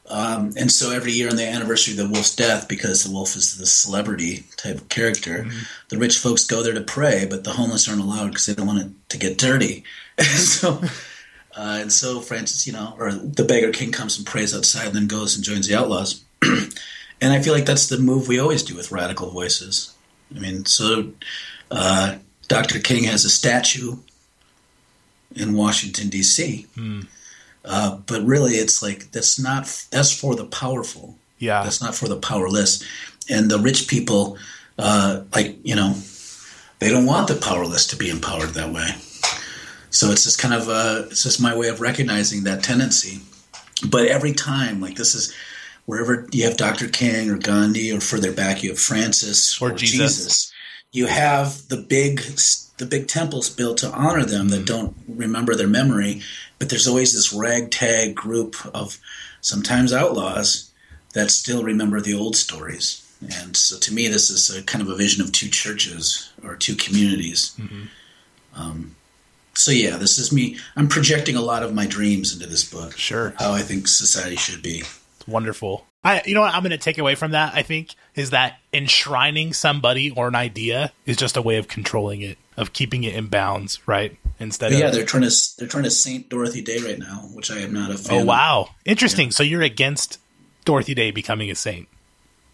um, 0.09 0.53
and 0.57 0.73
so 0.73 0.91
every 0.93 1.13
year 1.13 1.29
on 1.29 1.37
the 1.37 1.47
anniversary 1.47 1.93
of 1.93 1.99
the 1.99 2.09
wolf's 2.09 2.35
death, 2.35 2.69
because 2.69 3.05
the 3.05 3.11
wolf 3.13 3.37
is 3.37 3.59
the 3.59 3.67
celebrity 3.67 4.45
type 4.57 4.77
of 4.77 4.89
character, 4.89 5.47
the 5.91 5.99
rich 5.99 6.17
folks 6.19 6.47
go 6.47 6.63
there 6.63 6.73
to 6.73 6.81
pray, 6.81 7.27
but 7.29 7.45
the 7.45 7.51
homeless 7.51 7.87
aren't 7.89 8.01
allowed 8.01 8.29
because 8.29 8.47
they 8.47 8.55
don't 8.55 8.67
want 8.67 8.81
it 8.81 8.91
to 9.11 9.19
get 9.19 9.37
dirty. 9.37 9.85
so, 10.21 10.81
uh, 11.55 11.79
and 11.81 11.93
so 11.93 12.21
Francis, 12.21 12.67
you 12.67 12.73
know, 12.73 12.95
or 12.99 13.13
the 13.13 13.45
beggar 13.45 13.71
king 13.73 13.93
comes 13.93 14.17
and 14.17 14.27
prays 14.27 14.57
outside, 14.57 14.87
and 14.87 14.97
then 14.97 15.07
goes 15.07 15.37
and 15.37 15.45
joins 15.45 15.69
the 15.69 15.75
outlaws. 15.77 16.25
and 17.21 17.33
I 17.33 17.41
feel 17.43 17.53
like 17.55 17.67
that's 17.67 17.89
the 17.89 17.99
move 17.99 18.29
we 18.29 18.39
always 18.39 18.63
do 18.63 18.75
with 18.77 18.91
radical 18.93 19.31
voices. 19.31 19.95
I 20.35 20.39
mean, 20.39 20.65
so 20.65 21.13
uh, 21.71 22.17
Dr. 22.49 22.79
King 22.79 23.05
has 23.05 23.25
a 23.25 23.31
statue 23.31 23.97
in 25.35 25.55
Washington 25.55 26.09
D.C. 26.09 26.67
Uh, 27.65 27.97
but 28.07 28.23
really, 28.25 28.55
it's 28.55 28.83
like 28.83 29.11
that's 29.13 29.39
not 29.39 29.65
that's 29.91 30.13
for 30.19 30.35
the 30.35 30.45
powerful. 30.47 31.17
yeah, 31.39 31.63
That's 31.63 31.83
not 31.83 31.95
for 31.95 32.09
the 32.09 32.17
powerless. 32.17 32.83
And 33.29 33.51
the 33.51 33.59
rich 33.59 33.87
people, 33.87 34.39
uh, 34.79 35.23
like 35.35 35.57
you 35.63 35.77
know, 35.77 35.95
they 36.79 36.89
don't 36.91 37.07
want 37.07 37.29
the 37.29 37.37
powerless 37.37 37.87
to 37.89 37.97
be 37.97 38.09
empowered 38.09 38.51
that 38.55 38.73
way. 38.73 38.89
So 39.91 40.11
it's 40.11 40.25
just 40.25 40.39
kind 40.41 40.55
of 40.55 40.69
uh, 40.69 41.03
it's 41.11 41.23
just 41.23 41.41
my 41.41 41.55
way 41.57 41.69
of 41.69 41.81
recognizing 41.81 42.45
that 42.45 42.63
tendency. 42.63 43.21
But 43.89 44.07
every 44.07 44.33
time, 44.33 44.81
like 44.81 44.97
this 44.97 45.15
is 45.15 45.35
wherever 45.91 46.27
you 46.33 46.45
have 46.45 46.57
Dr. 46.57 46.89
King 46.89 47.31
or 47.31 47.37
Gandhi, 47.37 47.91
or 47.93 48.01
further 48.01 48.33
back 48.33 48.63
you 48.63 48.71
have 48.71 48.79
Francis 48.79 49.61
Or 49.61 49.71
Jesus. 49.73 50.53
you 50.93 51.07
have 51.07 51.67
the 51.69 51.77
big 51.77 52.21
the 52.79 52.87
big 52.87 53.09
temples 53.09 53.51
built 53.51 53.79
to 53.79 53.91
honor 53.91 54.25
them 54.25 54.49
that 54.51 54.65
don't 54.67 54.95
remember 55.09 55.55
their 55.55 55.69
memory 55.81 56.23
but 56.59 56.69
there's 56.69 56.89
always 56.89 57.13
this 57.13 57.33
ragtag 57.33 58.15
group 58.15 58.55
of 58.75 58.99
sometimes 59.41 59.93
outlaws 59.93 60.71
that 61.15 61.31
still 61.31 61.63
remember 61.65 62.01
the 62.01 62.15
old 62.15 62.37
stories 62.37 62.87
and 63.39 63.57
so 63.57 63.79
to 63.79 63.93
me 63.93 64.09
this 64.09 64.31
is 64.31 64.43
a 64.57 64.63
kind 64.63 64.81
of 64.83 64.89
a 64.89 64.97
vision 64.97 65.21
of 65.23 65.31
two 65.33 65.49
churches 65.49 66.33
or 66.45 66.57
two 66.57 66.75
communities 66.77 67.55
um, 68.55 68.95
so 69.55 69.71
yeah 69.71 69.97
this 69.99 70.19
is 70.19 70.33
me 70.33 70.57
i'm 70.77 70.89
projecting 70.89 71.37
a 71.37 71.43
lot 71.43 71.63
of 71.63 71.75
my 71.75 71.87
dreams 71.87 72.33
into 72.33 72.47
this 72.47 72.65
book 72.65 72.97
Sure. 72.97 73.35
how 73.39 73.53
i 73.53 73.61
think 73.61 73.87
society 73.89 74.37
should 74.37 74.63
be 74.63 74.83
It's 75.21 75.29
wonderful. 75.29 75.87
I, 76.03 76.23
you 76.25 76.35
know 76.35 76.41
what 76.41 76.55
I'm 76.55 76.63
going 76.63 76.71
to 76.71 76.79
take 76.79 76.97
away 76.97 77.15
from 77.15 77.33
that, 77.33 77.55
I 77.55 77.61
think, 77.61 77.95
is 78.15 78.31
that 78.31 78.59
enshrining 78.73 79.53
somebody 79.53 80.11
or 80.11 80.29
an 80.29 80.35
idea 80.35 80.93
is 81.05 81.19
just 81.19 81.37
a 81.37 81.43
way 81.43 81.57
of 81.59 81.69
controlling 81.69 82.23
it, 82.23 82.39
of 82.57 82.73
keeping 82.73 83.05
it 83.05 83.15
in 83.15 83.27
bounds, 83.27 83.87
right? 83.87 84.17
Instead 84.39 84.73
yeah 84.73 84.87
of, 84.87 84.95
they're 84.95 85.05
trying 85.05 85.25
to 85.25 85.37
they're 85.59 85.69
trying 85.69 85.85
to 85.85 85.91
saint 85.91 86.31
dorothy 86.31 86.63
day 86.63 86.79
right 86.79 86.99
now 86.99 87.29
which 87.35 87.51
i 87.51 87.59
am 87.59 87.75
not 87.75 87.91
a 87.91 87.99
fan 87.99 88.23
oh, 88.23 88.25
wow. 88.25 88.71
Interesting. 88.87 89.31
So 89.31 89.43
you're 89.43 89.61
against 89.61 90.19
Dorothy 90.65 90.95
Day 90.95 91.11
becoming 91.11 91.51
a 91.51 91.55
saint. 91.55 91.89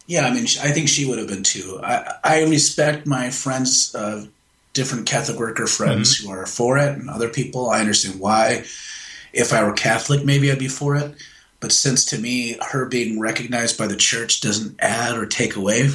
Yeah, 0.09 0.27
I 0.27 0.33
mean, 0.33 0.45
I 0.63 0.73
think 0.73 0.89
she 0.89 1.05
would 1.05 1.19
have 1.19 1.29
been 1.29 1.45
too. 1.45 1.81
I, 1.83 2.15
I 2.25 2.43
respect 2.45 3.07
my 3.07 3.31
friends, 3.31 3.95
uh, 3.95 4.27
different 4.73 5.07
Catholic 5.07 5.39
worker 5.39 5.67
friends 5.67 6.17
who 6.17 6.31
are 6.31 6.47
for 6.47 6.79
it, 6.79 6.97
and 6.99 7.09
other 7.09 7.29
people. 7.29 7.71
I 7.71 7.81
understand 7.81 8.21
why. 8.21 8.65
If 9.33 9.53
I 9.53 9.63
were 9.65 9.73
Catholic, 9.73 10.25
maybe 10.25 10.51
I'd 10.51 10.59
be 10.59 10.69
for 10.69 10.97
it. 10.97 11.15
But 11.61 11.73
since 11.73 12.05
to 12.07 12.19
me, 12.19 12.59
her 12.71 12.87
being 12.87 13.19
recognized 13.19 13.79
by 13.79 13.87
the 13.87 13.97
church 13.97 14.41
doesn't 14.41 14.77
add 14.79 15.17
or 15.17 15.27
take 15.27 15.57
away 15.57 15.89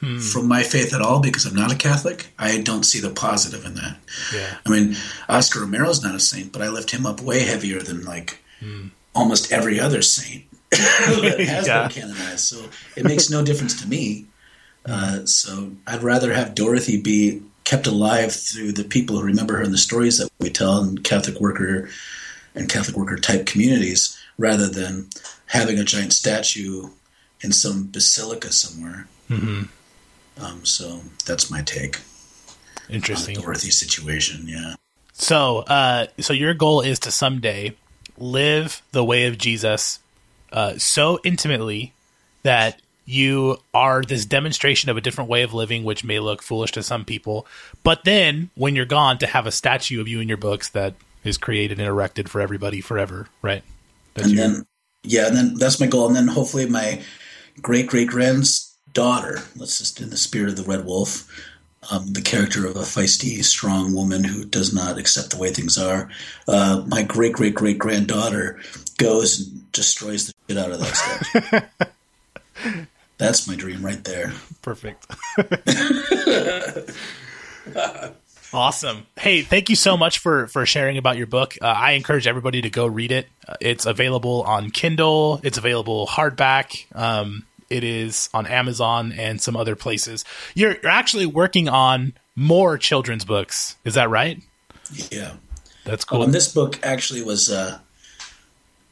hmm. 0.00 0.18
from 0.18 0.48
my 0.48 0.62
faith 0.62 0.92
at 0.92 1.00
all 1.00 1.20
because 1.20 1.46
I'm 1.46 1.54
not 1.54 1.72
a 1.72 1.76
Catholic. 1.76 2.32
I 2.38 2.60
don't 2.60 2.84
see 2.84 3.00
the 3.00 3.10
positive 3.10 3.64
in 3.64 3.74
that. 3.74 3.98
Yeah. 4.34 4.56
I 4.66 4.70
mean, 4.70 4.96
Oscar 5.28 5.60
Romero's 5.60 6.02
not 6.02 6.14
a 6.14 6.20
saint, 6.20 6.52
but 6.52 6.62
I 6.62 6.68
lift 6.68 6.90
him 6.90 7.06
up 7.06 7.20
way 7.20 7.40
heavier 7.40 7.80
than 7.80 8.04
like 8.04 8.40
hmm. 8.60 8.88
almost 9.14 9.52
every 9.52 9.78
other 9.78 10.02
saint 10.02 10.44
that 10.70 11.36
has 11.48 11.66
yeah. 11.66 11.82
been 11.82 11.90
canonized. 11.90 12.40
So 12.40 12.68
it 12.96 13.04
makes 13.04 13.30
no 13.30 13.44
difference 13.44 13.80
to 13.82 13.88
me. 13.88 14.26
Uh, 14.84 15.26
so 15.26 15.72
I'd 15.86 16.02
rather 16.02 16.32
have 16.32 16.54
Dorothy 16.54 17.00
be 17.00 17.42
kept 17.64 17.86
alive 17.86 18.32
through 18.32 18.72
the 18.72 18.84
people 18.84 19.18
who 19.18 19.26
remember 19.26 19.56
her 19.56 19.62
and 19.62 19.74
the 19.74 19.78
stories 19.78 20.16
that 20.16 20.30
we 20.38 20.48
tell 20.48 20.82
in 20.82 20.96
Catholic 20.98 21.38
worker 21.38 21.90
and 22.54 22.68
Catholic 22.68 22.96
worker 22.96 23.16
type 23.16 23.44
communities, 23.44 24.17
rather 24.38 24.68
than 24.68 25.08
having 25.46 25.78
a 25.78 25.84
giant 25.84 26.12
statue 26.12 26.88
in 27.40 27.52
some 27.52 27.90
basilica 27.90 28.52
somewhere. 28.52 29.08
Mm-hmm. 29.28 29.64
Um, 30.42 30.64
so 30.64 31.00
that's 31.26 31.50
my 31.50 31.62
take. 31.62 32.00
Interesting. 32.88 33.34
Dorothy 33.34 33.70
situation, 33.70 34.46
yeah. 34.46 34.76
So, 35.12 35.58
uh, 35.58 36.06
so 36.20 36.32
your 36.32 36.54
goal 36.54 36.80
is 36.80 37.00
to 37.00 37.10
someday 37.10 37.76
live 38.16 38.82
the 38.92 39.04
way 39.04 39.26
of 39.26 39.36
Jesus 39.36 39.98
uh, 40.52 40.78
so 40.78 41.18
intimately 41.24 41.92
that 42.42 42.80
you 43.04 43.56
are 43.72 44.02
this 44.02 44.24
demonstration 44.24 44.90
of 44.90 44.96
a 44.96 45.00
different 45.00 45.30
way 45.30 45.42
of 45.42 45.54
living, 45.54 45.82
which 45.82 46.04
may 46.04 46.18
look 46.18 46.42
foolish 46.42 46.72
to 46.72 46.82
some 46.82 47.04
people. 47.04 47.46
But 47.82 48.04
then, 48.04 48.50
when 48.54 48.76
you're 48.76 48.84
gone, 48.84 49.18
to 49.18 49.26
have 49.26 49.46
a 49.46 49.50
statue 49.50 50.00
of 50.00 50.08
you 50.08 50.20
in 50.20 50.28
your 50.28 50.36
books 50.36 50.68
that 50.70 50.94
is 51.24 51.38
created 51.38 51.78
and 51.78 51.88
erected 51.88 52.28
for 52.30 52.40
everybody 52.40 52.80
forever, 52.80 53.28
right? 53.42 53.64
That's 54.18 54.30
and 54.30 54.38
then, 54.38 54.66
yeah, 55.02 55.26
and 55.26 55.36
then 55.36 55.54
that's 55.54 55.80
my 55.80 55.86
goal. 55.86 56.06
And 56.06 56.16
then 56.16 56.28
hopefully, 56.28 56.66
my 56.66 57.02
great 57.60 57.86
great 57.86 58.08
granddaughter, 58.08 59.38
let's 59.56 59.78
just 59.78 60.00
in 60.00 60.10
the 60.10 60.16
spirit 60.16 60.50
of 60.50 60.56
the 60.56 60.64
Red 60.64 60.84
Wolf, 60.84 61.28
um, 61.90 62.12
the 62.12 62.22
character 62.22 62.66
of 62.66 62.76
a 62.76 62.80
feisty, 62.80 63.42
strong 63.44 63.94
woman 63.94 64.24
who 64.24 64.44
does 64.44 64.74
not 64.74 64.98
accept 64.98 65.30
the 65.30 65.38
way 65.38 65.50
things 65.50 65.78
are. 65.78 66.10
Uh, 66.46 66.84
my 66.86 67.02
great 67.02 67.32
great 67.32 67.54
great 67.54 67.78
granddaughter 67.78 68.60
goes 68.98 69.40
and 69.40 69.72
destroys 69.72 70.26
the 70.26 70.34
shit 70.48 70.58
out 70.58 70.72
of 70.72 70.80
that 70.80 70.96
statue. 70.96 72.86
That's 73.18 73.48
my 73.48 73.56
dream 73.56 73.84
right 73.84 74.02
there. 74.04 74.32
Perfect. 74.62 75.06
awesome. 78.52 79.06
Hey, 79.18 79.42
thank 79.42 79.68
you 79.70 79.76
so 79.76 79.96
much 79.96 80.18
for 80.18 80.46
for 80.48 80.66
sharing 80.66 80.98
about 80.98 81.16
your 81.16 81.26
book. 81.26 81.56
Uh, 81.60 81.66
I 81.66 81.92
encourage 81.92 82.26
everybody 82.26 82.62
to 82.62 82.70
go 82.70 82.86
read 82.86 83.12
it. 83.12 83.28
Uh, 83.46 83.54
it's 83.60 83.86
available 83.86 84.42
on 84.42 84.70
Kindle. 84.70 85.40
It's 85.42 85.58
available 85.58 86.06
hardback. 86.06 86.86
Um, 86.94 87.44
it 87.70 87.84
is 87.84 88.30
on 88.32 88.46
Amazon 88.46 89.12
and 89.12 89.40
some 89.40 89.56
other 89.56 89.76
places. 89.76 90.24
You're, 90.54 90.76
you're 90.82 90.90
actually 90.90 91.26
working 91.26 91.68
on 91.68 92.14
more 92.34 92.78
children's 92.78 93.24
books. 93.24 93.76
Is 93.84 93.94
that 93.94 94.08
right? 94.08 94.42
Yeah. 95.10 95.34
That's 95.84 96.04
cool. 96.04 96.22
Um, 96.22 96.32
this 96.32 96.52
book 96.52 96.78
actually 96.82 97.22
was. 97.22 97.50
Uh, 97.50 97.78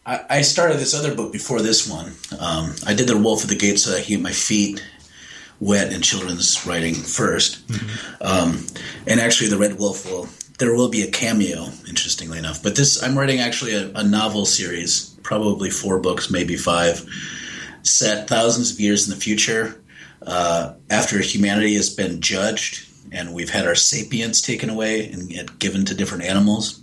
I, 0.07 0.25
I, 0.31 0.43
started 0.43 0.79
this 0.79 0.95
other 0.95 1.15
book 1.15 1.33
before 1.33 1.61
this 1.61 1.89
one. 1.89 2.13
Um, 2.39 2.75
I 2.87 2.95
did 2.95 3.09
the 3.09 3.19
Wolf 3.19 3.43
of 3.43 3.51
the 3.51 3.57
Gates 3.57 3.83
so 3.83 3.95
I 3.95 4.01
could 4.01 4.09
get 4.09 4.21
my 4.21 4.33
feet 4.33 4.83
wet 5.61 5.93
in 5.93 6.03
children's 6.03 6.67
writing 6.67 6.95
1st 6.95 7.63
mm-hmm. 7.63 8.23
um, 8.23 8.67
and 9.07 9.21
actually, 9.21 9.49
the 9.49 9.59
Red 9.59 9.79
Wolf 9.79 10.05
will. 10.05 10.29
There 10.59 10.75
will 10.75 10.89
be 10.89 11.03
a 11.03 11.11
cameo, 11.11 11.67
interestingly 11.87 12.39
enough. 12.39 12.63
But 12.63 12.77
this, 12.77 13.03
I'm 13.03 13.19
writing 13.19 13.41
actually 13.41 13.75
a, 13.75 13.91
a 13.95 14.03
novel 14.03 14.47
series, 14.47 15.11
probably 15.23 15.69
four 15.69 16.01
books, 16.01 16.31
maybe 16.31 16.57
five 16.57 17.07
set 17.83 18.27
thousands 18.27 18.73
of 18.73 18.81
years 18.81 19.07
in 19.07 19.15
the 19.15 19.21
future 19.21 19.81
uh, 20.23 20.73
after 20.91 21.19
humanity 21.21 21.75
has 21.75 21.91
been 21.91 22.21
judged 22.21 22.87
and 23.13 23.33
we've 23.33 23.51
had 23.51 23.67
our 23.67 23.75
sapience 23.75 24.43
taken 24.43 24.71
away 24.71 25.11
and 25.11 25.59
given 25.59 25.85
to 25.87 25.95
different 25.95 26.25
animals. 26.25 26.81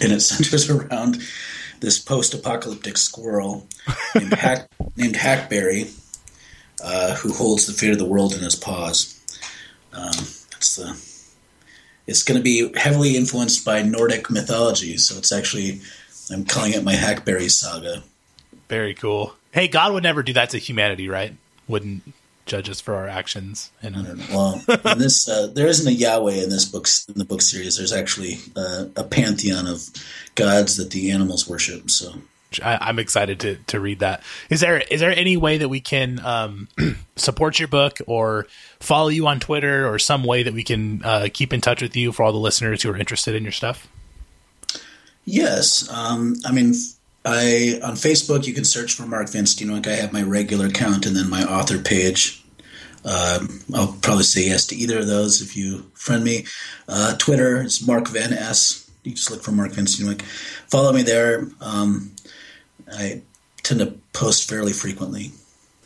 And 0.00 0.12
it 0.12 0.20
centers 0.20 0.68
around 0.70 1.22
this 1.80 1.98
post-apocalyptic 1.98 2.96
squirrel 2.96 3.66
named, 4.14 4.34
Hack, 4.34 4.68
named 4.96 5.16
Hackberry, 5.16 5.90
uh, 6.82 7.14
who 7.16 7.32
holds 7.32 7.66
the 7.66 7.72
fate 7.72 7.92
of 7.92 7.98
the 7.98 8.04
world 8.04 8.34
in 8.34 8.40
his 8.40 8.56
paws. 8.56 9.20
Um, 9.92 10.12
that's 10.50 10.76
the. 10.76 11.14
It's 12.06 12.22
going 12.22 12.38
to 12.38 12.44
be 12.44 12.70
heavily 12.76 13.16
influenced 13.16 13.64
by 13.64 13.80
Nordic 13.82 14.30
mythology, 14.30 14.98
so 14.98 15.16
it's 15.16 15.32
actually 15.32 15.80
I'm 16.30 16.44
calling 16.44 16.72
it 16.72 16.84
my 16.84 16.94
Hackberry 16.94 17.48
saga. 17.48 18.02
Very 18.68 18.94
cool. 18.94 19.34
Hey, 19.52 19.68
God 19.68 19.92
would 19.92 20.02
never 20.02 20.22
do 20.22 20.32
that 20.34 20.50
to 20.50 20.58
humanity, 20.58 21.08
right? 21.08 21.34
Wouldn't 21.68 22.02
judge 22.46 22.68
us 22.68 22.80
for 22.80 22.94
our 22.94 23.08
actions. 23.08 23.70
And 23.82 24.18
well, 24.28 24.62
in 24.68 24.98
this 24.98 25.28
uh, 25.28 25.46
there 25.46 25.66
isn't 25.66 25.86
a 25.86 25.94
Yahweh 25.94 26.42
in 26.42 26.50
this 26.50 26.64
book 26.64 26.86
in 27.08 27.18
the 27.18 27.24
book 27.24 27.42
series. 27.42 27.76
There's 27.76 27.92
actually 27.92 28.38
uh, 28.56 28.86
a 28.96 29.04
pantheon 29.04 29.66
of 29.66 29.88
gods 30.34 30.76
that 30.76 30.90
the 30.90 31.10
animals 31.10 31.48
worship. 31.48 31.90
So 31.90 32.14
I, 32.62 32.88
am 32.88 32.98
excited 32.98 33.40
to 33.40 33.56
to 33.56 33.80
read 33.80 34.00
that. 34.00 34.22
Is 34.50 34.60
there 34.60 34.78
is 34.78 35.00
there 35.00 35.16
any 35.16 35.36
way 35.36 35.58
that 35.58 35.68
we 35.68 35.80
can 35.80 36.20
um, 36.24 36.68
support 37.16 37.58
your 37.58 37.68
book 37.68 37.98
or 38.06 38.46
follow 38.80 39.08
you 39.08 39.26
on 39.26 39.40
Twitter 39.40 39.88
or 39.88 39.98
some 39.98 40.24
way 40.24 40.42
that 40.42 40.54
we 40.54 40.64
can 40.64 41.02
uh, 41.04 41.28
keep 41.32 41.52
in 41.52 41.60
touch 41.60 41.82
with 41.82 41.96
you 41.96 42.12
for 42.12 42.22
all 42.22 42.32
the 42.32 42.38
listeners 42.38 42.82
who 42.82 42.90
are 42.90 42.96
interested 42.96 43.34
in 43.34 43.42
your 43.42 43.52
stuff? 43.52 43.88
Yes, 45.24 45.88
um, 45.90 46.36
I 46.44 46.52
mean 46.52 46.74
I 47.24 47.80
on 47.82 47.94
Facebook 47.94 48.46
you 48.46 48.54
can 48.54 48.64
search 48.64 48.94
for 48.94 49.06
Mark 49.06 49.28
Van 49.30 49.44
Steenwyk. 49.44 49.86
I 49.86 49.96
have 49.96 50.12
my 50.12 50.22
regular 50.22 50.66
account 50.66 51.06
and 51.06 51.16
then 51.16 51.30
my 51.30 51.42
author 51.44 51.78
page. 51.78 52.44
Um, 53.04 53.60
I'll 53.74 53.98
probably 54.00 54.24
say 54.24 54.46
yes 54.46 54.66
to 54.68 54.76
either 54.76 55.00
of 55.00 55.06
those 55.06 55.42
if 55.42 55.56
you 55.56 55.90
friend 55.94 56.24
me. 56.24 56.46
Uh, 56.88 57.16
Twitter 57.16 57.62
is 57.62 57.86
Mark 57.86 58.08
Van 58.08 58.32
S. 58.32 58.90
You 59.02 59.12
just 59.12 59.30
look 59.30 59.42
for 59.42 59.52
Mark 59.52 59.72
Van 59.72 59.84
Steenwyk. 59.84 60.22
Follow 60.68 60.92
me 60.92 61.02
there. 61.02 61.48
Um, 61.60 62.13
I 62.90 63.22
tend 63.62 63.80
to 63.80 63.94
post 64.12 64.48
fairly 64.48 64.72
frequently. 64.72 65.32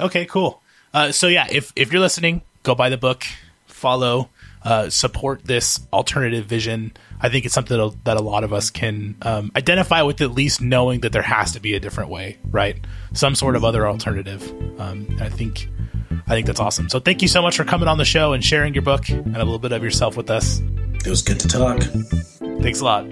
Okay, 0.00 0.26
cool. 0.26 0.62
Uh, 0.92 1.12
so 1.12 1.26
yeah, 1.26 1.46
if 1.50 1.72
if 1.76 1.92
you're 1.92 2.00
listening, 2.00 2.42
go 2.62 2.74
buy 2.74 2.88
the 2.88 2.96
book, 2.96 3.24
follow, 3.66 4.30
uh, 4.62 4.90
support 4.90 5.44
this 5.44 5.80
alternative 5.92 6.46
vision. 6.46 6.92
I 7.20 7.28
think 7.28 7.44
it's 7.44 7.54
something 7.54 7.76
that, 7.76 8.04
that 8.04 8.16
a 8.16 8.22
lot 8.22 8.44
of 8.44 8.52
us 8.52 8.70
can 8.70 9.16
um, 9.22 9.50
identify 9.56 10.02
with, 10.02 10.20
at 10.20 10.32
least 10.32 10.60
knowing 10.60 11.00
that 11.00 11.12
there 11.12 11.22
has 11.22 11.52
to 11.52 11.60
be 11.60 11.74
a 11.74 11.80
different 11.80 12.10
way, 12.10 12.38
right? 12.50 12.76
Some 13.12 13.34
sort 13.34 13.56
of 13.56 13.64
other 13.64 13.88
alternative. 13.88 14.42
Um, 14.80 15.16
I 15.20 15.28
think, 15.28 15.68
I 16.26 16.34
think 16.34 16.46
that's 16.46 16.60
awesome. 16.60 16.88
So 16.88 17.00
thank 17.00 17.22
you 17.22 17.28
so 17.28 17.42
much 17.42 17.56
for 17.56 17.64
coming 17.64 17.88
on 17.88 17.98
the 17.98 18.04
show 18.04 18.32
and 18.32 18.44
sharing 18.44 18.74
your 18.74 18.82
book 18.82 19.08
and 19.08 19.36
a 19.36 19.40
little 19.40 19.58
bit 19.58 19.72
of 19.72 19.82
yourself 19.82 20.16
with 20.16 20.30
us. 20.30 20.60
It 20.60 21.08
was 21.08 21.22
good 21.22 21.40
to 21.40 21.48
talk. 21.48 21.80
Thanks 22.60 22.80
a 22.80 22.84
lot. 22.84 23.06